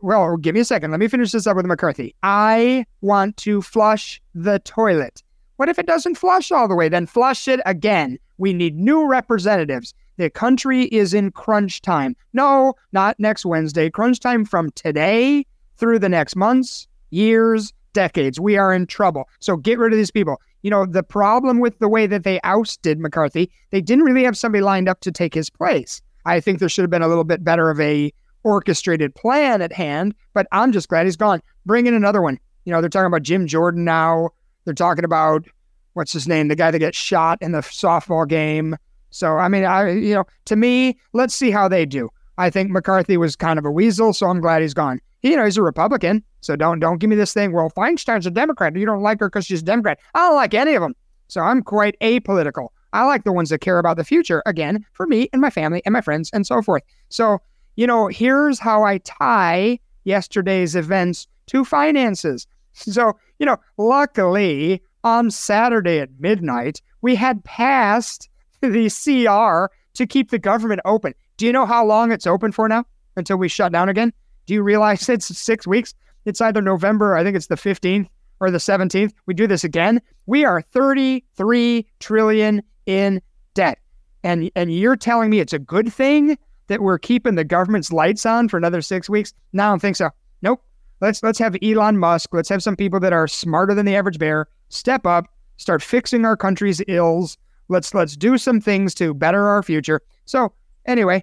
well, 0.00 0.36
give 0.36 0.54
me 0.54 0.60
a 0.60 0.64
second. 0.64 0.92
Let 0.92 1.00
me 1.00 1.08
finish 1.08 1.32
this 1.32 1.46
up 1.46 1.56
with 1.56 1.66
McCarthy. 1.66 2.14
I 2.22 2.84
want 3.00 3.36
to 3.38 3.62
flush 3.62 4.22
the 4.34 4.60
toilet. 4.60 5.22
What 5.56 5.68
if 5.68 5.78
it 5.78 5.86
doesn't 5.86 6.14
flush 6.14 6.52
all 6.52 6.68
the 6.68 6.76
way? 6.76 6.88
Then 6.88 7.06
flush 7.06 7.48
it 7.48 7.60
again. 7.66 8.18
We 8.36 8.52
need 8.52 8.76
new 8.76 9.08
representatives. 9.08 9.92
The 10.16 10.30
country 10.30 10.84
is 10.84 11.14
in 11.14 11.32
crunch 11.32 11.82
time. 11.82 12.14
No, 12.32 12.74
not 12.92 13.18
next 13.18 13.44
Wednesday. 13.44 13.90
Crunch 13.90 14.20
time 14.20 14.44
from 14.44 14.70
today 14.72 15.44
through 15.76 15.98
the 15.98 16.08
next 16.08 16.36
months, 16.36 16.86
years, 17.10 17.72
decades. 17.92 18.38
We 18.38 18.56
are 18.56 18.72
in 18.72 18.86
trouble. 18.86 19.28
So 19.40 19.56
get 19.56 19.78
rid 19.78 19.92
of 19.92 19.96
these 19.96 20.10
people. 20.10 20.40
You 20.62 20.70
know, 20.70 20.86
the 20.86 21.02
problem 21.02 21.60
with 21.60 21.78
the 21.78 21.88
way 21.88 22.06
that 22.06 22.24
they 22.24 22.40
ousted 22.42 22.98
McCarthy, 22.98 23.50
they 23.70 23.80
didn't 23.80 24.04
really 24.04 24.24
have 24.24 24.36
somebody 24.36 24.62
lined 24.62 24.88
up 24.88 25.00
to 25.00 25.12
take 25.12 25.34
his 25.34 25.50
place. 25.50 26.02
I 26.24 26.40
think 26.40 26.58
there 26.58 26.68
should 26.68 26.82
have 26.82 26.90
been 26.90 27.02
a 27.02 27.08
little 27.08 27.24
bit 27.24 27.44
better 27.44 27.70
of 27.70 27.80
a 27.80 28.12
orchestrated 28.44 29.14
plan 29.14 29.62
at 29.62 29.72
hand, 29.72 30.14
but 30.34 30.46
I'm 30.52 30.72
just 30.72 30.88
glad 30.88 31.06
he's 31.06 31.16
gone. 31.16 31.42
Bring 31.66 31.86
in 31.86 31.94
another 31.94 32.22
one. 32.22 32.38
You 32.64 32.72
know, 32.72 32.80
they're 32.80 32.90
talking 32.90 33.06
about 33.06 33.22
Jim 33.22 33.46
Jordan 33.46 33.84
now. 33.84 34.30
They're 34.64 34.74
talking 34.74 35.04
about 35.04 35.46
what's 35.94 36.12
his 36.12 36.28
name, 36.28 36.48
the 36.48 36.56
guy 36.56 36.70
that 36.70 36.78
gets 36.78 36.98
shot 36.98 37.38
in 37.40 37.52
the 37.52 37.60
softball 37.60 38.28
game. 38.28 38.76
So 39.10 39.38
I 39.38 39.48
mean, 39.48 39.64
I 39.64 39.90
you 39.92 40.14
know, 40.14 40.24
to 40.46 40.56
me, 40.56 40.98
let's 41.12 41.34
see 41.34 41.50
how 41.50 41.68
they 41.68 41.86
do. 41.86 42.10
I 42.38 42.50
think 42.50 42.70
McCarthy 42.70 43.16
was 43.16 43.36
kind 43.36 43.58
of 43.58 43.64
a 43.64 43.70
weasel, 43.70 44.12
so 44.12 44.28
I'm 44.28 44.40
glad 44.40 44.62
he's 44.62 44.74
gone. 44.74 45.00
He, 45.20 45.30
you 45.30 45.36
know, 45.36 45.44
he's 45.44 45.56
a 45.56 45.62
Republican, 45.62 46.22
so 46.40 46.56
don't 46.56 46.78
don't 46.78 46.98
give 46.98 47.10
me 47.10 47.16
this 47.16 47.34
thing. 47.34 47.52
Well, 47.52 47.70
Feinstein's 47.70 48.26
a 48.26 48.30
Democrat. 48.30 48.74
You 48.76 48.86
don't 48.86 49.02
like 49.02 49.20
her 49.20 49.28
because 49.28 49.44
she's 49.44 49.60
a 49.60 49.64
Democrat. 49.64 49.98
I 50.14 50.20
don't 50.20 50.36
like 50.36 50.54
any 50.54 50.74
of 50.74 50.80
them. 50.82 50.94
So 51.26 51.40
I'm 51.42 51.62
quite 51.62 51.98
apolitical. 52.00 52.68
I 52.92 53.04
like 53.04 53.24
the 53.24 53.32
ones 53.32 53.50
that 53.50 53.60
care 53.60 53.78
about 53.78 53.98
the 53.98 54.04
future. 54.04 54.42
Again, 54.46 54.86
for 54.92 55.06
me 55.06 55.28
and 55.32 55.42
my 55.42 55.50
family 55.50 55.82
and 55.84 55.92
my 55.92 56.00
friends 56.00 56.30
and 56.32 56.46
so 56.46 56.62
forth. 56.62 56.82
So 57.10 57.40
you 57.78 57.86
know, 57.86 58.08
here's 58.08 58.58
how 58.58 58.82
I 58.82 58.98
tie 58.98 59.78
yesterday's 60.02 60.74
events 60.74 61.28
to 61.46 61.64
finances. 61.64 62.46
So, 62.74 63.16
you 63.40 63.46
know, 63.46 63.56
luckily 63.76 64.80
on 65.02 65.32
Saturday 65.32 65.98
at 65.98 66.10
midnight, 66.20 66.80
we 67.02 67.16
had 67.16 67.42
passed 67.42 68.28
the 68.60 68.88
CR 68.88 69.74
to 69.94 70.06
keep 70.06 70.30
the 70.30 70.38
government 70.38 70.80
open. 70.84 71.12
Do 71.38 71.46
you 71.46 71.52
know 71.52 71.64
how 71.64 71.86
long 71.86 72.12
it's 72.12 72.26
open 72.26 72.52
for 72.52 72.68
now 72.68 72.84
until 73.16 73.38
we 73.38 73.48
shut 73.48 73.72
down 73.72 73.88
again? 73.88 74.12
Do 74.46 74.54
you 74.54 74.62
realize 74.62 75.08
it's 75.08 75.26
six 75.26 75.66
weeks? 75.66 75.94
It's 76.26 76.40
either 76.40 76.60
November, 76.60 77.16
I 77.16 77.24
think 77.24 77.36
it's 77.36 77.46
the 77.46 77.54
15th 77.54 78.08
or 78.40 78.50
the 78.50 78.58
17th. 78.58 79.12
We 79.26 79.34
do 79.34 79.46
this 79.46 79.64
again. 79.64 80.02
We 80.26 80.44
are 80.44 80.60
33 80.60 81.86
trillion 82.00 82.62
in 82.86 83.22
debt. 83.54 83.78
And 84.24 84.50
and 84.56 84.74
you're 84.74 84.96
telling 84.96 85.30
me 85.30 85.38
it's 85.38 85.52
a 85.52 85.58
good 85.58 85.92
thing 85.92 86.36
that 86.66 86.82
we're 86.82 86.98
keeping 86.98 87.36
the 87.36 87.44
government's 87.44 87.92
lights 87.92 88.26
on 88.26 88.48
for 88.48 88.56
another 88.56 88.82
six 88.82 89.08
weeks? 89.08 89.32
No, 89.52 89.64
I 89.64 89.68
don't 89.68 89.78
think 89.80 89.96
so. 89.96 90.10
Nope. 90.42 90.62
Let's 91.00 91.22
let's 91.22 91.38
have 91.38 91.56
Elon 91.62 91.98
Musk. 91.98 92.30
Let's 92.32 92.48
have 92.48 92.62
some 92.62 92.74
people 92.74 92.98
that 93.00 93.12
are 93.12 93.28
smarter 93.28 93.74
than 93.74 93.86
the 93.86 93.94
average 93.94 94.18
bear 94.18 94.48
step 94.70 95.06
up, 95.06 95.26
start 95.56 95.82
fixing 95.82 96.24
our 96.24 96.36
country's 96.36 96.82
ills. 96.88 97.38
Let's 97.68 97.94
let's 97.94 98.16
do 98.16 98.36
some 98.38 98.60
things 98.60 98.92
to 98.96 99.14
better 99.14 99.46
our 99.46 99.62
future. 99.62 100.00
So 100.24 100.52
anyway, 100.88 101.22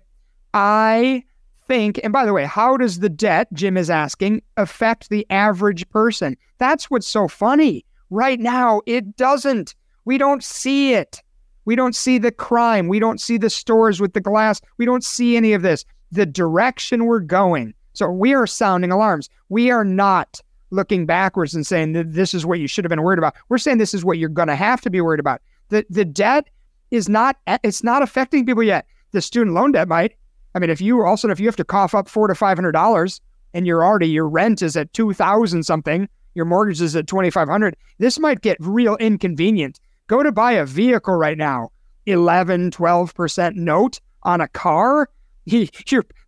I 0.54 1.24
think, 1.68 2.00
and 2.04 2.14
by 2.14 2.26
the 2.26 2.34
way, 2.34 2.46
how 2.46 2.78
does 2.78 3.00
the 3.00 3.10
debt, 3.10 3.52
Jim 3.52 3.76
is 3.76 3.90
asking, 3.90 4.42
affect 4.56 5.10
the 5.10 5.26
average 5.30 5.90
person? 5.90 6.38
That's 6.60 6.90
what's 6.90 7.08
so 7.08 7.28
funny. 7.28 7.84
Right 8.10 8.40
now, 8.40 8.82
it 8.86 9.18
doesn't. 9.18 9.76
We 10.06 10.18
don't 10.18 10.44
see 10.44 10.94
it. 10.94 11.22
We 11.66 11.76
don't 11.76 11.96
see 11.96 12.20
the 12.20 12.32
crime. 12.32 12.88
We 12.88 13.00
don't 13.00 13.20
see 13.20 13.38
the 13.38 13.50
stores 13.50 14.00
with 14.00 14.14
the 14.14 14.22
glass. 14.22 14.62
We 14.78 14.86
don't 14.86 15.04
see 15.04 15.36
any 15.36 15.54
of 15.54 15.64
this. 15.64 15.84
The 16.12 16.28
direction 16.28 17.06
we're 17.06 17.20
going. 17.20 17.74
So 17.94 18.10
we 18.10 18.36
are 18.36 18.46
sounding 18.46 18.92
alarms. 18.92 19.30
We 19.50 19.72
are 19.72 19.84
not 19.84 20.40
looking 20.70 21.06
backwards 21.06 21.56
and 21.56 21.66
saying 21.66 21.94
that 21.94 22.14
this 22.14 22.34
is 22.34 22.46
what 22.46 22.60
you 22.60 22.68
should 22.68 22.84
have 22.84 22.90
been 22.90 23.02
worried 23.02 23.18
about. 23.18 23.36
We're 23.50 23.58
saying 23.58 23.80
this 23.80 23.94
is 23.94 24.06
what 24.06 24.18
you're 24.18 24.30
going 24.30 24.48
to 24.48 24.56
have 24.56 24.82
to 24.82 24.90
be 24.90 25.02
worried 25.02 25.20
about. 25.20 25.42
The 25.70 25.86
the 25.90 26.06
debt 26.06 26.50
is 26.92 27.10
not 27.10 27.38
it's 27.64 27.84
not 27.84 28.04
affecting 28.04 28.46
people 28.46 28.64
yet. 28.64 28.86
The 29.16 29.22
student 29.22 29.56
loan 29.56 29.72
debt 29.72 29.88
might. 29.88 30.14
I 30.54 30.60
mean, 30.60 30.70
if 30.70 30.80
you 30.80 31.04
also 31.04 31.30
if 31.30 31.40
you 31.40 31.48
have 31.48 31.56
to 31.56 31.66
cough 31.66 31.96
up 31.96 32.08
four 32.08 32.28
to 32.28 32.36
five 32.36 32.58
hundred 32.58 32.74
dollars 32.74 33.20
and 33.54 33.66
you're 33.66 33.84
already 33.84 34.08
your 34.08 34.30
rent 34.30 34.62
is 34.62 34.78
at 34.78 34.94
two 34.94 35.14
thousand 35.14 35.64
something, 35.64 36.08
your 36.36 36.46
mortgage 36.46 36.82
is 36.82 36.96
at 36.96 37.08
twenty 37.08 37.30
five 37.30 37.48
hundred, 37.48 37.76
this 37.98 38.20
might 38.20 38.42
get 38.42 38.58
real 38.60 38.96
inconvenient 38.98 39.80
Go 40.08 40.22
to 40.22 40.32
buy 40.32 40.52
a 40.52 40.66
vehicle 40.66 41.16
right 41.16 41.38
now, 41.38 41.72
11, 42.06 42.70
12% 42.70 43.56
note 43.56 44.00
on 44.22 44.40
a 44.40 44.48
car. 44.48 45.10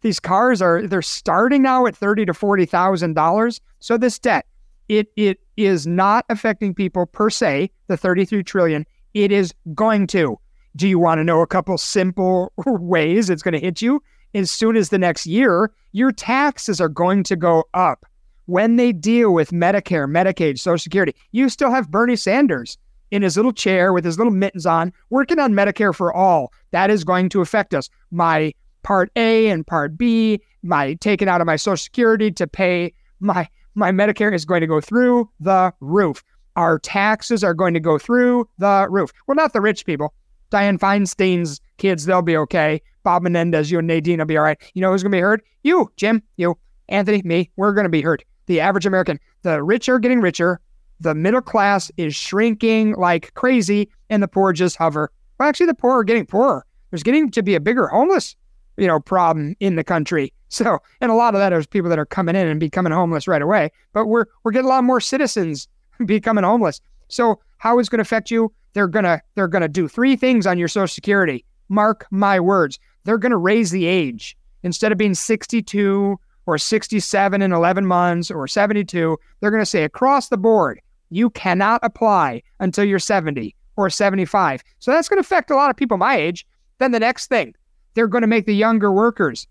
These 0.01 0.19
cars 0.19 0.61
are 0.61 0.85
they're 0.87 1.01
starting 1.01 1.63
now 1.63 1.87
at 1.87 1.95
thirty 1.95 2.23
to 2.25 2.35
forty 2.35 2.65
thousand 2.65 3.15
dollars. 3.15 3.59
So 3.79 3.97
this 3.97 4.19
debt, 4.19 4.45
it 4.89 5.11
it 5.15 5.39
is 5.57 5.87
not 5.87 6.23
affecting 6.29 6.75
people 6.75 7.07
per 7.07 7.31
se. 7.31 7.71
The 7.87 7.97
thirty 7.97 8.25
three 8.25 8.43
trillion, 8.43 8.85
it 9.15 9.31
is 9.31 9.55
going 9.73 10.05
to. 10.07 10.39
Do 10.77 10.87
you 10.87 10.99
want 10.99 11.17
to 11.17 11.23
know 11.23 11.41
a 11.41 11.47
couple 11.47 11.75
simple 11.79 12.53
ways 12.67 13.31
it's 13.31 13.41
going 13.41 13.55
to 13.55 13.59
hit 13.59 13.81
you? 13.81 14.01
As 14.35 14.51
soon 14.51 14.75
as 14.75 14.89
the 14.89 14.99
next 14.99 15.25
year, 15.25 15.71
your 15.91 16.11
taxes 16.11 16.79
are 16.79 16.87
going 16.87 17.23
to 17.23 17.35
go 17.35 17.63
up. 17.73 18.05
When 18.45 18.75
they 18.75 18.91
deal 18.91 19.33
with 19.33 19.49
Medicare, 19.49 20.07
Medicaid, 20.07 20.59
Social 20.59 20.77
Security, 20.77 21.15
you 21.31 21.49
still 21.49 21.71
have 21.71 21.89
Bernie 21.89 22.15
Sanders 22.15 22.77
in 23.09 23.23
his 23.23 23.37
little 23.37 23.51
chair 23.51 23.91
with 23.91 24.05
his 24.05 24.19
little 24.19 24.31
mittens 24.31 24.67
on, 24.67 24.93
working 25.09 25.39
on 25.39 25.53
Medicare 25.53 25.95
for 25.95 26.13
all. 26.13 26.53
That 26.71 26.91
is 26.91 27.03
going 27.03 27.29
to 27.29 27.41
affect 27.41 27.73
us. 27.73 27.89
My 28.11 28.53
Part 28.83 29.11
A 29.15 29.49
and 29.49 29.65
Part 29.65 29.97
B, 29.97 30.39
my 30.61 30.93
taken 30.95 31.27
out 31.27 31.41
of 31.41 31.47
my 31.47 31.55
Social 31.55 31.77
Security 31.77 32.31
to 32.33 32.45
pay 32.45 32.93
my 33.19 33.49
my 33.73 33.91
Medicare 33.91 34.33
is 34.33 34.45
going 34.45 34.61
to 34.61 34.67
go 34.67 34.79
through 34.79 35.27
the 35.39 35.73
roof. 35.79 36.23
Our 36.55 36.77
taxes 36.77 37.43
are 37.43 37.53
going 37.55 37.73
to 37.73 37.79
go 37.79 37.97
through 37.97 38.47
the 38.59 38.87
roof. 38.89 39.11
Well, 39.25 39.35
not 39.35 39.53
the 39.53 39.61
rich 39.61 39.85
people. 39.85 40.13
Dianne 40.51 40.79
Feinstein's 40.79 41.59
kids, 41.77 42.05
they'll 42.05 42.21
be 42.21 42.37
okay. 42.37 42.81
Bob 43.03 43.23
Menendez, 43.23 43.71
you 43.71 43.79
and 43.79 43.87
Nadine 43.87 44.19
will 44.19 44.25
be 44.25 44.37
all 44.37 44.43
right. 44.43 44.57
You 44.73 44.81
know 44.81 44.91
who's 44.91 45.03
going 45.03 45.11
to 45.11 45.17
be 45.17 45.21
hurt? 45.21 45.43
You, 45.63 45.91
Jim, 45.95 46.21
you, 46.37 46.57
Anthony, 46.89 47.21
me. 47.23 47.49
We're 47.55 47.73
going 47.73 47.85
to 47.85 47.89
be 47.89 48.01
hurt. 48.01 48.23
The 48.47 48.59
average 48.59 48.85
American. 48.85 49.19
The 49.43 49.63
rich 49.63 49.87
are 49.89 49.99
getting 49.99 50.21
richer 50.21 50.59
the 50.99 51.15
middle 51.15 51.41
class 51.41 51.91
is 51.97 52.15
shrinking 52.15 52.95
like 52.95 53.33
crazy 53.33 53.89
and 54.09 54.23
the 54.23 54.27
poor 54.27 54.53
just 54.53 54.75
hover. 54.77 55.11
Well, 55.39 55.47
actually, 55.47 55.67
the 55.67 55.75
poor 55.75 55.99
are 55.99 56.03
getting 56.03 56.25
poorer. 56.25 56.65
There's 56.89 57.03
getting 57.03 57.29
to 57.31 57.43
be 57.43 57.55
a 57.55 57.59
bigger 57.59 57.87
homeless, 57.87 58.35
you 58.77 58.87
know, 58.87 58.99
problem 58.99 59.55
in 59.59 59.75
the 59.75 59.83
country. 59.83 60.33
So, 60.49 60.79
and 61.01 61.11
a 61.11 61.13
lot 61.13 61.35
of 61.35 61.39
that 61.39 61.51
is 61.51 61.67
people 61.67 61.89
that 61.89 61.99
are 61.99 62.05
coming 62.05 62.33
in 62.33 62.47
and 62.47 62.57
becoming 62.57 62.93
homeless 62.93 63.27
right 63.27 63.41
away. 63.41 63.69
But 63.91 64.05
we're 64.05 64.27
we're 64.45 64.53
getting 64.53 64.67
a 64.67 64.69
lot 64.69 64.85
more 64.85 65.01
citizens 65.01 65.67
becoming 66.05 66.45
homeless. 66.45 66.79
So, 67.09 67.41
how 67.57 67.79
is 67.79 67.89
going 67.89 67.97
to 67.97 68.03
affect 68.03 68.31
you? 68.31 68.53
They're 68.77 68.87
gonna 68.87 69.23
they're 69.33 69.47
gonna 69.47 69.67
do 69.67 69.87
three 69.87 70.15
things 70.15 70.45
on 70.45 70.59
your 70.59 70.67
Social 70.67 70.87
Security. 70.87 71.43
Mark 71.67 72.05
my 72.11 72.39
words. 72.39 72.77
They're 73.05 73.17
gonna 73.17 73.35
raise 73.35 73.71
the 73.71 73.87
age 73.87 74.37
instead 74.61 74.91
of 74.91 74.99
being 74.99 75.15
62 75.15 76.19
or 76.45 76.57
67 76.59 77.41
in 77.41 77.51
11 77.51 77.87
months 77.87 78.29
or 78.29 78.47
72. 78.47 79.17
They're 79.39 79.49
gonna 79.49 79.65
say 79.65 79.83
across 79.83 80.29
the 80.29 80.37
board 80.37 80.79
you 81.09 81.31
cannot 81.31 81.79
apply 81.81 82.43
until 82.59 82.83
you're 82.83 82.99
70 82.99 83.55
or 83.77 83.89
75. 83.89 84.63
So 84.77 84.91
that's 84.91 85.09
to 85.17 85.21
affect 85.21 85.49
a 85.49 85.55
lot 85.55 85.71
of 85.71 85.75
people 85.75 85.97
my 85.97 86.15
age. 86.15 86.45
Then 86.77 86.91
the 86.91 86.99
next 86.99 87.29
thing, 87.29 87.55
they're 87.95 88.07
to 88.21 88.27
make 88.27 88.45
the 88.45 88.53
younger 88.53 88.91
workers 88.91 89.47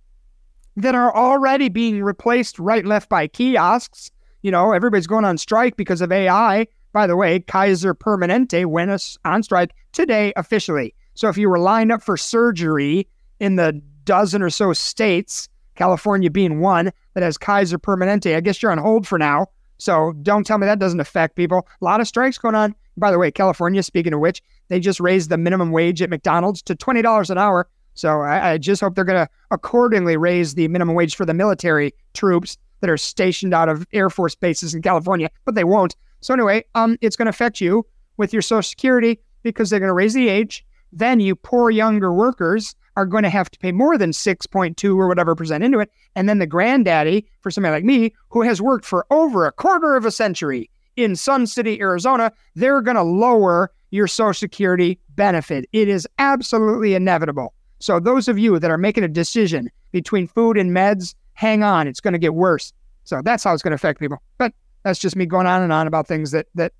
that 0.76 0.94
are 0.94 1.12
already 1.12 1.68
being 1.68 2.00
replaced 2.00 2.60
right 2.60 2.86
left 2.86 3.08
by 3.08 3.26
kiosks. 3.26 4.12
You 4.42 4.52
know, 4.52 4.70
everybody's 4.70 5.08
going 5.08 5.24
on 5.24 5.36
strike 5.36 5.76
because 5.76 6.00
of 6.00 6.12
AI. 6.12 6.68
By 6.96 7.06
the 7.06 7.14
way, 7.14 7.40
Kaiser 7.40 7.94
Permanente 7.94 8.64
went 8.64 9.18
on 9.26 9.42
strike 9.42 9.74
today 9.92 10.32
officially. 10.34 10.94
So 11.12 11.28
if 11.28 11.36
you 11.36 11.50
were 11.50 11.58
lined 11.58 11.92
up 11.92 12.02
for 12.02 12.16
surgery 12.16 13.06
in 13.38 13.56
the 13.56 13.82
dozen 14.04 14.40
or 14.40 14.48
so 14.48 14.72
states, 14.72 15.46
California 15.74 16.30
being 16.30 16.60
one 16.60 16.90
that 17.12 17.22
has 17.22 17.36
Kaiser 17.36 17.78
Permanente, 17.78 18.34
I 18.34 18.40
guess 18.40 18.62
you're 18.62 18.72
on 18.72 18.78
hold 18.78 19.06
for 19.06 19.18
now. 19.18 19.48
So 19.76 20.14
don't 20.22 20.46
tell 20.46 20.56
me 20.56 20.64
that 20.64 20.78
doesn't 20.78 21.00
affect 21.00 21.36
people. 21.36 21.68
A 21.82 21.84
lot 21.84 22.00
of 22.00 22.08
strikes 22.08 22.38
going 22.38 22.54
on. 22.54 22.74
By 22.96 23.10
the 23.10 23.18
way, 23.18 23.30
California, 23.30 23.82
speaking 23.82 24.14
of 24.14 24.20
which, 24.20 24.42
they 24.68 24.80
just 24.80 24.98
raised 24.98 25.28
the 25.28 25.36
minimum 25.36 25.72
wage 25.72 26.00
at 26.00 26.08
McDonald's 26.08 26.62
to 26.62 26.74
$20 26.74 27.28
an 27.28 27.36
hour. 27.36 27.68
So 27.92 28.22
I, 28.22 28.52
I 28.52 28.56
just 28.56 28.80
hope 28.80 28.94
they're 28.94 29.04
going 29.04 29.22
to 29.22 29.30
accordingly 29.50 30.16
raise 30.16 30.54
the 30.54 30.66
minimum 30.68 30.94
wage 30.94 31.14
for 31.14 31.26
the 31.26 31.34
military 31.34 31.92
troops 32.14 32.56
that 32.80 32.88
are 32.88 32.96
stationed 32.96 33.52
out 33.52 33.68
of 33.68 33.86
Air 33.92 34.08
Force 34.08 34.34
bases 34.34 34.74
in 34.74 34.80
California, 34.80 35.30
but 35.44 35.54
they 35.54 35.64
won't. 35.64 35.94
So 36.20 36.34
anyway, 36.34 36.64
um, 36.74 36.96
it's 37.00 37.16
going 37.16 37.26
to 37.26 37.30
affect 37.30 37.60
you 37.60 37.86
with 38.16 38.32
your 38.32 38.42
Social 38.42 38.62
Security 38.62 39.20
because 39.42 39.70
they're 39.70 39.80
going 39.80 39.88
to 39.88 39.94
raise 39.94 40.14
the 40.14 40.28
age. 40.28 40.64
Then 40.92 41.20
you 41.20 41.36
poor 41.36 41.70
younger 41.70 42.12
workers 42.12 42.74
are 42.96 43.06
going 43.06 43.22
to 43.22 43.30
have 43.30 43.50
to 43.50 43.58
pay 43.58 43.72
more 43.72 43.98
than 43.98 44.10
6.2 44.10 44.96
or 44.96 45.06
whatever 45.06 45.34
percent 45.34 45.62
into 45.62 45.80
it. 45.80 45.90
And 46.14 46.28
then 46.28 46.38
the 46.38 46.46
granddaddy, 46.46 47.26
for 47.40 47.50
somebody 47.50 47.72
like 47.72 47.84
me, 47.84 48.14
who 48.30 48.42
has 48.42 48.62
worked 48.62 48.86
for 48.86 49.06
over 49.10 49.46
a 49.46 49.52
quarter 49.52 49.96
of 49.96 50.06
a 50.06 50.10
century 50.10 50.70
in 50.96 51.14
Sun 51.14 51.46
City, 51.46 51.80
Arizona, 51.80 52.32
they're 52.54 52.80
going 52.80 52.96
to 52.96 53.02
lower 53.02 53.70
your 53.90 54.06
Social 54.06 54.34
Security 54.34 54.98
benefit. 55.10 55.68
It 55.72 55.88
is 55.88 56.08
absolutely 56.18 56.94
inevitable. 56.94 57.52
So, 57.78 58.00
those 58.00 58.28
of 58.28 58.38
you 58.38 58.58
that 58.58 58.70
are 58.70 58.78
making 58.78 59.04
a 59.04 59.08
decision 59.08 59.70
between 59.92 60.26
food 60.26 60.56
and 60.56 60.70
meds, 60.70 61.14
hang 61.34 61.62
on, 61.62 61.86
it's 61.86 62.00
going 62.00 62.12
to 62.12 62.18
get 62.18 62.34
worse. 62.34 62.72
So, 63.04 63.20
that's 63.22 63.44
how 63.44 63.52
it's 63.52 63.62
going 63.62 63.72
to 63.72 63.76
affect 63.76 64.00
people. 64.00 64.22
But 64.38 64.52
that's 64.86 64.98
just 64.98 65.16
me 65.16 65.26
going 65.26 65.46
on 65.46 65.62
and 65.62 65.72
on 65.72 65.86
about 65.86 66.06
things 66.06 66.30
that, 66.30 66.46
that 66.54 66.72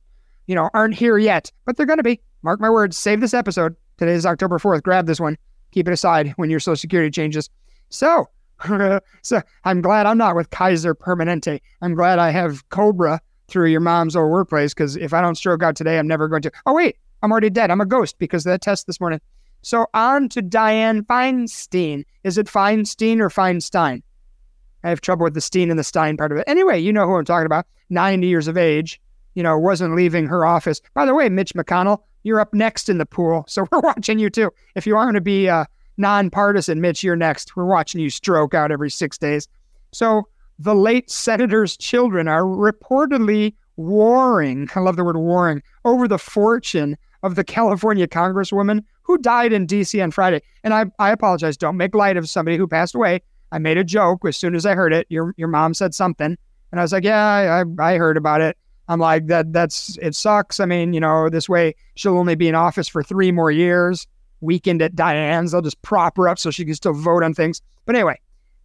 you 0.47 0.55
know, 0.55 0.71
aren't 0.75 0.95
here 0.95 1.19
yet, 1.19 1.51
but 1.65 1.77
they're 1.77 1.87
going 1.87 1.99
to 1.99 2.05
be. 2.05 2.21
Mark 2.43 2.61
my 2.61 2.71
words, 2.71 2.97
save 2.97 3.21
this 3.21 3.35
episode. 3.35 3.75
Today 3.99 4.13
is 4.13 4.25
October 4.25 4.59
4th. 4.59 4.83
Grab 4.83 5.07
this 5.07 5.21
one 5.21 5.37
keep 5.77 5.89
it 5.89 5.93
aside 5.93 6.33
when 6.37 6.49
your 6.49 6.59
social 6.59 6.77
security 6.77 7.11
changes. 7.11 7.51
So, 7.91 8.29
so 9.23 9.43
I'm 9.65 9.83
glad 9.83 10.07
I'm 10.07 10.17
not 10.17 10.35
with 10.35 10.49
Kaiser 10.49 10.95
Permanente. 10.95 11.61
I'm 11.83 11.95
glad 11.95 12.19
I 12.19 12.31
have 12.31 12.67
Cobra 12.71 13.21
through 13.49 13.69
your 13.69 13.81
mom's 13.81 14.17
old 14.17 14.31
workplace 14.31 14.73
because 14.73 14.97
if 14.97 15.13
I 15.13 15.21
don't 15.21 15.35
stroke 15.35 15.63
out 15.63 15.77
today, 15.77 15.99
I'm 15.99 16.09
never 16.09 16.29
going 16.29 16.41
to. 16.43 16.53
Oh 16.65 16.75
wait, 16.75 16.97
I'm 17.23 17.31
already 17.31 17.51
dead. 17.51 17.71
I'm 17.71 17.83
a 17.83 17.87
ghost 17.87 18.19
because 18.19 18.47
of 18.47 18.51
that 18.51 18.63
test 18.63 18.87
this 18.87 19.01
morning. 19.01 19.21
So 19.61 19.87
on 19.93 20.31
to 20.31 20.43
Dianne 20.43 21.03
Feinstein. 21.03 22.05
Is 22.25 22.39
it 22.39 22.47
Feinstein 22.47 23.21
or 23.21 23.29
Feinstein? 23.29 24.03
I 24.87 24.91
have 24.91 25.01
trouble 25.01 25.25
with 25.25 25.35
the 25.35 25.41
Steen 25.41 25.69
and 25.69 25.79
the 25.79 25.85
Stein 25.85 26.17
part 26.17 26.31
of 26.31 26.39
it. 26.39 26.45
Anyway, 26.47 26.79
you 26.79 26.93
know 26.93 27.07
who 27.07 27.17
I'm 27.17 27.25
talking 27.25 27.45
about. 27.45 27.67
90 27.91 28.25
years 28.25 28.47
of 28.47 28.57
age, 28.57 29.01
you 29.35 29.43
know, 29.43 29.59
wasn't 29.59 29.97
leaving 29.97 30.29
her 30.29 30.47
office. 30.47 30.81
By 30.95 31.05
the 31.05 31.15
way, 31.15 31.29
Mitch 31.29 31.55
McConnell, 31.55 32.03
you're 32.23 32.39
up 32.39 32.55
next 32.55 32.89
in 32.89 32.99
the 32.99 33.05
pool. 33.05 33.45
So 33.49 33.67
we're 33.73 33.81
watching 33.81 34.21
you 34.21 34.31
too. 34.31 34.53
If 34.77 34.87
you 34.87 34.97
are 34.97 35.05
going 35.05 35.15
to 35.15 35.21
be 35.21 35.49
uh, 35.49 35.65
nonpartisan, 35.97 36.81
Mitch, 36.81 37.03
you're 37.03 37.17
next. 37.17 37.57
We're 37.57 37.65
watching 37.65 38.01
you 38.01 38.11
stroke 38.11 38.55
out 38.55 38.71
every 38.71 38.89
six 38.89 39.19
days. 39.19 39.49
So 39.93 40.29
the 40.61 40.75
late 40.75 41.11
senator's 41.11 41.77
children 41.77 42.29
are 42.29 42.43
reportedly 42.43 43.55
warring, 43.75 44.69
I 44.77 44.81
love 44.81 44.95
the 44.95 45.05
word 45.05 45.17
warring, 45.17 45.65
over 45.85 46.07
the 46.07 46.19
fortune 46.19 46.97
of 47.25 47.35
the 47.35 47.43
California 47.43 48.07
congresswoman 48.07 48.85
who 49.03 49.19
died 49.19 49.53
in 49.53 49.67
D.C. 49.67 50.01
on 50.01 50.13
Friday. 50.13 50.43
And 50.63 50.73
I, 50.73 50.87
I 51.01 51.11
apologize. 51.11 51.57
Don't 51.57 51.77
make 51.77 51.93
light 51.93 52.17
of 52.17 52.31
somebody 52.31 52.57
who 52.57 52.69
passed 52.69 52.95
away. 52.95 53.21
I 53.53 53.59
made 53.59 53.79
a 53.79 53.85
joke 53.85 54.25
as 54.27 54.37
soon 54.37 54.55
as 54.55 54.67
I 54.67 54.75
heard 54.75 54.93
it. 54.93 55.07
Your 55.09 55.35
your 55.37 55.49
mom 55.49 55.75
said 55.75 55.95
something, 55.95 56.37
and 56.73 56.81
I 56.81 56.83
was 56.83 56.93
like, 56.93 57.05
"Yeah, 57.05 57.65
I, 57.79 57.93
I 57.95 57.97
heard 57.97 58.17
about 58.17 58.41
it." 58.41 58.57
I'm 58.89 59.01
like, 59.01 59.27
that 59.27 59.53
that's 59.53 59.99
it 60.01 60.15
sucks. 60.15 60.61
I 60.61 60.67
mean, 60.67 60.93
you 60.93 61.01
know, 61.01 61.29
this 61.29 61.49
way 61.49 61.75
she'll 61.97 62.19
only 62.19 62.35
be 62.35 62.49
in 62.49 62.55
office 62.55 62.89
for 62.89 63.03
three 63.03 63.33
more 63.33 63.51
years. 63.51 64.07
Weekend 64.41 64.83
at 64.83 64.95
Dianne's, 64.95 65.53
they'll 65.53 65.63
just 65.63 65.81
prop 65.83 66.17
her 66.19 66.29
up 66.29 66.39
so 66.39 66.51
she 66.51 66.65
can 66.65 66.75
still 66.75 66.93
vote 66.93 67.23
on 67.23 67.35
things. 67.35 67.63
But 67.87 67.97
anyway, 67.97 68.21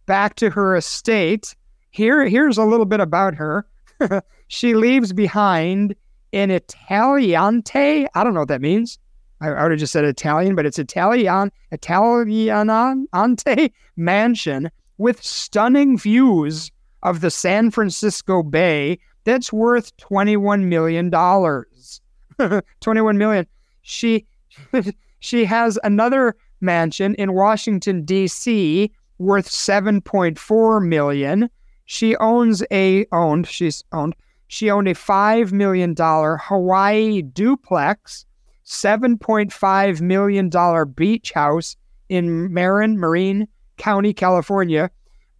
back 0.06 0.36
to 0.36 0.50
her 0.50 0.76
estate. 0.76 1.54
Here, 1.90 2.26
here's 2.26 2.58
a 2.58 2.64
little 2.64 2.86
bit 2.86 3.00
about 3.00 3.34
her. 3.34 3.66
she 4.48 4.74
leaves 4.74 5.12
behind 5.12 5.94
an 6.32 6.50
Italiante. 6.50 8.06
I 8.14 8.24
don't 8.24 8.34
know 8.34 8.40
what 8.40 8.48
that 8.48 8.60
means. 8.60 8.98
I, 9.42 9.62
would 9.62 9.72
have 9.72 9.80
just 9.80 9.92
said 9.92 10.04
Italian, 10.04 10.54
but 10.54 10.66
it's 10.66 10.78
Italian 10.78 11.50
Italianante 11.72 13.72
mansion 13.96 14.70
with 14.98 15.22
stunning 15.22 15.98
views 15.98 16.70
of 17.02 17.20
the 17.20 17.30
San 17.30 17.70
Francisco 17.70 18.42
Bay 18.42 18.98
that's 19.24 19.52
worth 19.52 19.96
$21 19.96 20.64
million. 20.64 21.10
21 22.80 23.18
million. 23.18 23.46
She 23.82 24.26
she 25.20 25.44
has 25.44 25.78
another 25.82 26.36
mansion 26.60 27.14
in 27.16 27.32
Washington 27.32 28.04
D.C. 28.04 28.90
worth 29.18 29.48
7.4 29.48 30.86
million. 30.86 31.50
She 31.84 32.16
owns 32.16 32.62
a 32.70 33.06
owned, 33.12 33.46
she's 33.46 33.82
owned. 33.92 34.14
She 34.48 34.70
owned 34.70 34.88
a 34.88 34.94
5 34.94 35.52
million 35.52 35.94
dollar 35.94 36.36
Hawaii 36.36 37.22
duplex, 37.22 38.26
7.5 38.64 40.00
million 40.00 40.48
dollar 40.48 40.84
beach 40.84 41.32
house 41.32 41.76
in 42.08 42.52
Marin 42.52 42.98
Marine 42.98 43.48
County, 43.78 44.12
California, 44.12 44.90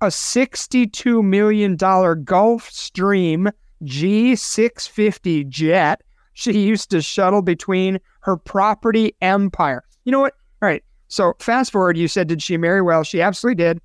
a 0.01 0.07
$62 0.07 1.23
million 1.23 1.77
Gulfstream 1.77 3.53
G650 3.85 5.49
jet 5.49 6.03
she 6.35 6.59
used 6.59 6.91
to 6.91 7.03
shuttle 7.03 7.43
between 7.43 8.01
her 8.21 8.37
property 8.37 9.15
empire. 9.21 9.85
You 10.05 10.13
know 10.13 10.21
what? 10.21 10.35
All 10.63 10.69
right. 10.69 10.83
So 11.09 11.35
fast 11.41 11.73
forward, 11.73 11.97
you 11.97 12.09
said, 12.09 12.27
did 12.27 12.43
she 12.43 12.57
marry 12.57 12.81
well? 12.81 13.05
She 13.05 13.21
absolutely 13.21 13.63
did. 13.63 13.81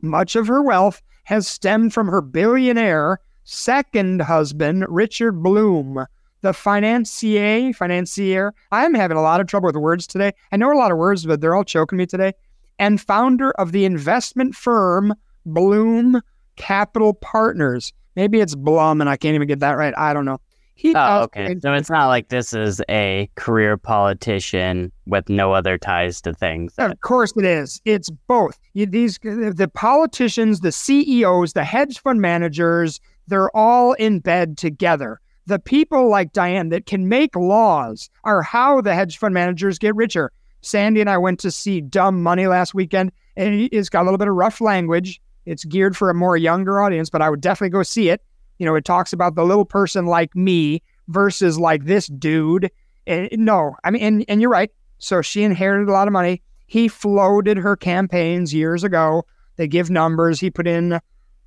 Much 0.00 0.34
of 0.36 0.46
her 0.46 0.62
wealth 0.62 1.02
has 1.24 1.46
stemmed 1.46 1.92
from 1.92 2.08
her 2.08 2.22
billionaire 2.22 3.20
second 3.44 4.22
husband, 4.22 4.86
Richard 4.88 5.42
Bloom, 5.42 6.06
the 6.40 6.52
financier, 6.52 7.72
financier. 7.72 8.54
I'm 8.70 8.94
having 8.94 9.16
a 9.16 9.22
lot 9.22 9.40
of 9.40 9.46
trouble 9.46 9.66
with 9.66 9.76
words 9.76 10.06
today. 10.06 10.32
I 10.52 10.56
know 10.56 10.72
a 10.72 10.78
lot 10.78 10.92
of 10.92 10.98
words, 10.98 11.26
but 11.26 11.40
they're 11.40 11.54
all 11.54 11.64
choking 11.64 11.98
me 11.98 12.06
today. 12.06 12.32
And 12.78 13.00
founder 13.00 13.50
of 13.52 13.72
the 13.72 13.84
investment 13.84 14.54
firm 14.54 15.14
Bloom 15.44 16.20
Capital 16.56 17.14
Partners. 17.14 17.92
Maybe 18.16 18.40
it's 18.40 18.54
Blum, 18.54 19.00
and 19.00 19.08
I 19.08 19.16
can't 19.16 19.34
even 19.34 19.48
get 19.48 19.60
that 19.60 19.72
right. 19.72 19.94
I 19.96 20.12
don't 20.12 20.24
know. 20.24 20.40
He 20.74 20.94
oh, 20.94 21.22
okay. 21.22 21.56
So 21.60 21.72
it's 21.74 21.90
not 21.90 22.06
like 22.06 22.28
this 22.28 22.52
is 22.52 22.80
a 22.88 23.28
career 23.34 23.76
politician 23.76 24.92
with 25.06 25.28
no 25.28 25.52
other 25.52 25.76
ties 25.76 26.20
to 26.20 26.32
things. 26.32 26.72
Of 26.78 27.00
course 27.00 27.32
it 27.36 27.44
is. 27.44 27.80
It's 27.84 28.10
both. 28.10 28.60
You, 28.74 28.86
these 28.86 29.18
the 29.18 29.68
politicians, 29.74 30.60
the 30.60 30.70
CEOs, 30.70 31.54
the 31.54 31.64
hedge 31.64 31.98
fund 31.98 32.20
managers, 32.20 33.00
they're 33.26 33.54
all 33.56 33.94
in 33.94 34.20
bed 34.20 34.56
together. 34.56 35.20
The 35.48 35.58
people 35.58 36.10
like 36.10 36.34
Dianne 36.34 36.68
that 36.72 36.84
can 36.84 37.08
make 37.08 37.34
laws 37.34 38.10
are 38.24 38.42
how 38.42 38.82
the 38.82 38.94
hedge 38.94 39.16
fund 39.16 39.32
managers 39.32 39.78
get 39.78 39.96
richer. 39.96 40.30
Sandy 40.60 41.00
and 41.00 41.08
I 41.08 41.16
went 41.16 41.40
to 41.40 41.50
see 41.50 41.80
Dumb 41.80 42.22
Money 42.22 42.46
last 42.46 42.74
weekend, 42.74 43.12
and 43.34 43.66
it's 43.72 43.88
got 43.88 44.02
a 44.02 44.04
little 44.04 44.18
bit 44.18 44.28
of 44.28 44.34
rough 44.34 44.60
language. 44.60 45.22
It's 45.46 45.64
geared 45.64 45.96
for 45.96 46.10
a 46.10 46.14
more 46.14 46.36
younger 46.36 46.82
audience, 46.82 47.08
but 47.08 47.22
I 47.22 47.30
would 47.30 47.40
definitely 47.40 47.70
go 47.70 47.82
see 47.82 48.10
it. 48.10 48.20
You 48.58 48.66
know, 48.66 48.74
it 48.74 48.84
talks 48.84 49.14
about 49.14 49.36
the 49.36 49.44
little 49.44 49.64
person 49.64 50.04
like 50.04 50.36
me 50.36 50.82
versus 51.08 51.58
like 51.58 51.86
this 51.86 52.08
dude. 52.08 52.70
And 53.06 53.30
no, 53.32 53.74
I 53.84 53.90
mean, 53.90 54.02
and, 54.02 54.24
and 54.28 54.42
you're 54.42 54.50
right. 54.50 54.70
So 54.98 55.22
she 55.22 55.44
inherited 55.44 55.88
a 55.88 55.92
lot 55.92 56.08
of 56.08 56.12
money. 56.12 56.42
He 56.66 56.88
floated 56.88 57.56
her 57.56 57.74
campaigns 57.74 58.52
years 58.52 58.84
ago. 58.84 59.24
They 59.56 59.66
give 59.66 59.88
numbers. 59.88 60.40
He 60.40 60.50
put 60.50 60.66
in, 60.66 61.00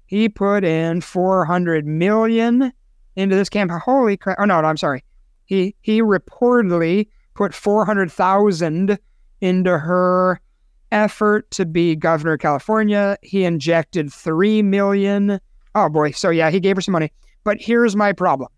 he 0.08 0.28
put 0.28 0.64
in 0.64 1.02
400 1.02 1.86
million 1.86 2.74
into 3.16 3.36
this 3.36 3.50
camp. 3.50 3.72
Holy 3.72 4.18
crap! 4.18 4.38
Oh 4.40 4.46
no, 4.46 4.62
no, 4.62 4.68
I'm 4.68 4.78
sorry. 4.78 5.04
He 5.46 5.76
he 5.82 6.02
reportedly 6.02 7.08
put 7.34 7.54
400,000 7.54 9.00
into 9.42 9.78
her 9.78 10.40
effort 10.92 11.50
to 11.52 11.66
be 11.66 11.96
governor 11.96 12.34
of 12.34 12.40
California. 12.40 13.18
He 13.22 13.44
injected 13.44 14.12
3 14.12 14.62
million. 14.62 15.40
Oh 15.76 15.90
boy. 15.90 16.12
So 16.12 16.30
yeah, 16.30 16.50
he 16.50 16.60
gave 16.60 16.78
her 16.78 16.82
some 16.82 16.92
money. 16.92 17.12
But 17.44 17.58
here's 17.60 17.96
my 17.96 18.14
problem. 18.14 18.50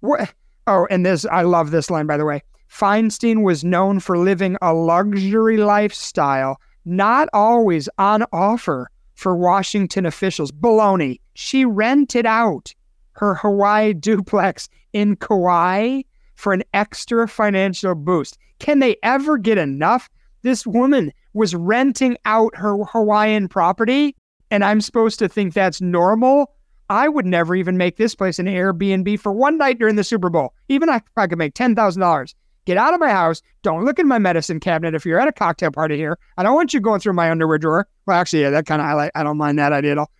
What? 0.00 0.32
Oh, 0.66 0.86
and 0.90 1.04
this, 1.04 1.24
I 1.26 1.42
love 1.42 1.70
this 1.70 1.90
line, 1.90 2.06
by 2.06 2.16
the 2.16 2.24
way. 2.24 2.42
Feinstein 2.70 3.44
was 3.44 3.64
known 3.64 4.00
for 4.00 4.18
living 4.18 4.56
a 4.60 4.74
luxury 4.74 5.56
lifestyle, 5.56 6.60
not 6.84 7.28
always 7.32 7.88
on 7.98 8.24
offer 8.32 8.90
for 9.14 9.36
Washington 9.36 10.04
officials. 10.06 10.50
Baloney. 10.50 11.20
She 11.34 11.64
rented 11.64 12.26
out 12.26 12.74
her 13.14 13.34
Hawaii 13.34 13.92
duplex 13.92 14.68
in 14.92 15.16
Kauai 15.16 16.02
for 16.34 16.52
an 16.52 16.62
extra 16.72 17.28
financial 17.28 17.94
boost. 17.94 18.38
Can 18.58 18.78
they 18.78 18.96
ever 19.02 19.38
get 19.38 19.58
enough? 19.58 20.08
This 20.42 20.66
woman 20.66 21.12
was 21.32 21.54
renting 21.54 22.16
out 22.24 22.56
her 22.56 22.76
Hawaiian 22.84 23.48
property, 23.48 24.14
and 24.50 24.64
I'm 24.64 24.80
supposed 24.80 25.18
to 25.20 25.28
think 25.28 25.54
that's 25.54 25.80
normal. 25.80 26.52
I 26.90 27.08
would 27.08 27.26
never 27.26 27.54
even 27.54 27.78
make 27.78 27.96
this 27.96 28.14
place 28.14 28.38
an 28.38 28.46
Airbnb 28.46 29.18
for 29.20 29.32
one 29.32 29.58
night 29.58 29.78
during 29.78 29.96
the 29.96 30.04
Super 30.04 30.28
Bowl. 30.28 30.54
Even 30.68 30.88
if 30.88 31.02
I 31.16 31.26
could 31.26 31.38
make 31.38 31.54
$10,000. 31.54 32.34
Get 32.66 32.78
out 32.78 32.94
of 32.94 33.00
my 33.00 33.10
house. 33.10 33.42
Don't 33.62 33.84
look 33.84 33.98
in 33.98 34.08
my 34.08 34.18
medicine 34.18 34.60
cabinet 34.60 34.94
if 34.94 35.04
you're 35.04 35.20
at 35.20 35.28
a 35.28 35.32
cocktail 35.32 35.70
party 35.70 35.96
here. 35.96 36.18
I 36.38 36.42
don't 36.42 36.54
want 36.54 36.72
you 36.72 36.80
going 36.80 37.00
through 37.00 37.12
my 37.12 37.30
underwear 37.30 37.58
drawer. 37.58 37.86
Well, 38.06 38.18
actually, 38.18 38.42
yeah, 38.42 38.50
that 38.50 38.66
kind 38.66 38.80
of 38.80 38.86
I 38.86 38.94
like. 38.94 39.12
I 39.14 39.22
don't 39.22 39.36
mind 39.36 39.58
that 39.58 39.72
idea 39.72 39.92
at 39.92 39.98
all. 39.98 40.10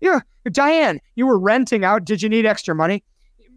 Yeah, 0.00 0.20
Dianne, 0.48 0.98
you 1.14 1.26
were 1.26 1.38
renting 1.38 1.84
out. 1.84 2.04
Did 2.04 2.22
you 2.22 2.28
need 2.28 2.46
extra 2.46 2.74
money? 2.74 3.02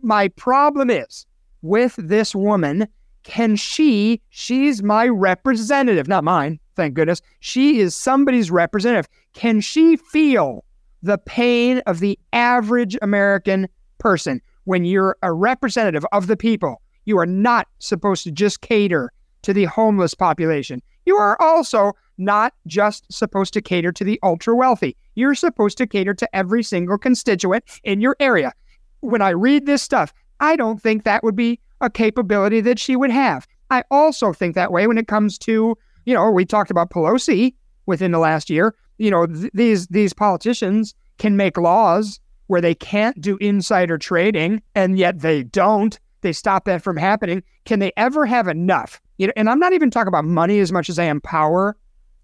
My 0.01 0.27
problem 0.29 0.89
is 0.89 1.25
with 1.61 1.95
this 1.97 2.35
woman. 2.35 2.87
Can 3.23 3.55
she? 3.57 4.21
She's 4.29 4.81
my 4.81 5.07
representative, 5.07 6.07
not 6.07 6.23
mine. 6.23 6.59
Thank 6.75 6.93
goodness. 6.93 7.21
She 7.39 7.79
is 7.79 7.93
somebody's 7.93 8.49
representative. 8.49 9.09
Can 9.33 9.59
she 9.59 9.97
feel 9.97 10.63
the 11.03 11.17
pain 11.17 11.79
of 11.87 11.99
the 11.99 12.17
average 12.31 12.97
American 13.01 13.67
person 13.97 14.41
when 14.63 14.85
you're 14.85 15.17
a 15.23 15.33
representative 15.33 16.05
of 16.11 16.27
the 16.27 16.37
people? 16.37 16.81
You 17.05 17.17
are 17.17 17.25
not 17.25 17.67
supposed 17.79 18.23
to 18.23 18.31
just 18.31 18.61
cater 18.61 19.11
to 19.41 19.53
the 19.53 19.65
homeless 19.65 20.13
population. 20.13 20.81
You 21.05 21.15
are 21.15 21.41
also 21.41 21.93
not 22.17 22.53
just 22.67 23.11
supposed 23.11 23.53
to 23.53 23.61
cater 23.61 23.91
to 23.91 24.03
the 24.03 24.19
ultra 24.23 24.55
wealthy. 24.55 24.95
You're 25.17 25.33
supposed 25.33 25.79
to 25.79 25.87
cater 25.87 26.13
to 26.13 26.35
every 26.35 26.61
single 26.61 26.99
constituent 26.99 27.63
in 27.83 28.01
your 28.01 28.15
area. 28.19 28.53
When 28.99 29.19
I 29.19 29.29
read 29.29 29.65
this 29.65 29.81
stuff, 29.81 30.13
I 30.39 30.55
don't 30.55 30.79
think 30.79 31.05
that 31.05 31.23
would 31.23 31.35
be 31.35 31.59
a 31.81 31.89
capability 31.89 32.61
that 32.61 32.77
she 32.77 32.95
would 32.95 33.09
have. 33.09 33.47
I 33.71 33.83
also 33.89 34.31
think 34.31 34.53
that 34.53 34.71
way 34.71 34.85
when 34.85 34.99
it 34.99 35.07
comes 35.07 35.39
to, 35.39 35.75
you 36.05 36.13
know, 36.13 36.29
we 36.29 36.45
talked 36.45 36.69
about 36.69 36.91
Pelosi 36.91 37.55
within 37.87 38.11
the 38.11 38.19
last 38.19 38.47
year. 38.47 38.75
You 38.99 39.09
know, 39.09 39.25
th- 39.25 39.49
these 39.55 39.87
these 39.87 40.13
politicians 40.13 40.93
can 41.17 41.35
make 41.35 41.57
laws 41.57 42.19
where 42.45 42.61
they 42.61 42.75
can't 42.75 43.19
do 43.19 43.37
insider 43.37 43.97
trading 43.97 44.61
and 44.75 44.99
yet 44.99 45.21
they 45.21 45.41
don't 45.41 45.99
they 46.21 46.31
stop 46.31 46.65
that 46.65 46.83
from 46.83 46.95
happening. 46.95 47.41
Can 47.65 47.79
they 47.79 47.91
ever 47.97 48.27
have 48.27 48.47
enough? 48.47 49.01
You 49.17 49.27
know, 49.27 49.33
and 49.35 49.49
I'm 49.49 49.59
not 49.59 49.73
even 49.73 49.89
talking 49.89 50.09
about 50.09 50.25
money 50.25 50.59
as 50.59 50.71
much 50.71 50.89
as 50.89 50.99
I 50.99 51.05
am 51.05 51.21
power. 51.21 51.75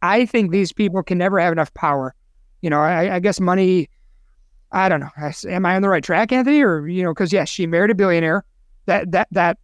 I 0.03 0.27
think 0.27 0.51
these 0.51 0.71
people 0.71 1.01
can 1.01 1.17
never 1.17 1.39
have 1.39 1.53
enough 1.53 1.73
power. 1.73 2.13
You 2.63 2.71
know, 2.71 2.79
I, 2.79 3.15
I 3.15 3.19
guess 3.19 3.39
money. 3.39 3.89
I 4.71 4.89
don't 4.89 5.01
know. 5.01 5.09
Am 5.47 5.65
I 5.67 5.75
on 5.75 5.83
the 5.83 5.89
right 5.89 6.03
track, 6.03 6.31
Anthony? 6.31 6.63
Or 6.63 6.87
you 6.87 7.03
know, 7.03 7.13
because 7.13 7.31
yes, 7.31 7.49
she 7.49 7.67
married 7.67 7.91
a 7.91 7.95
billionaire. 7.95 8.43
That 8.87 9.11
that 9.11 9.27
that 9.31 9.59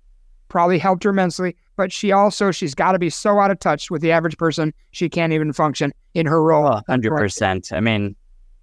probably 0.50 0.78
helped 0.78 1.04
her 1.06 1.10
immensely. 1.10 1.56
But 1.78 1.91
she 1.91 2.12
also 2.12 2.52
she's 2.52 2.76
got 2.76 2.91
to 2.91 3.00
be 3.00 3.10
so 3.10 3.39
out 3.39 3.50
of 3.50 3.60
touch 3.60 3.89
with 3.89 4.02
the 4.04 4.12
average 4.12 4.38
person 4.38 4.74
she 4.91 5.10
can't 5.10 5.34
even 5.34 5.54
function 5.54 5.91
in 6.14 6.28
her 6.28 6.43
role. 6.43 6.68
Oh, 6.68 6.82
hundred 6.88 7.18
percent. 7.18 7.72
I 7.72 7.80
mean, 7.80 8.16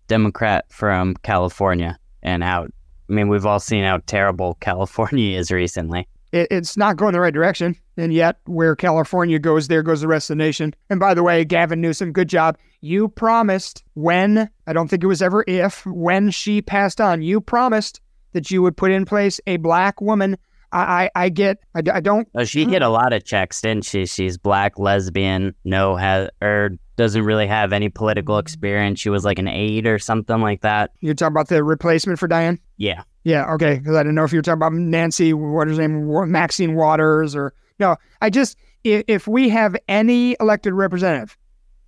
Democrat 0.07 0.67
from 0.71 1.17
California 1.23 1.99
and 2.23 2.45
out 2.45 2.71
I 3.09 3.13
mean, 3.13 3.29
we've 3.29 3.47
all 3.47 3.61
seen 3.61 3.85
how 3.85 3.99
terrible 4.07 4.55
California 4.61 5.39
is 5.39 5.51
recently. 5.51 6.09
It, 6.37 6.49
it's 6.51 6.77
not 6.77 6.97
going 6.97 7.13
the 7.13 7.21
right 7.21 7.35
direction. 7.35 7.77
And 7.97 8.13
yet, 8.13 8.37
where 8.45 8.77
California 8.77 9.39
goes, 9.39 9.69
there 9.69 9.83
goes 9.83 10.01
the 10.01 10.09
rest 10.09 10.31
of 10.31 10.37
the 10.37 10.45
nation. 10.45 10.75
And 10.91 11.01
by 11.01 11.15
the 11.15 11.23
way, 11.23 11.45
Gavin 11.45 11.81
Newsom, 11.81 12.13
good 12.13 12.29
job. 12.29 12.59
You 12.83 13.09
promised 13.09 13.83
when, 13.95 14.51
I 14.67 14.73
don't 14.73 14.89
think 14.89 15.03
it 15.03 15.07
was 15.07 15.23
ever 15.23 15.45
if, 15.47 15.85
when 15.87 16.31
she 16.31 16.61
passed 16.61 17.01
on, 17.01 17.23
you 17.23 17.41
promised 17.41 18.01
that 18.33 18.51
you 18.51 18.61
would 18.63 18.77
put 18.77 18.91
in 18.91 19.07
place 19.07 19.41
a 19.47 19.57
black 19.57 20.01
woman. 20.01 20.37
I, 20.73 21.11
I, 21.17 21.25
I 21.25 21.29
get, 21.31 21.59
I, 21.75 21.83
I 21.91 22.01
don't. 22.01 22.29
Oh, 22.35 22.45
she 22.45 22.67
hit 22.67 22.83
a 22.83 22.89
lot 22.89 23.15
of 23.15 23.25
checks, 23.25 23.63
didn't 23.63 23.87
she? 23.87 24.05
She's 24.05 24.37
black, 24.37 24.79
lesbian, 24.79 25.55
no, 25.65 25.97
has, 25.97 26.29
or 26.43 26.71
doesn't 26.97 27.25
really 27.25 27.47
have 27.47 27.73
any 27.73 27.89
political 27.89 28.39
experience. 28.39 29.01
She 29.01 29.09
was 29.09 29.25
like 29.25 29.39
an 29.39 29.49
aide 29.49 29.87
or 29.87 29.99
something 29.99 30.41
like 30.41 30.61
that. 30.61 30.91
You're 31.01 31.15
talking 31.15 31.33
about 31.33 31.49
the 31.49 31.65
replacement 31.65 32.19
for 32.19 32.29
Dianne? 32.29 32.59
Yeah. 32.77 33.05
Yeah. 33.27 33.53
Okay. 33.55 33.79
Because 33.79 33.97
I 33.97 34.05
didn't 34.05 34.15
know 34.15 34.23
if 34.23 34.33
you 34.33 34.39
were 34.39 34.43
talking 34.43 34.59
about 34.59 34.73
Nancy, 34.73 35.33
what 35.33 35.67
is 35.67 35.79
her 35.79 35.89
name, 35.89 36.31
Maxine 36.31 36.77
Waters, 36.77 37.35
or 37.35 37.53
no. 37.81 37.97
I 38.23 38.31
just 38.31 38.57
if, 38.85 39.27
we 39.27 39.49
have 39.49 39.75
any 39.89 40.37
elected 40.39 40.75
representative, 40.75 41.37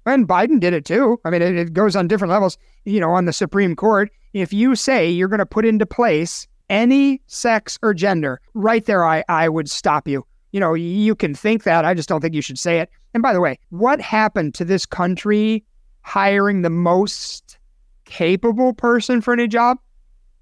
and 0.04 0.26
Biden 0.26 0.58
did 0.58 0.72
it 0.72 0.84
too. 0.84 1.20
I 1.24 1.30
mean, 1.30 1.40
it, 1.40 1.54
it 1.54 1.72
goes 1.72 1.94
on 1.94 2.08
different 2.08 2.32
levels. 2.32 2.58
You 2.86 2.98
know, 2.98 3.10
on 3.10 3.26
the 3.26 3.32
Supreme 3.32 3.76
Court, 3.76 4.10
if 4.32 4.52
you 4.52 4.74
say 4.74 5.08
you're 5.08 5.28
going 5.28 5.38
to 5.38 5.46
put 5.46 5.64
into 5.64 5.86
place 5.86 6.48
any 6.70 7.22
sex 7.28 7.78
or 7.82 7.94
gender, 7.94 8.40
right 8.54 8.84
there, 8.84 9.06
I 9.06 9.22
I 9.28 9.48
would 9.48 9.70
stop 9.70 10.08
you. 10.08 10.26
You 10.50 10.58
know, 10.58 10.74
you 10.74 11.14
can 11.14 11.36
think 11.36 11.62
that. 11.62 11.84
I 11.84 11.94
just 11.94 12.08
don't 12.08 12.20
think 12.20 12.34
you 12.34 12.42
should 12.42 12.58
say 12.58 12.80
it. 12.80 12.90
And 13.14 13.22
by 13.22 13.32
the 13.32 13.40
way, 13.40 13.60
what 13.68 14.00
happened 14.00 14.54
to 14.56 14.64
this 14.64 14.84
country 14.84 15.64
hiring 16.02 16.62
the 16.62 16.70
most 16.70 17.58
capable 18.06 18.74
person 18.74 19.20
for 19.20 19.32
any 19.32 19.46
job? 19.46 19.78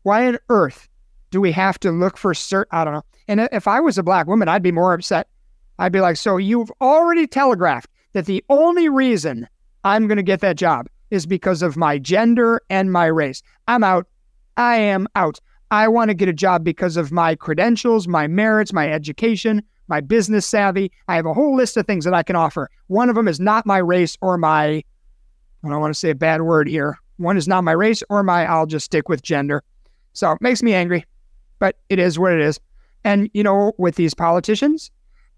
Why 0.06 0.28
on 0.28 0.38
earth 0.50 0.88
do 1.32 1.40
we 1.40 1.50
have 1.50 1.80
to 1.80 1.90
look 1.90 2.16
for 2.16 2.32
cert? 2.32 2.66
I 2.70 2.84
don't 2.84 2.94
know. 2.94 3.02
And 3.26 3.48
if 3.50 3.66
I 3.66 3.80
was 3.80 3.98
a 3.98 4.04
black 4.04 4.28
woman, 4.28 4.46
I'd 4.46 4.62
be 4.62 4.70
more 4.70 4.94
upset. 4.94 5.26
I'd 5.80 5.90
be 5.90 6.00
like, 6.00 6.16
so 6.16 6.36
you've 6.36 6.70
already 6.80 7.26
telegraphed 7.26 7.90
that 8.12 8.26
the 8.26 8.44
only 8.48 8.88
reason 8.88 9.48
I'm 9.82 10.06
going 10.06 10.16
to 10.16 10.22
get 10.22 10.38
that 10.42 10.54
job 10.54 10.86
is 11.10 11.26
because 11.26 11.60
of 11.60 11.76
my 11.76 11.98
gender 11.98 12.62
and 12.70 12.92
my 12.92 13.06
race. 13.06 13.42
I'm 13.66 13.82
out. 13.82 14.06
I 14.56 14.76
am 14.76 15.08
out. 15.16 15.40
I 15.72 15.88
want 15.88 16.10
to 16.10 16.14
get 16.14 16.28
a 16.28 16.32
job 16.32 16.62
because 16.62 16.96
of 16.96 17.10
my 17.10 17.34
credentials, 17.34 18.06
my 18.06 18.28
merits, 18.28 18.72
my 18.72 18.88
education, 18.88 19.60
my 19.88 20.00
business 20.00 20.46
savvy. 20.46 20.92
I 21.08 21.16
have 21.16 21.26
a 21.26 21.34
whole 21.34 21.56
list 21.56 21.76
of 21.76 21.84
things 21.84 22.04
that 22.04 22.14
I 22.14 22.22
can 22.22 22.36
offer. 22.36 22.70
One 22.86 23.08
of 23.08 23.16
them 23.16 23.26
is 23.26 23.40
not 23.40 23.66
my 23.66 23.78
race 23.78 24.16
or 24.20 24.38
my, 24.38 24.66
I 25.64 25.68
don't 25.68 25.80
want 25.80 25.92
to 25.92 25.98
say 25.98 26.10
a 26.10 26.14
bad 26.14 26.42
word 26.42 26.68
here. 26.68 26.96
One 27.16 27.36
is 27.36 27.48
not 27.48 27.64
my 27.64 27.72
race 27.72 28.04
or 28.08 28.22
my, 28.22 28.46
I'll 28.46 28.66
just 28.66 28.84
stick 28.84 29.08
with 29.08 29.20
gender. 29.20 29.64
So 30.16 30.32
it 30.32 30.40
makes 30.40 30.62
me 30.62 30.74
angry, 30.74 31.04
but 31.58 31.76
it 31.88 31.98
is 31.98 32.18
what 32.18 32.32
it 32.32 32.40
is. 32.40 32.58
And, 33.04 33.30
you 33.34 33.42
know, 33.42 33.72
with 33.78 33.96
these 33.96 34.14
politicians, 34.14 34.90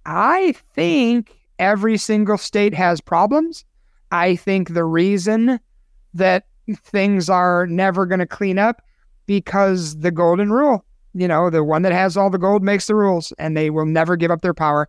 I 0.07 0.55
think 0.75 1.37
every 1.59 1.97
single 1.99 2.39
state 2.39 2.75
has 2.75 3.01
problems. 3.01 3.65
I 4.11 4.37
think 4.37 4.73
the 4.73 4.85
reason 4.85 5.61
that 6.15 6.47
things 6.83 7.29
are 7.29 7.67
never 7.67 8.07
going 8.07 8.21
to 8.21 8.27
clean 8.27 8.59
up 8.59 8.83
because 9.27 9.99
the 9.99 10.11
golden 10.11 10.51
rule 10.51 10.85
you 11.15 11.27
know, 11.27 11.51
the 11.51 11.65
one 11.65 11.83
that 11.83 11.93
has 11.93 12.17
all 12.17 12.31
the 12.31 12.39
gold 12.39 12.63
makes 12.63 12.87
the 12.87 12.95
rules, 12.95 13.33
and 13.39 13.57
they 13.57 13.71
will 13.71 13.87
never 13.87 14.17
give 14.17 14.31
up 14.31 14.43
their 14.43 14.55
power. 14.55 14.89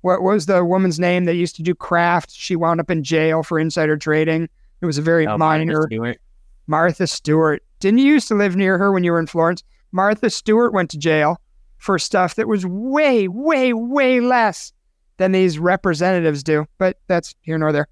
What 0.00 0.22
was 0.22 0.46
the 0.46 0.64
woman's 0.64 0.98
name 0.98 1.24
that 1.24 1.34
used 1.34 1.56
to 1.56 1.62
do 1.62 1.74
craft? 1.74 2.30
She 2.32 2.56
wound 2.56 2.80
up 2.80 2.90
in 2.90 3.02
jail 3.02 3.42
for 3.42 3.58
insider 3.58 3.96
trading. 3.96 4.48
It 4.80 4.86
was 4.86 4.96
a 4.96 5.02
very 5.02 5.26
oh, 5.26 5.36
minor. 5.36 5.74
Martha 5.74 5.88
Stewart. 5.88 6.20
Martha 6.66 7.06
Stewart. 7.06 7.62
Didn't 7.80 7.98
you 7.98 8.12
used 8.12 8.28
to 8.28 8.34
live 8.34 8.56
near 8.56 8.78
her 8.78 8.92
when 8.92 9.04
you 9.04 9.12
were 9.12 9.20
in 9.20 9.26
Florence? 9.26 9.62
Martha 9.92 10.30
Stewart 10.30 10.72
went 10.72 10.90
to 10.90 10.98
jail 10.98 11.40
for 11.78 11.98
stuff 11.98 12.34
that 12.34 12.48
was 12.48 12.66
way, 12.66 13.28
way, 13.28 13.72
way 13.72 14.20
less 14.20 14.72
than 15.16 15.32
these 15.32 15.58
representatives 15.58 16.42
do. 16.42 16.66
But 16.78 16.98
that's 17.06 17.34
here 17.42 17.58
nor 17.58 17.72
there. 17.72 17.88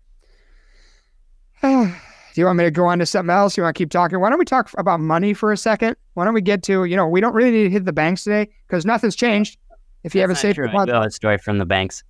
Do 2.37 2.43
you 2.43 2.47
want 2.47 2.59
me 2.59 2.64
to 2.64 2.70
go 2.70 2.84
on 2.87 2.99
to 2.99 3.07
something 3.07 3.30
else? 3.30 3.57
You 3.57 3.62
want 3.62 3.74
to 3.74 3.78
keep 3.78 3.91
talking? 3.91 4.20
Why 4.20 4.28
don't 4.28 4.39
we 4.39 4.45
talk 4.45 4.70
about 4.76 5.01
money 5.01 5.32
for 5.32 5.53
a 5.53 5.57
second? 5.57 5.97
Why 6.14 6.26
don't 6.26 6.34
we 6.34 6.43
get 6.43 6.62
to, 6.64 6.84
you 6.84 6.95
know, 6.95 7.07
we 7.07 7.20
don't 7.20 7.34
really 7.34 7.51
need 7.51 7.64
to 7.64 7.70
hit 7.70 7.87
the 7.87 7.95
banks 7.95 8.24
today 8.24 8.51
because 8.68 8.84
nothing's 8.84 9.16
changed. 9.16 9.59
If 10.05 10.14
you 10.14 10.20
That's 10.20 10.41
have 10.43 10.53
a 10.53 10.55
safe 10.55 10.57
deposit. 10.57 10.95
a 10.95 11.11
story 11.11 11.39
from 11.39 11.59
the 11.59 11.64
banks. 11.64 12.05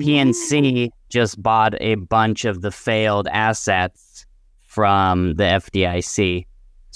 PNC 0.00 0.90
just 1.08 1.42
bought 1.42 1.74
a 1.80 1.96
bunch 1.96 2.44
of 2.44 2.62
the 2.62 2.70
failed 2.70 3.28
assets 3.28 4.26
from 4.62 5.34
the 5.34 5.44
FDIC. 5.44 6.46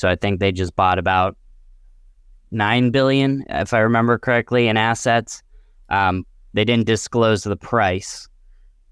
So 0.00 0.08
I 0.08 0.16
think 0.16 0.40
they 0.40 0.50
just 0.50 0.74
bought 0.76 0.98
about 0.98 1.36
9 2.52 2.90
billion, 2.90 3.44
if 3.50 3.74
I 3.74 3.80
remember 3.80 4.18
correctly, 4.18 4.66
in 4.66 4.78
assets. 4.78 5.42
Um, 5.90 6.24
they 6.54 6.64
didn't 6.64 6.86
disclose 6.86 7.42
the 7.42 7.54
price. 7.54 8.26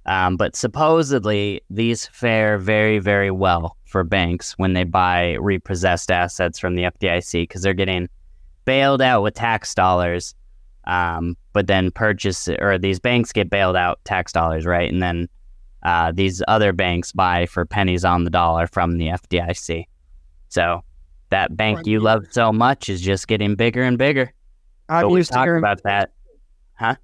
Um, 0.05 0.37
but 0.37 0.55
supposedly, 0.55 1.63
these 1.71 2.07
fare 2.09 2.59
very, 2.59 2.99
very 2.99 3.31
well 3.31 3.79
for 3.87 4.05
banks 4.05 4.53
when 4.59 4.75
they 4.75 4.85
buy 4.85 5.37
repossessed 5.41 6.11
assets 6.11 6.59
from 6.59 6.75
the 6.75 6.83
FDIC 6.83 7.45
because 7.45 7.63
they're 7.63 7.73
getting 7.73 8.11
bailed 8.67 9.01
out 9.01 9.23
with 9.23 9.33
tax 9.33 9.75
dollars. 9.75 10.35
Um, 10.85 11.39
but 11.55 11.69
then 11.69 11.91
purchase 11.91 12.51
or 12.51 12.77
these 12.77 13.01
banks 13.01 13.33
get 13.33 13.49
bailed 13.49 13.77
out 13.77 13.99
tax 14.05 14.31
dollars, 14.31 14.67
right? 14.67 14.93
And 14.93 15.03
then 15.03 15.27
uh, 15.85 16.13
these 16.13 16.43
other 16.49 16.75
banks 16.75 17.13
buy 17.13 17.47
for 17.47 17.65
pennies 17.65 18.05
on 18.05 18.25
the 18.25 18.31
dollar 18.31 18.67
from 18.67 18.99
the 18.99 19.07
FDIC. 19.07 19.87
So 20.51 20.83
that 21.31 21.57
bank 21.57 21.87
you 21.87 22.01
love 22.01 22.27
so 22.31 22.53
much 22.53 22.89
is 22.89 23.01
just 23.01 23.29
getting 23.29 23.55
bigger 23.55 23.83
and 23.83 23.99
bigger. 23.99 24.33
I'm 24.89 25.11
used 25.11 25.33
to 25.33 25.41
hearing 25.41 25.59
about 25.59 25.83
that, 25.85 26.13
huh? 26.75 26.97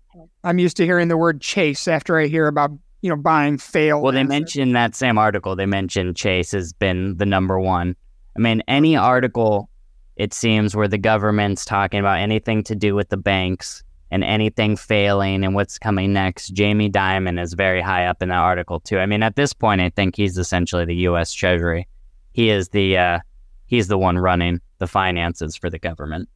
I'm 0.42 0.58
used 0.58 0.76
to 0.78 0.84
hearing 0.84 1.08
the 1.08 1.16
word 1.16 1.40
chase 1.40 1.86
after 1.88 2.18
I 2.18 2.26
hear 2.26 2.46
about 2.46 2.70
you 3.02 3.10
know, 3.10 3.16
buying 3.16 3.58
fail. 3.58 4.00
Well, 4.00 4.12
they 4.12 4.24
mentioned 4.24 4.74
that 4.76 4.94
same 4.94 5.18
article. 5.18 5.54
They 5.54 5.66
mentioned 5.66 6.16
Chase 6.16 6.52
has 6.52 6.72
been 6.72 7.18
the 7.18 7.26
number 7.26 7.60
one. 7.60 7.94
I 8.34 8.40
mean, 8.40 8.62
any 8.66 8.96
article 8.96 9.68
it 10.16 10.32
seems, 10.32 10.76
where 10.76 10.88
the 10.88 10.98
government's 10.98 11.64
talking 11.64 12.00
about 12.00 12.18
anything 12.18 12.62
to 12.64 12.74
do 12.74 12.94
with 12.94 13.08
the 13.08 13.16
banks 13.16 13.82
and 14.10 14.22
anything 14.22 14.76
failing 14.76 15.44
and 15.44 15.54
what's 15.54 15.78
coming 15.78 16.12
next. 16.12 16.50
Jamie 16.50 16.88
Dimon 16.88 17.40
is 17.40 17.54
very 17.54 17.80
high 17.80 18.06
up 18.06 18.22
in 18.22 18.28
that 18.28 18.38
article 18.38 18.80
too. 18.80 18.98
I 18.98 19.06
mean, 19.06 19.22
at 19.22 19.36
this 19.36 19.52
point, 19.52 19.80
I 19.80 19.90
think 19.90 20.16
he's 20.16 20.38
essentially 20.38 20.84
the 20.84 20.94
U.S. 20.96 21.32
Treasury. 21.32 21.88
He 22.32 22.50
is 22.50 22.68
the 22.68 22.96
uh, 22.96 23.18
he's 23.66 23.88
the 23.88 23.98
one 23.98 24.18
running 24.18 24.60
the 24.78 24.86
finances 24.86 25.56
for 25.56 25.70
the 25.70 25.78
government. 25.78 26.28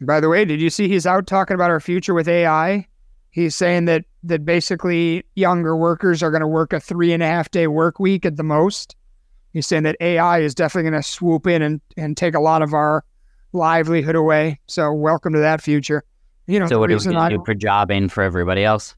By 0.00 0.20
the 0.20 0.28
way, 0.28 0.44
did 0.44 0.60
you 0.60 0.70
see 0.70 0.88
he's 0.88 1.06
out 1.06 1.26
talking 1.26 1.54
about 1.54 1.70
our 1.70 1.80
future 1.80 2.14
with 2.14 2.28
AI? 2.28 2.86
He's 3.30 3.56
saying 3.56 3.86
that 3.86 4.04
that 4.22 4.44
basically 4.44 5.24
younger 5.34 5.76
workers 5.76 6.22
are 6.22 6.30
going 6.30 6.40
to 6.40 6.46
work 6.46 6.72
a 6.72 6.80
three 6.80 7.12
and 7.12 7.22
a 7.22 7.26
half 7.26 7.50
day 7.50 7.66
work 7.66 7.98
week 7.98 8.24
at 8.24 8.36
the 8.36 8.42
most. 8.42 8.96
He's 9.52 9.66
saying 9.66 9.84
that 9.84 9.96
AI 10.00 10.40
is 10.40 10.54
definitely 10.54 10.90
going 10.90 11.02
to 11.02 11.08
swoop 11.08 11.46
in 11.46 11.62
and, 11.62 11.80
and 11.96 12.16
take 12.16 12.34
a 12.34 12.40
lot 12.40 12.62
of 12.62 12.74
our 12.74 13.04
livelihood 13.52 14.16
away. 14.16 14.60
So 14.66 14.92
welcome 14.92 15.32
to 15.32 15.38
that 15.38 15.62
future. 15.62 16.04
You 16.46 16.60
know, 16.60 16.66
so 16.66 16.78
what 16.78 16.90
do 16.90 16.98
we 16.98 17.16
I, 17.16 17.30
do 17.30 17.42
for 17.44 17.54
jobbing 17.54 18.08
for 18.08 18.22
everybody 18.22 18.64
else? 18.64 18.94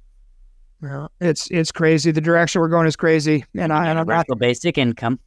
Well, 0.82 1.10
it's 1.20 1.50
it's 1.50 1.72
crazy. 1.72 2.10
The 2.10 2.20
direction 2.20 2.60
we're 2.60 2.68
going 2.68 2.86
is 2.86 2.96
crazy, 2.96 3.44
and 3.54 3.72
I 3.72 3.88
and 3.88 3.98
I'm 3.98 4.06
not 4.06 4.26
basic 4.38 4.76
income. 4.76 5.18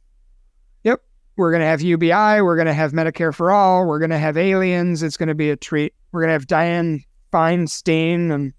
We're 1.36 1.52
gonna 1.52 1.66
have 1.66 1.80
UBI. 1.80 2.42
We're 2.42 2.56
gonna 2.56 2.74
have 2.74 2.92
Medicare 2.92 3.34
for 3.34 3.50
all. 3.50 3.86
We're 3.86 3.98
gonna 3.98 4.18
have 4.18 4.36
aliens. 4.36 5.02
It's 5.02 5.16
gonna 5.16 5.34
be 5.34 5.50
a 5.50 5.56
treat. 5.56 5.94
We're 6.12 6.22
gonna 6.22 6.32
have 6.32 6.46
Dianne 6.46 7.04
Feinstein 7.32 8.30
and 8.30 8.52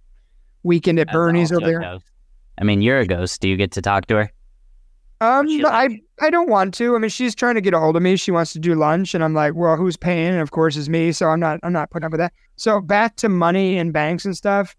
Weekend 0.63 0.99
at 0.99 1.07
That's 1.07 1.15
Bernie's 1.15 1.51
over 1.51 1.65
there. 1.65 1.99
I 2.57 2.63
mean, 2.63 2.81
you're 2.81 2.99
a 2.99 3.07
ghost. 3.07 3.41
Do 3.41 3.49
you 3.49 3.57
get 3.57 3.71
to 3.71 3.81
talk 3.81 4.07
to 4.07 4.15
her? 4.15 4.31
Um, 5.21 5.47
I 5.65 5.99
I 6.19 6.29
don't 6.29 6.49
want 6.49 6.73
to. 6.75 6.95
I 6.95 6.99
mean, 6.99 7.09
she's 7.09 7.35
trying 7.35 7.55
to 7.55 7.61
get 7.61 7.73
a 7.73 7.79
hold 7.79 7.95
of 7.95 8.01
me. 8.01 8.15
She 8.15 8.31
wants 8.31 8.53
to 8.53 8.59
do 8.59 8.73
lunch, 8.73 9.13
and 9.13 9.23
I'm 9.23 9.33
like, 9.33 9.53
well, 9.55 9.75
who's 9.75 9.95
paying? 9.95 10.33
And 10.33 10.41
of 10.41 10.51
course, 10.51 10.75
it's 10.75 10.89
me. 10.89 11.11
So 11.11 11.27
I'm 11.27 11.39
not 11.39 11.59
I'm 11.63 11.73
not 11.73 11.91
putting 11.91 12.05
up 12.05 12.11
with 12.11 12.19
that. 12.19 12.33
So 12.55 12.81
back 12.81 13.15
to 13.17 13.29
money 13.29 13.77
and 13.77 13.93
banks 13.93 14.25
and 14.25 14.35
stuff. 14.35 14.75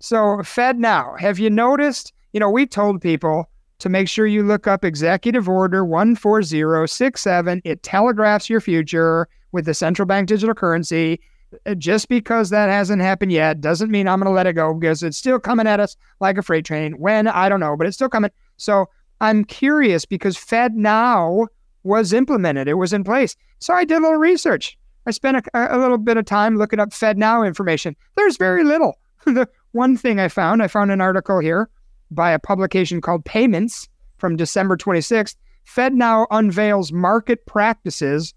So 0.00 0.42
Fed 0.42 0.78
now, 0.78 1.14
have 1.18 1.38
you 1.38 1.50
noticed? 1.50 2.12
You 2.32 2.40
know, 2.40 2.50
we 2.50 2.66
told 2.66 3.00
people 3.02 3.49
to 3.80 3.88
make 3.88 4.08
sure 4.08 4.26
you 4.26 4.42
look 4.42 4.66
up 4.66 4.84
Executive 4.84 5.48
Order 5.48 5.84
14067. 5.84 7.62
It 7.64 7.82
telegraphs 7.82 8.48
your 8.48 8.60
future 8.60 9.26
with 9.52 9.64
the 9.64 9.74
central 9.74 10.06
bank 10.06 10.28
digital 10.28 10.54
currency. 10.54 11.20
Uh, 11.66 11.74
just 11.74 12.08
because 12.08 12.50
that 12.50 12.68
hasn't 12.68 13.02
happened 13.02 13.32
yet 13.32 13.60
doesn't 13.60 13.90
mean 13.90 14.06
I'm 14.06 14.20
going 14.20 14.30
to 14.30 14.34
let 14.34 14.46
it 14.46 14.52
go 14.52 14.72
because 14.72 15.02
it's 15.02 15.16
still 15.16 15.40
coming 15.40 15.66
at 15.66 15.80
us 15.80 15.96
like 16.20 16.38
a 16.38 16.42
freight 16.42 16.64
train. 16.64 16.92
When 16.92 17.26
I 17.26 17.48
don't 17.48 17.58
know, 17.58 17.76
but 17.76 17.88
it's 17.88 17.96
still 17.96 18.08
coming. 18.08 18.30
So 18.56 18.88
I'm 19.20 19.44
curious 19.44 20.04
because 20.04 20.36
Fed 20.36 20.74
Now 20.76 21.48
was 21.82 22.12
implemented, 22.12 22.68
it 22.68 22.74
was 22.74 22.92
in 22.92 23.02
place. 23.02 23.34
So 23.58 23.74
I 23.74 23.84
did 23.84 23.98
a 23.98 24.02
little 24.02 24.18
research. 24.18 24.78
I 25.06 25.10
spent 25.10 25.44
a, 25.54 25.76
a 25.76 25.78
little 25.78 25.98
bit 25.98 26.18
of 26.18 26.26
time 26.26 26.56
looking 26.56 26.78
up 26.78 26.92
Fed 26.92 27.18
Now 27.18 27.42
information. 27.42 27.96
There's 28.16 28.36
very 28.36 28.62
little. 28.62 28.94
the 29.24 29.48
one 29.72 29.96
thing 29.96 30.20
I 30.20 30.28
found, 30.28 30.62
I 30.62 30.68
found 30.68 30.92
an 30.92 31.00
article 31.00 31.40
here 31.40 31.68
by 32.10 32.32
a 32.32 32.38
publication 32.38 33.00
called 33.00 33.24
Payments 33.24 33.88
from 34.18 34.36
December 34.36 34.76
26th. 34.76 35.36
Fed 35.64 35.94
Now 35.94 36.26
unveils 36.30 36.92
market 36.92 37.46
practices 37.46 38.34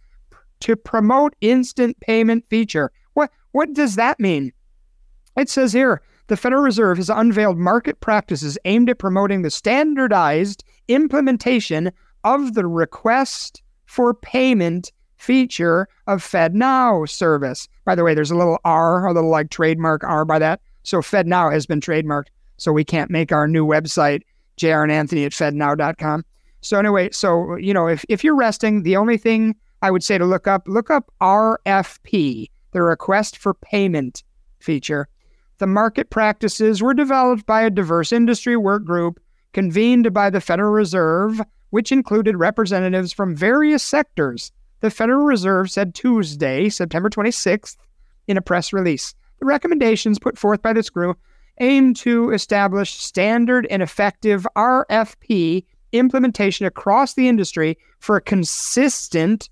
to 0.62 0.76
promote 0.76 1.36
instant 1.42 2.00
payment 2.00 2.46
feature. 2.48 2.92
What 3.14 3.32
what 3.52 3.74
does 3.74 3.96
that 3.96 4.20
mean? 4.20 4.52
It 5.36 5.50
says 5.50 5.74
here 5.74 6.02
the 6.28 6.38
Federal 6.38 6.64
Reserve 6.64 6.98
has 6.98 7.10
unveiled 7.10 7.58
market 7.58 8.00
practices 8.00 8.58
aimed 8.66 8.90
at 8.90 9.00
promoting 9.00 9.42
the 9.42 9.52
standardized 9.52 10.64
implementation 10.88 11.92
of 12.24 12.54
the 12.54 12.66
request 12.66 13.62
for 13.86 14.14
payment 14.14 14.92
feature 15.18 15.88
of 16.08 16.24
FedNow 16.24 17.10
service. 17.10 17.68
By 17.86 17.96
the 17.96 18.04
way, 18.04 18.14
there's 18.14 18.32
a 18.32 18.38
little 18.38 18.60
R, 18.64 19.06
a 19.06 19.14
little 19.14 19.30
like 19.30 19.50
trademark 19.50 20.04
R 20.04 20.26
by 20.26 20.40
that. 20.40 20.62
So 20.84 21.00
FedNow 21.00 21.52
has 21.52 21.66
been 21.66 21.80
trademarked. 21.80 22.28
So 22.64 22.72
we 22.72 22.86
can't 22.86 23.12
make 23.12 23.34
our 23.34 23.46
new 23.46 23.66
website, 23.68 24.22
JR 24.56 24.84
and 24.84 24.92
Anthony 24.92 25.26
at 25.26 25.34
FedNow.com. 25.34 26.24
So 26.62 26.80
anyway, 26.80 27.10
so 27.12 27.58
you 27.58 27.74
know, 27.74 27.88
if, 27.88 28.06
if 28.08 28.24
you're 28.24 28.38
resting, 28.38 28.84
the 28.84 28.96
only 28.96 29.18
thing 29.18 29.58
I 29.82 29.92
would 29.92 30.02
say 30.02 30.18
to 30.18 30.26
look 30.26 30.48
up, 30.48 30.66
look 30.66 30.90
up 30.90 31.12
RFP, 31.22 32.50
the 32.72 32.82
request 32.82 33.38
for 33.38 33.54
payment 33.54 34.24
feature. 34.60 35.10
The 35.58 35.68
market 35.68 36.10
practices 36.10 36.82
were 36.82 36.94
developed 36.94 37.46
by 37.46 37.64
a 37.64 37.70
diverse 37.70 38.14
industry 38.14 38.56
work 38.56 38.86
group 38.86 39.20
convened 39.52 40.14
by 40.14 40.30
the 40.30 40.40
Federal 40.40 40.72
Reserve, 40.72 41.42
which 41.72 41.92
included 41.92 42.38
representatives 42.38 43.12
from 43.12 43.36
various 43.36 43.84
sectors. 43.84 44.54
The 44.80 44.90
Federal 44.90 45.26
Reserve 45.26 45.70
said 45.70 45.94
Tuesday, 45.94 46.70
September 46.70 47.10
26th, 47.10 47.76
in 48.28 48.38
a 48.38 48.42
press 48.42 48.72
release. 48.72 49.14
The 49.40 49.46
recommendations 49.46 50.18
put 50.18 50.38
forth 50.38 50.62
by 50.62 50.72
this 50.72 50.90
group 50.90 51.20
aim 51.60 51.94
to 51.94 52.32
establish 52.32 52.94
standard 52.94 53.68
and 53.70 53.82
effective 53.82 54.48
RFP 54.56 55.66
implementation 55.92 56.66
across 56.66 57.14
the 57.14 57.28
industry 57.28 57.78
for 58.00 58.16
a 58.16 58.22
consistent 58.22 59.50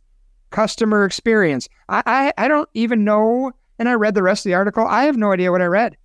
customer 0.49 1.05
experience. 1.05 1.69
I, 1.89 2.03
I, 2.05 2.45
I 2.45 2.47
don't 2.47 2.69
even 2.73 3.03
know 3.03 3.53
and 3.79 3.89
I 3.89 3.93
read 3.93 4.13
the 4.13 4.21
rest 4.21 4.45
of 4.45 4.49
the 4.49 4.53
article. 4.53 4.85
I 4.85 5.05
have 5.05 5.17
no 5.17 5.31
idea 5.31 5.51
what 5.51 5.61
I 5.61 5.65
read. 5.65 5.97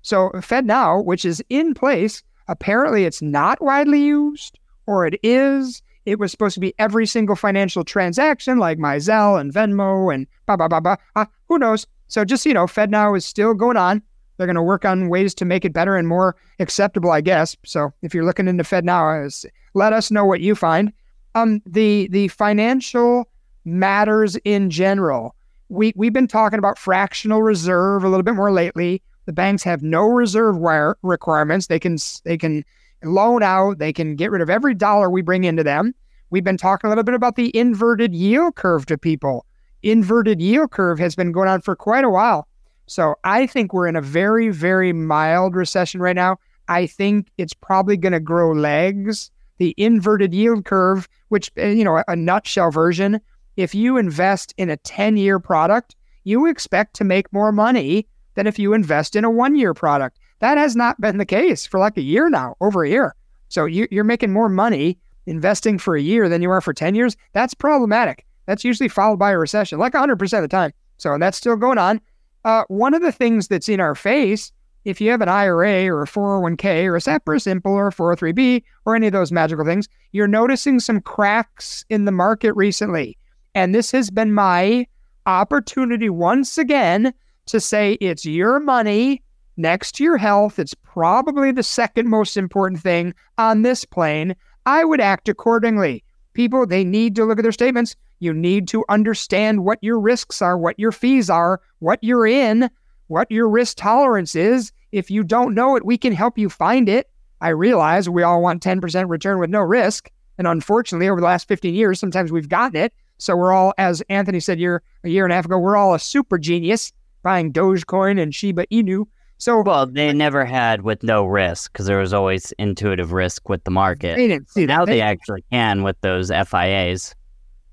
So 0.00 0.30
FedNow, 0.36 1.04
which 1.04 1.26
is 1.26 1.44
in 1.50 1.74
place, 1.74 2.22
apparently 2.48 3.04
it's 3.04 3.20
not 3.20 3.60
widely 3.60 4.00
used, 4.00 4.58
or 4.86 5.06
it 5.06 5.20
is. 5.22 5.82
It 6.06 6.18
was 6.18 6.30
supposed 6.30 6.54
to 6.54 6.60
be 6.60 6.72
every 6.78 7.04
single 7.06 7.36
financial 7.36 7.84
transaction, 7.84 8.58
like 8.58 8.78
my 8.78 8.96
Zelle 8.96 9.38
and 9.38 9.52
Venmo 9.52 10.12
and 10.14 10.26
blah 10.46 10.56
blah 10.56 10.68
blah 10.68 10.80
blah. 10.80 10.96
Uh, 11.14 11.26
who 11.48 11.58
knows? 11.58 11.86
So 12.08 12.24
just 12.24 12.46
you 12.46 12.54
know, 12.54 12.64
FedNow 12.64 13.16
is 13.16 13.26
still 13.26 13.52
going 13.52 13.76
on. 13.76 14.02
They're 14.40 14.46
going 14.46 14.56
to 14.56 14.62
work 14.62 14.86
on 14.86 15.10
ways 15.10 15.34
to 15.34 15.44
make 15.44 15.66
it 15.66 15.74
better 15.74 15.96
and 15.96 16.08
more 16.08 16.34
acceptable, 16.60 17.10
I 17.10 17.20
guess. 17.20 17.54
So 17.66 17.92
if 18.00 18.14
you're 18.14 18.24
looking 18.24 18.48
into 18.48 18.64
FedNow, 18.64 19.44
let 19.74 19.92
us 19.92 20.10
know 20.10 20.24
what 20.24 20.40
you 20.40 20.54
find. 20.54 20.94
Um, 21.34 21.60
the 21.66 22.08
the 22.10 22.28
financial 22.28 23.28
matters 23.66 24.36
in 24.44 24.70
general 24.70 25.36
we 25.70 25.92
we've 25.96 26.12
been 26.12 26.26
talking 26.26 26.58
about 26.58 26.78
fractional 26.78 27.42
reserve 27.42 28.04
a 28.04 28.08
little 28.08 28.24
bit 28.24 28.34
more 28.34 28.52
lately. 28.52 29.02
The 29.26 29.32
banks 29.32 29.62
have 29.62 29.82
no 29.82 30.02
reserve 30.02 30.58
wire 30.58 30.96
requirements. 31.02 31.68
They 31.68 31.78
can 31.78 31.96
they 32.24 32.36
can 32.36 32.64
loan 33.02 33.42
out. 33.42 33.78
They 33.78 33.92
can 33.92 34.16
get 34.16 34.30
rid 34.30 34.42
of 34.42 34.50
every 34.50 34.74
dollar 34.74 35.08
we 35.08 35.22
bring 35.22 35.44
into 35.44 35.62
them. 35.62 35.94
We've 36.30 36.44
been 36.44 36.56
talking 36.56 36.88
a 36.88 36.90
little 36.90 37.04
bit 37.04 37.14
about 37.14 37.36
the 37.36 37.56
inverted 37.56 38.14
yield 38.14 38.56
curve 38.56 38.86
to 38.86 38.98
people. 38.98 39.46
Inverted 39.82 40.40
yield 40.40 40.72
curve 40.72 40.98
has 40.98 41.14
been 41.14 41.32
going 41.32 41.48
on 41.48 41.60
for 41.60 41.74
quite 41.74 42.04
a 42.04 42.10
while. 42.10 42.46
So 42.90 43.14
I 43.22 43.46
think 43.46 43.72
we're 43.72 43.86
in 43.86 43.94
a 43.94 44.02
very 44.02 44.48
very 44.48 44.92
mild 44.92 45.54
recession 45.54 46.00
right 46.00 46.16
now. 46.16 46.38
I 46.68 46.86
think 46.86 47.28
it's 47.38 47.54
probably 47.54 47.96
going 47.96 48.12
to 48.12 48.20
grow 48.20 48.52
legs. 48.52 49.30
The 49.58 49.74
inverted 49.76 50.34
yield 50.34 50.64
curve, 50.64 51.08
which 51.28 51.52
eh, 51.56 51.70
you 51.70 51.84
know, 51.84 52.02
a 52.08 52.16
nutshell 52.16 52.72
version 52.72 53.20
if 53.56 53.74
you 53.74 53.96
invest 53.96 54.54
in 54.56 54.70
a 54.70 54.76
10 54.78 55.16
year 55.16 55.38
product, 55.38 55.94
you 56.24 56.46
expect 56.46 56.94
to 56.94 57.04
make 57.04 57.32
more 57.32 57.52
money 57.52 58.06
than 58.34 58.46
if 58.46 58.58
you 58.58 58.72
invest 58.72 59.14
in 59.14 59.24
a 59.24 59.30
one 59.30 59.54
year 59.54 59.74
product. 59.74 60.18
That 60.40 60.58
has 60.58 60.74
not 60.74 61.00
been 61.00 61.18
the 61.18 61.26
case 61.26 61.66
for 61.66 61.78
like 61.78 61.96
a 61.96 62.02
year 62.02 62.28
now, 62.28 62.56
over 62.60 62.82
a 62.82 62.88
year. 62.88 63.14
So 63.48 63.66
you, 63.66 63.86
are 63.92 64.04
making 64.04 64.32
more 64.32 64.48
money 64.48 64.98
investing 65.26 65.78
for 65.78 65.94
a 65.94 66.00
year 66.00 66.28
than 66.28 66.42
you 66.42 66.50
are 66.50 66.60
for 66.60 66.72
10 66.72 66.94
years. 66.94 67.16
That's 67.34 67.54
problematic. 67.54 68.26
That's 68.46 68.64
usually 68.64 68.88
followed 68.88 69.18
by 69.18 69.30
a 69.30 69.38
recession, 69.38 69.78
like 69.78 69.92
100% 69.92 70.20
of 70.22 70.42
the 70.42 70.48
time. 70.48 70.72
So 70.96 71.18
that's 71.18 71.36
still 71.36 71.56
going 71.56 71.78
on. 71.78 72.00
Uh, 72.44 72.64
one 72.68 72.94
of 72.94 73.02
the 73.02 73.12
things 73.12 73.48
that's 73.48 73.68
in 73.68 73.80
our 73.80 73.94
face, 73.94 74.52
if 74.84 75.00
you 75.00 75.10
have 75.10 75.20
an 75.20 75.28
IRA 75.28 75.86
or 75.88 76.02
a 76.02 76.06
401k 76.06 76.86
or 76.86 76.96
a 76.96 77.00
SEP 77.00 77.28
Simple 77.38 77.72
or 77.72 77.88
a 77.88 77.92
403b 77.92 78.62
or 78.86 78.96
any 78.96 79.06
of 79.06 79.12
those 79.12 79.30
magical 79.30 79.64
things, 79.64 79.88
you're 80.12 80.26
noticing 80.26 80.80
some 80.80 81.00
cracks 81.00 81.84
in 81.90 82.06
the 82.06 82.12
market 82.12 82.54
recently. 82.54 83.16
And 83.54 83.74
this 83.74 83.90
has 83.90 84.10
been 84.10 84.32
my 84.32 84.86
opportunity 85.26 86.08
once 86.08 86.56
again 86.56 87.12
to 87.46 87.60
say 87.60 87.94
it's 87.94 88.24
your 88.24 88.60
money 88.60 89.22
next 89.56 89.92
to 89.96 90.04
your 90.04 90.16
health. 90.16 90.58
It's 90.58 90.74
probably 90.74 91.52
the 91.52 91.62
second 91.62 92.08
most 92.08 92.36
important 92.36 92.80
thing 92.80 93.14
on 93.36 93.62
this 93.62 93.84
plane. 93.84 94.34
I 94.66 94.84
would 94.84 95.00
act 95.00 95.28
accordingly. 95.28 96.04
People, 96.32 96.66
they 96.66 96.84
need 96.84 97.16
to 97.16 97.24
look 97.24 97.38
at 97.38 97.42
their 97.42 97.52
statements. 97.52 97.96
You 98.20 98.32
need 98.32 98.68
to 98.68 98.84
understand 98.88 99.64
what 99.64 99.78
your 99.82 99.98
risks 99.98 100.40
are, 100.40 100.56
what 100.56 100.78
your 100.78 100.92
fees 100.92 101.28
are, 101.28 101.60
what 101.78 101.98
you're 102.02 102.26
in, 102.26 102.70
what 103.08 103.30
your 103.30 103.48
risk 103.48 103.78
tolerance 103.78 104.34
is. 104.34 104.72
If 104.92 105.10
you 105.10 105.24
don't 105.24 105.54
know 105.54 105.76
it, 105.76 105.84
we 105.84 105.98
can 105.98 106.12
help 106.12 106.38
you 106.38 106.48
find 106.48 106.88
it. 106.88 107.10
I 107.40 107.48
realize 107.48 108.08
we 108.08 108.22
all 108.22 108.42
want 108.42 108.62
10% 108.62 109.08
return 109.08 109.38
with 109.38 109.50
no 109.50 109.60
risk. 109.60 110.10
And 110.38 110.46
unfortunately, 110.46 111.08
over 111.08 111.20
the 111.20 111.26
last 111.26 111.48
15 111.48 111.74
years, 111.74 111.98
sometimes 111.98 112.30
we've 112.30 112.48
gotten 112.48 112.80
it. 112.80 112.92
So 113.18 113.36
we're 113.36 113.52
all, 113.52 113.74
as 113.78 114.02
Anthony 114.08 114.40
said 114.40 114.58
year 114.58 114.82
a 115.04 115.08
year 115.08 115.24
and 115.24 115.32
a 115.32 115.36
half 115.36 115.44
ago, 115.44 115.58
we're 115.58 115.76
all 115.76 115.94
a 115.94 115.98
super 115.98 116.38
genius 116.38 116.92
buying 117.22 117.52
Dogecoin 117.52 118.20
and 118.20 118.34
Shiba 118.34 118.66
Inu. 118.66 119.06
So 119.38 119.62
well, 119.62 119.86
they 119.86 120.12
never 120.12 120.44
had 120.44 120.82
with 120.82 121.02
no 121.02 121.24
risk 121.24 121.72
because 121.72 121.86
there 121.86 121.98
was 121.98 122.12
always 122.12 122.52
intuitive 122.58 123.12
risk 123.12 123.48
with 123.48 123.64
the 123.64 123.70
market. 123.70 124.16
They 124.16 124.28
didn't 124.28 124.50
see 124.50 124.66
now 124.66 124.84
that. 124.84 124.92
they 124.92 125.00
actually 125.00 125.44
can 125.50 125.82
with 125.82 125.98
those 126.02 126.30
FIAs. 126.30 127.14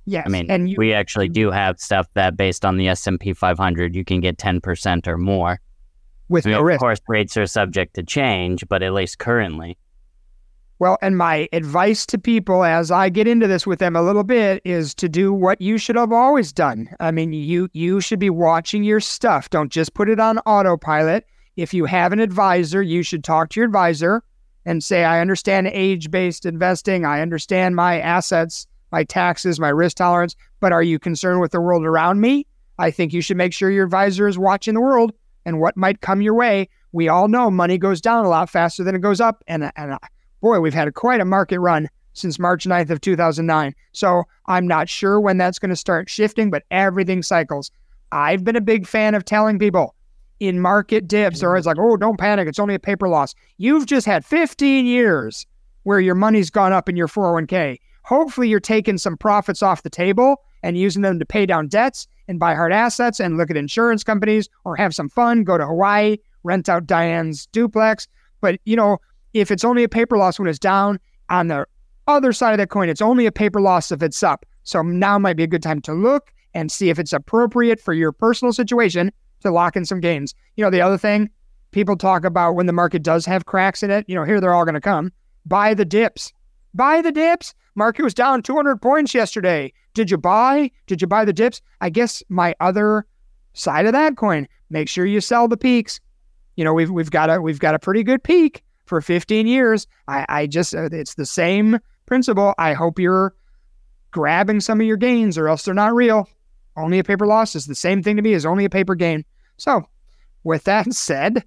Yes, 0.10 0.24
I 0.26 0.30
mean, 0.30 0.50
and 0.50 0.70
you, 0.70 0.78
we 0.78 0.94
actually 0.94 1.28
do 1.28 1.52
have 1.52 1.82
stuff 1.82 2.08
that 2.14 2.38
based 2.38 2.64
on 2.64 2.78
the 2.78 2.88
S&P 2.88 3.34
500, 3.34 3.94
you 3.94 4.06
can 4.06 4.22
get 4.22 4.38
10% 4.38 5.06
or 5.06 5.18
more. 5.18 5.60
with 6.30 6.48
I 6.48 6.52
mean, 6.52 6.58
no 6.58 6.70
of 6.70 6.80
course, 6.80 7.00
rates 7.10 7.36
are 7.36 7.46
subject 7.46 7.94
to 7.96 8.04
change, 8.04 8.64
but 8.70 8.82
at 8.82 8.94
least 8.94 9.20
currently. 9.20 9.78
Well, 10.80 10.98
and 11.02 11.18
my 11.18 11.50
advice 11.52 12.06
to 12.06 12.18
people 12.18 12.64
as 12.64 12.90
I 12.90 13.10
get 13.10 13.28
into 13.28 13.48
this 13.48 13.68
with 13.68 13.80
them 13.80 13.98
a 13.98 14.02
little 14.02 14.24
bit 14.24 14.62
is 14.64 14.96
to 14.96 15.10
do 15.10 15.34
what 15.34 15.60
you 15.60 15.78
should 15.78 15.98
have 15.98 16.14
always 16.14 16.54
done. 16.54 16.88
I 17.02 17.12
mean, 17.12 17.34
you 17.34 17.68
you 17.74 18.00
should 18.00 18.20
be 18.20 18.30
watching 18.30 18.86
your 18.86 19.02
stuff. 19.02 19.50
Don't 19.50 19.72
just 19.72 19.94
put 19.94 20.08
it 20.08 20.22
on 20.22 20.38
autopilot. 20.40 21.26
If 21.58 21.74
you 21.74 21.84
have 21.84 22.14
an 22.14 22.22
advisor, 22.22 22.82
you 22.82 23.04
should 23.04 23.26
talk 23.26 23.50
to 23.50 23.60
your 23.60 23.66
advisor 23.66 24.24
and 24.66 24.82
say, 24.82 25.04
"I 25.04 25.20
understand 25.20 25.68
age-based 25.68 26.46
investing. 26.46 27.04
I 27.04 27.20
understand 27.20 27.76
my 27.76 28.00
assets, 28.00 28.68
my 28.92 29.04
taxes, 29.04 29.60
my 29.60 29.70
risk 29.70 29.98
tolerance, 29.98 30.36
but 30.60 30.72
are 30.72 30.84
you 30.84 31.00
concerned 31.00 31.42
with 31.42 31.52
the 31.52 31.62
world 31.62 31.86
around 31.86 32.22
me?" 32.22 32.46
I 32.80 32.92
think 32.92 33.14
you 33.14 33.22
should 33.22 33.38
make 33.38 33.54
sure 33.54 33.72
your 33.72 33.86
advisor 33.86 34.28
is 34.28 34.38
watching 34.38 34.74
the 34.74 34.82
world 34.82 35.12
and 35.46 35.60
what 35.60 35.76
might 35.76 36.02
come 36.02 36.22
your 36.22 36.36
way. 36.36 36.70
We 36.92 37.08
all 37.08 37.28
know 37.28 37.50
money 37.50 37.78
goes 37.78 38.02
down 38.02 38.26
a 38.26 38.30
lot 38.30 38.50
faster 38.50 38.84
than 38.84 38.96
it 38.96 39.02
goes 39.02 39.22
up, 39.22 39.44
and 39.48 39.72
and 39.76 39.94
uh, 39.94 40.00
boy, 40.42 40.60
we've 40.60 40.74
had 40.74 40.94
quite 40.94 41.22
a 41.22 41.26
market 41.26 41.60
run 41.60 41.90
since 42.14 42.40
March 42.40 42.66
9th 42.66 42.90
of 42.90 43.02
2009. 43.02 43.74
So 43.92 44.24
I'm 44.48 44.68
not 44.68 44.90
sure 44.90 45.20
when 45.20 45.38
that's 45.38 45.60
going 45.60 45.70
to 45.70 45.76
start 45.76 46.10
shifting, 46.10 46.50
but 46.50 46.64
everything 46.72 47.22
cycles. 47.22 47.72
I've 48.12 48.44
been 48.44 48.56
a 48.56 48.62
big 48.62 48.88
fan 48.88 49.16
of 49.16 49.26
telling 49.26 49.60
people 49.60 49.94
in 50.40 50.60
market 50.60 51.08
dips, 51.08 51.44
or 51.44 51.58
it's 51.58 51.68
like, 51.68 51.78
oh, 51.80 51.98
don't 51.98 52.20
panic. 52.20 52.48
It's 52.48 52.60
only 52.60 52.76
a 52.76 52.80
paper 52.80 53.08
loss. 53.08 53.36
You've 53.58 53.86
just 53.86 54.06
had 54.06 54.26
15 54.26 54.86
years 54.86 55.46
where 55.84 56.00
your 56.00 56.16
money's 56.16 56.50
gone 56.50 56.74
up 56.74 56.90
in 56.90 56.96
your 56.96 57.08
401k. 57.08 57.80
Hopefully, 58.08 58.48
you're 58.48 58.62
taking 58.62 58.98
some 58.98 59.18
profits 59.18 59.62
off 59.62 59.84
the 59.84 59.90
table 59.90 60.42
and 60.64 60.78
using 60.78 61.02
them 61.02 61.20
to 61.20 61.26
pay 61.26 61.46
down 61.46 61.68
debts 61.68 62.08
and 62.30 62.40
buy 62.40 62.56
hard 62.56 62.72
assets 62.72 63.20
and 63.20 63.36
look 63.36 63.52
at 63.52 63.58
insurance 63.58 64.02
companies 64.02 64.48
or 64.64 64.78
have 64.78 64.96
some 64.96 65.10
fun, 65.10 65.44
go 65.44 65.58
to 65.58 65.66
Hawaii, 65.66 66.16
rent 66.44 66.70
out 66.70 66.88
Dianne's 66.88 67.48
duplex. 67.48 68.08
But, 68.40 68.62
you 68.64 68.78
know, 68.78 69.00
if 69.34 69.52
it's 69.52 69.66
only 69.66 69.84
a 69.84 69.90
paper 69.90 70.18
loss 70.18 70.40
when 70.40 70.48
it's 70.48 70.58
down, 70.58 71.02
on 71.30 71.48
the 71.48 71.66
other 72.08 72.32
side 72.32 72.54
of 72.54 72.60
that 72.60 72.70
coin, 72.70 72.88
it's 72.88 73.02
only 73.02 73.26
a 73.26 73.32
paper 73.32 73.60
loss 73.60 73.92
if 73.92 74.02
it's 74.02 74.24
up. 74.24 74.46
So 74.64 74.82
now 74.82 75.20
might 75.20 75.36
be 75.36 75.44
a 75.44 75.48
good 75.48 75.64
time 75.64 75.82
to 75.82 75.94
look 75.94 76.32
and 76.54 76.72
see 76.72 76.90
if 76.90 77.00
it's 77.00 77.12
appropriate 77.12 77.82
for 77.82 77.94
your 77.94 78.14
personal 78.14 78.54
situation 78.54 79.12
to 79.42 79.52
lock 79.52 79.76
in 79.76 79.84
some 79.84 80.00
gains. 80.00 80.34
You 80.56 80.64
know, 80.64 80.70
the 80.70 80.80
other 80.80 80.98
thing 80.98 81.30
people 81.72 81.98
talk 81.98 82.24
about 82.24 82.54
when 82.54 82.68
the 82.68 82.74
market 82.74 83.04
does 83.04 83.26
have 83.26 83.46
cracks 83.46 83.84
in 83.84 83.92
it, 83.92 84.06
you 84.08 84.16
know, 84.16 84.24
here 84.24 84.40
they're 84.40 84.54
all 84.54 84.64
going 84.64 84.76
to 84.76 84.82
come. 84.82 85.12
Buy 85.46 85.74
the 85.74 85.84
dips. 85.84 86.32
Buy 86.74 87.02
the 87.02 87.12
dips. 87.12 87.54
Market 87.78 88.02
was 88.02 88.16
down 88.16 88.42
200 88.42 88.82
points 88.82 89.14
yesterday. 89.14 89.72
Did 89.94 90.10
you 90.10 90.18
buy? 90.18 90.72
Did 90.88 91.00
you 91.00 91.08
buy 91.08 91.24
the 91.24 91.32
dips? 91.32 91.62
I 91.80 91.92
guess 91.92 92.24
my 92.28 92.56
other 92.60 93.06
side 93.54 93.86
of 93.86 93.94
that 93.94 94.18
coin, 94.18 94.48
make 94.72 94.90
sure 94.90 95.06
you 95.06 95.22
sell 95.22 95.48
the 95.48 95.58
peaks. 95.58 96.00
You 96.56 96.64
know, 96.64 96.74
we've 96.74 96.90
we've 96.90 97.12
got 97.12 97.30
a 97.30 97.40
we've 97.40 97.60
got 97.60 97.76
a 97.76 97.80
pretty 97.80 98.04
good 98.04 98.24
peak 98.24 98.64
for 98.88 99.00
15 99.00 99.46
years. 99.46 99.86
I, 100.08 100.26
I 100.28 100.48
just, 100.48 100.74
uh, 100.74 100.90
it's 100.92 101.14
the 101.14 101.26
same 101.26 101.78
principle. 102.08 102.56
I 102.58 102.74
hope 102.74 102.98
you're 102.98 103.36
grabbing 104.10 104.62
some 104.62 104.82
of 104.82 104.88
your 104.88 104.98
gains 104.98 105.38
or 105.38 105.48
else 105.48 105.64
they're 105.64 105.76
not 105.76 105.94
real. 105.94 106.28
Only 106.76 106.98
a 106.98 107.04
paper 107.04 107.28
loss 107.28 107.56
is 107.56 107.68
the 107.68 107.76
same 107.76 108.02
thing 108.02 108.16
to 108.16 108.22
me 108.24 108.34
as 108.34 108.46
only 108.46 108.66
a 108.66 108.70
paper 108.72 108.96
gain. 108.96 109.24
So, 109.58 109.88
with 110.44 110.64
that 110.64 110.92
said, 110.96 111.44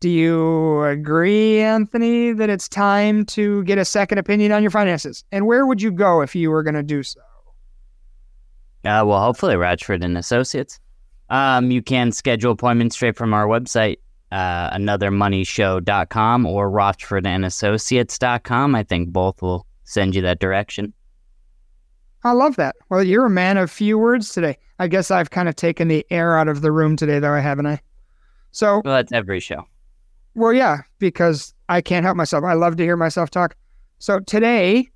do 0.00 0.08
you 0.08 0.82
agree, 0.82 1.60
Anthony, 1.60 2.32
that 2.32 2.48
it's 2.48 2.68
time 2.68 3.24
to 3.26 3.62
get 3.64 3.78
a 3.78 3.84
second 3.84 4.18
opinion 4.18 4.50
on 4.50 4.62
your 4.62 4.70
finances? 4.70 5.24
And 5.30 5.46
where 5.46 5.66
would 5.66 5.82
you 5.82 5.92
go 5.92 6.22
if 6.22 6.34
you 6.34 6.50
were 6.50 6.62
going 6.62 6.74
to 6.74 6.82
do 6.82 7.02
so? 7.02 7.20
Uh, 8.82 9.04
well, 9.04 9.20
hopefully, 9.20 9.56
Rochford 9.56 10.02
and 10.02 10.16
Associates. 10.16 10.80
Um, 11.28 11.70
you 11.70 11.82
can 11.82 12.12
schedule 12.12 12.52
appointments 12.52 12.96
straight 12.96 13.16
from 13.16 13.34
our 13.34 13.46
website, 13.46 13.98
uh, 14.32 14.70
anothermoneyshow.com 14.70 16.46
or 16.46 16.70
rochfordandassociates.com. 16.70 18.74
I 18.74 18.82
think 18.82 19.10
both 19.10 19.42
will 19.42 19.66
send 19.84 20.14
you 20.14 20.22
that 20.22 20.38
direction. 20.38 20.94
I 22.24 22.32
love 22.32 22.56
that. 22.56 22.76
Well, 22.88 23.02
you're 23.02 23.26
a 23.26 23.30
man 23.30 23.58
of 23.58 23.70
few 23.70 23.98
words 23.98 24.32
today. 24.32 24.56
I 24.78 24.88
guess 24.88 25.10
I've 25.10 25.30
kind 25.30 25.48
of 25.48 25.56
taken 25.56 25.88
the 25.88 26.06
air 26.10 26.38
out 26.38 26.48
of 26.48 26.62
the 26.62 26.72
room 26.72 26.96
today, 26.96 27.18
though, 27.18 27.34
haven't 27.34 27.66
I? 27.66 27.80
So, 28.50 28.80
Well, 28.84 28.94
that's 28.94 29.12
every 29.12 29.40
show. 29.40 29.64
Well, 30.34 30.52
yeah, 30.52 30.78
because 30.98 31.54
I 31.68 31.80
can't 31.80 32.04
help 32.04 32.16
myself. 32.16 32.44
I 32.44 32.54
love 32.54 32.76
to 32.76 32.82
hear 32.82 32.96
myself 32.96 33.30
talk. 33.30 33.56
So 33.98 34.20
today, 34.20 34.88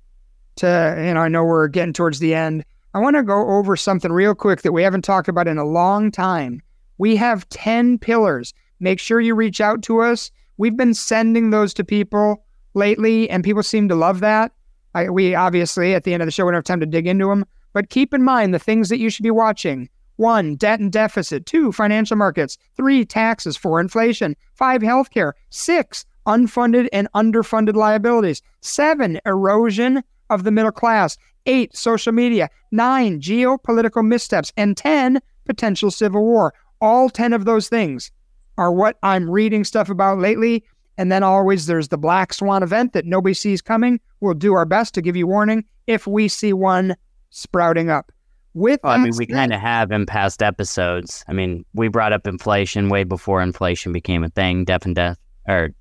to 0.57 0.67
and 0.67 1.19
I 1.19 1.27
know 1.27 1.43
we're 1.43 1.67
getting 1.67 1.93
towards 1.93 2.19
the 2.19 2.33
end. 2.33 2.63
I 2.93 2.99
want 2.99 3.17
to 3.17 3.23
go 3.23 3.49
over 3.49 3.75
something 3.75 4.11
real 4.11 4.33
quick 4.33 4.61
that 4.61 4.71
we 4.71 4.81
haven't 4.81 5.03
talked 5.03 5.27
about 5.27 5.47
in 5.47 5.57
a 5.57 5.65
long 5.65 6.11
time. 6.11 6.61
We 6.97 7.17
have 7.17 7.47
10 7.49 7.99
pillars. 7.99 8.53
Make 8.79 8.99
sure 8.99 9.19
you 9.19 9.35
reach 9.35 9.59
out 9.59 9.81
to 9.83 10.01
us. 10.01 10.31
We've 10.57 10.77
been 10.77 10.93
sending 10.93 11.49
those 11.49 11.73
to 11.73 11.83
people 11.83 12.45
lately, 12.73 13.29
and 13.29 13.43
people 13.43 13.63
seem 13.63 13.89
to 13.89 13.95
love 13.95 14.21
that. 14.21 14.53
I, 14.93 15.09
we 15.09 15.35
obviously, 15.35 15.93
at 15.93 16.05
the 16.05 16.13
end 16.13 16.23
of 16.23 16.27
the 16.27 16.31
show, 16.31 16.45
we 16.45 16.51
don't 16.51 16.57
have 16.57 16.63
time 16.63 16.79
to 16.79 16.85
dig 16.85 17.05
into 17.05 17.27
them, 17.27 17.45
but 17.73 17.89
keep 17.89 18.13
in 18.13 18.23
mind 18.23 18.53
the 18.53 18.59
things 18.59 18.87
that 18.89 18.99
you 18.99 19.09
should 19.09 19.23
be 19.23 19.31
watching. 19.31 19.89
One, 20.17 20.55
debt 20.55 20.79
and 20.79 20.91
deficit. 20.91 21.45
Two, 21.45 21.71
financial 21.71 22.17
markets. 22.17 22.57
Three, 22.75 23.05
taxes. 23.05 23.57
Four, 23.57 23.79
inflation. 23.79 24.35
Five, 24.53 24.81
healthcare. 24.81 25.33
Six, 25.49 26.05
unfunded 26.25 26.87
and 26.93 27.07
underfunded 27.13 27.75
liabilities. 27.75 28.41
Seven, 28.61 29.19
erosion 29.25 30.03
of 30.29 30.43
the 30.43 30.51
middle 30.51 30.71
class. 30.71 31.17
Eight, 31.45 31.75
social 31.75 32.13
media. 32.13 32.49
Nine, 32.71 33.19
geopolitical 33.19 34.05
missteps. 34.05 34.53
And 34.57 34.77
10, 34.77 35.19
potential 35.45 35.91
civil 35.91 36.23
war. 36.23 36.53
All 36.81 37.09
10 37.09 37.33
of 37.33 37.45
those 37.45 37.67
things 37.67 38.11
are 38.57 38.71
what 38.71 38.97
I'm 39.03 39.29
reading 39.29 39.63
stuff 39.63 39.89
about 39.89 40.19
lately. 40.19 40.63
And 40.97 41.11
then 41.11 41.23
always 41.23 41.65
there's 41.65 41.89
the 41.89 41.97
black 41.97 42.33
swan 42.33 42.63
event 42.63 42.93
that 42.93 43.05
nobody 43.05 43.33
sees 43.33 43.61
coming. 43.61 43.99
We'll 44.21 44.33
do 44.33 44.53
our 44.53 44.65
best 44.65 44.93
to 44.93 45.01
give 45.01 45.15
you 45.15 45.27
warning 45.27 45.65
if 45.87 46.07
we 46.07 46.29
see 46.29 46.53
one 46.53 46.95
sprouting 47.31 47.89
up. 47.89 48.11
With 48.55 48.79
Well, 48.85 48.93
I 48.93 48.97
mean, 48.97 49.11
we 49.17 49.27
kind 49.27 49.53
of 49.53 49.59
have 49.59 49.91
in 49.91 50.05
past 50.05 50.41
episodes. 50.41 51.25
I 51.27 51.33
mean, 51.33 51.65
we 51.73 51.89
brought 51.89 52.13
up 52.13 52.25
inflation 52.25 52.87
way 52.87 53.03
before 53.03 53.41
inflation 53.41 53.91
became 53.91 54.23
a 54.23 54.29
thing. 54.29 54.63
Def 54.63 54.85
and 54.85 54.95
death 54.95 55.17
or 55.45 55.71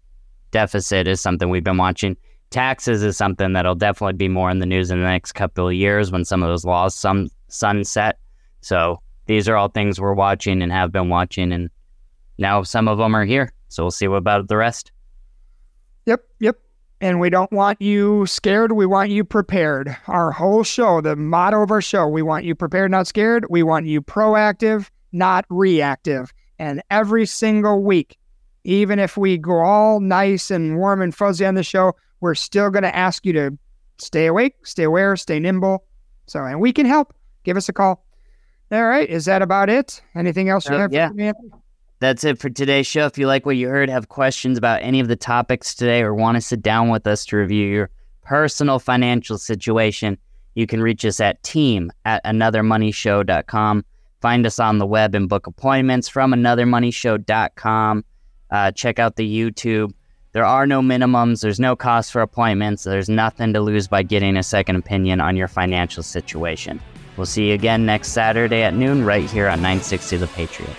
deficit 0.50 1.06
is 1.06 1.20
something 1.20 1.48
we've 1.48 1.62
been 1.62 1.76
watching. 1.76 2.16
Taxes 2.50 3.04
is 3.04 3.16
something 3.16 3.52
that'll 3.52 3.76
definitely 3.76 4.14
be 4.14 4.26
more 4.26 4.50
in 4.50 4.58
the 4.58 4.66
news 4.66 4.90
in 4.90 5.00
the 5.00 5.06
next 5.06 5.32
couple 5.32 5.68
of 5.68 5.74
years 5.74 6.10
when 6.10 6.24
some 6.24 6.42
of 6.42 6.48
those 6.48 6.64
laws 6.64 6.96
some 6.96 7.28
sunset. 7.46 8.18
So 8.60 9.00
these 9.26 9.48
are 9.48 9.54
all 9.54 9.68
things 9.68 10.00
we're 10.00 10.12
watching 10.12 10.60
and 10.60 10.72
have 10.72 10.90
been 10.90 11.08
watching, 11.08 11.52
and 11.52 11.70
now 12.38 12.64
some 12.64 12.88
of 12.88 12.98
them 12.98 13.14
are 13.14 13.24
here. 13.24 13.52
So 13.68 13.84
we'll 13.84 13.92
see 13.92 14.08
what 14.08 14.16
about 14.16 14.48
the 14.48 14.56
rest. 14.56 14.90
Yep, 16.06 16.24
yep. 16.40 16.58
And 17.04 17.20
we 17.20 17.28
don't 17.28 17.52
want 17.52 17.82
you 17.82 18.24
scared. 18.24 18.72
We 18.72 18.86
want 18.86 19.10
you 19.10 19.24
prepared. 19.24 19.94
Our 20.06 20.32
whole 20.32 20.64
show, 20.64 21.02
the 21.02 21.14
motto 21.16 21.60
of 21.62 21.70
our 21.70 21.82
show, 21.82 22.08
we 22.08 22.22
want 22.22 22.46
you 22.46 22.54
prepared, 22.54 22.90
not 22.90 23.06
scared. 23.06 23.44
We 23.50 23.62
want 23.62 23.84
you 23.84 24.00
proactive, 24.00 24.88
not 25.12 25.44
reactive. 25.50 26.32
And 26.58 26.82
every 26.90 27.26
single 27.26 27.82
week, 27.82 28.16
even 28.64 28.98
if 28.98 29.18
we 29.18 29.36
go 29.36 29.60
all 29.60 30.00
nice 30.00 30.50
and 30.50 30.78
warm 30.78 31.02
and 31.02 31.14
fuzzy 31.14 31.44
on 31.44 31.56
the 31.56 31.62
show, 31.62 31.92
we're 32.20 32.34
still 32.34 32.70
going 32.70 32.84
to 32.84 32.96
ask 32.96 33.26
you 33.26 33.34
to 33.34 33.58
stay 33.98 34.24
awake, 34.24 34.54
stay 34.66 34.84
aware, 34.84 35.14
stay 35.18 35.38
nimble. 35.38 35.84
So, 36.26 36.42
and 36.42 36.58
we 36.58 36.72
can 36.72 36.86
help. 36.86 37.12
Give 37.42 37.58
us 37.58 37.68
a 37.68 37.74
call. 37.74 38.02
All 38.72 38.86
right. 38.86 39.10
Is 39.10 39.26
that 39.26 39.42
about 39.42 39.68
it? 39.68 40.00
Anything 40.14 40.48
else 40.48 40.66
you 40.70 40.74
Uh, 40.76 40.78
have? 40.78 40.90
for 40.90 41.20
yeah. 41.20 41.32
That's 42.04 42.22
it 42.22 42.38
for 42.38 42.50
today's 42.50 42.86
show. 42.86 43.06
If 43.06 43.16
you 43.16 43.26
like 43.26 43.46
what 43.46 43.56
you 43.56 43.66
heard, 43.66 43.88
have 43.88 44.10
questions 44.10 44.58
about 44.58 44.82
any 44.82 45.00
of 45.00 45.08
the 45.08 45.16
topics 45.16 45.74
today, 45.74 46.02
or 46.02 46.12
want 46.12 46.36
to 46.36 46.42
sit 46.42 46.60
down 46.60 46.90
with 46.90 47.06
us 47.06 47.24
to 47.24 47.38
review 47.38 47.66
your 47.66 47.90
personal 48.22 48.78
financial 48.78 49.38
situation, 49.38 50.18
you 50.54 50.66
can 50.66 50.82
reach 50.82 51.06
us 51.06 51.18
at 51.18 51.42
team 51.42 51.90
at 52.04 52.22
anothermoneyshow.com. 52.26 53.86
Find 54.20 54.44
us 54.44 54.58
on 54.58 54.76
the 54.76 54.84
web 54.84 55.14
and 55.14 55.30
book 55.30 55.46
appointments 55.46 56.06
from 56.06 56.32
anothermoneyshow.com. 56.32 58.04
Uh, 58.50 58.70
check 58.72 58.98
out 58.98 59.16
the 59.16 59.26
YouTube. 59.26 59.94
There 60.32 60.44
are 60.44 60.66
no 60.66 60.82
minimums, 60.82 61.40
there's 61.40 61.58
no 61.58 61.74
cost 61.74 62.12
for 62.12 62.20
appointments, 62.20 62.84
there's 62.84 63.08
nothing 63.08 63.54
to 63.54 63.62
lose 63.62 63.88
by 63.88 64.02
getting 64.02 64.36
a 64.36 64.42
second 64.42 64.76
opinion 64.76 65.22
on 65.22 65.36
your 65.36 65.48
financial 65.48 66.02
situation. 66.02 66.82
We'll 67.16 67.24
see 67.24 67.48
you 67.48 67.54
again 67.54 67.86
next 67.86 68.08
Saturday 68.08 68.62
at 68.62 68.74
noon, 68.74 69.06
right 69.06 69.24
here 69.24 69.48
on 69.48 69.62
960 69.62 70.18
The 70.18 70.26
Patriot. 70.26 70.76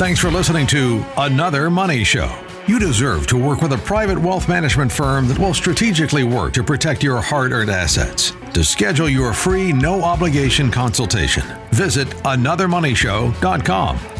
Thanks 0.00 0.18
for 0.18 0.30
listening 0.30 0.66
to 0.68 1.04
Another 1.18 1.68
Money 1.68 2.04
Show. 2.04 2.34
You 2.66 2.78
deserve 2.78 3.26
to 3.26 3.36
work 3.36 3.60
with 3.60 3.74
a 3.74 3.76
private 3.76 4.18
wealth 4.18 4.48
management 4.48 4.90
firm 4.90 5.28
that 5.28 5.38
will 5.38 5.52
strategically 5.52 6.24
work 6.24 6.54
to 6.54 6.64
protect 6.64 7.02
your 7.02 7.20
hard 7.20 7.52
earned 7.52 7.68
assets. 7.68 8.32
To 8.54 8.64
schedule 8.64 9.10
your 9.10 9.34
free, 9.34 9.74
no 9.74 10.02
obligation 10.02 10.70
consultation, 10.70 11.44
visit 11.70 12.08
anothermoneyshow.com. 12.24 14.19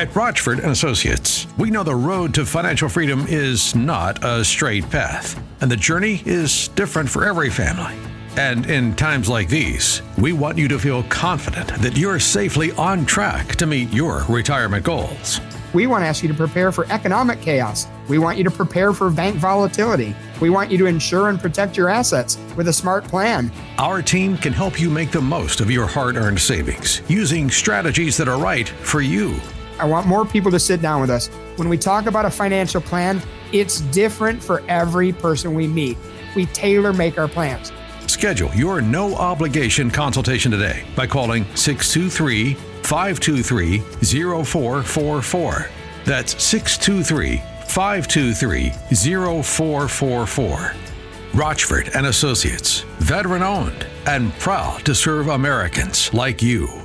At 0.00 0.16
Rochford 0.16 0.60
and 0.60 0.72
Associates, 0.72 1.46
we 1.58 1.70
know 1.70 1.82
the 1.82 1.94
road 1.94 2.32
to 2.32 2.46
financial 2.46 2.88
freedom 2.88 3.26
is 3.28 3.74
not 3.74 4.24
a 4.24 4.42
straight 4.42 4.88
path, 4.88 5.38
and 5.60 5.70
the 5.70 5.76
journey 5.76 6.22
is 6.24 6.68
different 6.68 7.06
for 7.06 7.26
every 7.26 7.50
family. 7.50 7.94
And 8.38 8.64
in 8.64 8.96
times 8.96 9.28
like 9.28 9.50
these, 9.50 10.00
we 10.16 10.32
want 10.32 10.56
you 10.56 10.68
to 10.68 10.78
feel 10.78 11.02
confident 11.10 11.68
that 11.82 11.98
you're 11.98 12.18
safely 12.18 12.72
on 12.72 13.04
track 13.04 13.56
to 13.56 13.66
meet 13.66 13.92
your 13.92 14.24
retirement 14.26 14.86
goals. 14.86 15.42
We 15.74 15.86
want 15.86 16.02
to 16.02 16.06
ask 16.06 16.22
you 16.22 16.30
to 16.30 16.34
prepare 16.34 16.72
for 16.72 16.86
economic 16.90 17.42
chaos. 17.42 17.86
We 18.08 18.16
want 18.16 18.38
you 18.38 18.44
to 18.44 18.50
prepare 18.50 18.94
for 18.94 19.10
bank 19.10 19.36
volatility. 19.36 20.16
We 20.40 20.48
want 20.48 20.70
you 20.70 20.78
to 20.78 20.86
insure 20.86 21.28
and 21.28 21.38
protect 21.38 21.76
your 21.76 21.90
assets 21.90 22.38
with 22.56 22.68
a 22.68 22.72
smart 22.72 23.04
plan. 23.04 23.52
Our 23.76 24.00
team 24.00 24.38
can 24.38 24.54
help 24.54 24.80
you 24.80 24.88
make 24.88 25.10
the 25.10 25.20
most 25.20 25.60
of 25.60 25.70
your 25.70 25.86
hard 25.86 26.16
earned 26.16 26.40
savings 26.40 27.02
using 27.06 27.50
strategies 27.50 28.16
that 28.16 28.28
are 28.28 28.38
right 28.38 28.66
for 28.66 29.02
you. 29.02 29.38
I 29.80 29.86
want 29.86 30.06
more 30.06 30.26
people 30.26 30.50
to 30.50 30.58
sit 30.58 30.82
down 30.82 31.00
with 31.00 31.10
us. 31.10 31.28
When 31.56 31.68
we 31.68 31.78
talk 31.78 32.06
about 32.06 32.26
a 32.26 32.30
financial 32.30 32.80
plan, 32.80 33.22
it's 33.52 33.80
different 33.80 34.42
for 34.42 34.62
every 34.68 35.12
person 35.12 35.54
we 35.54 35.66
meet. 35.66 35.96
We 36.36 36.46
tailor 36.46 36.92
make 36.92 37.18
our 37.18 37.28
plans. 37.28 37.72
Schedule 38.06 38.52
your 38.54 38.82
no 38.82 39.14
obligation 39.14 39.90
consultation 39.90 40.50
today 40.50 40.84
by 40.94 41.06
calling 41.06 41.44
623 41.54 42.54
523 42.82 43.78
0444. 44.44 45.70
That's 46.04 46.42
623 46.42 47.38
523 47.66 48.70
0444. 49.42 50.74
Rochford 51.32 51.90
and 51.94 52.06
Associates, 52.06 52.80
veteran 52.98 53.42
owned 53.42 53.86
and 54.06 54.32
proud 54.40 54.84
to 54.84 54.94
serve 54.94 55.28
Americans 55.28 56.12
like 56.12 56.42
you. 56.42 56.79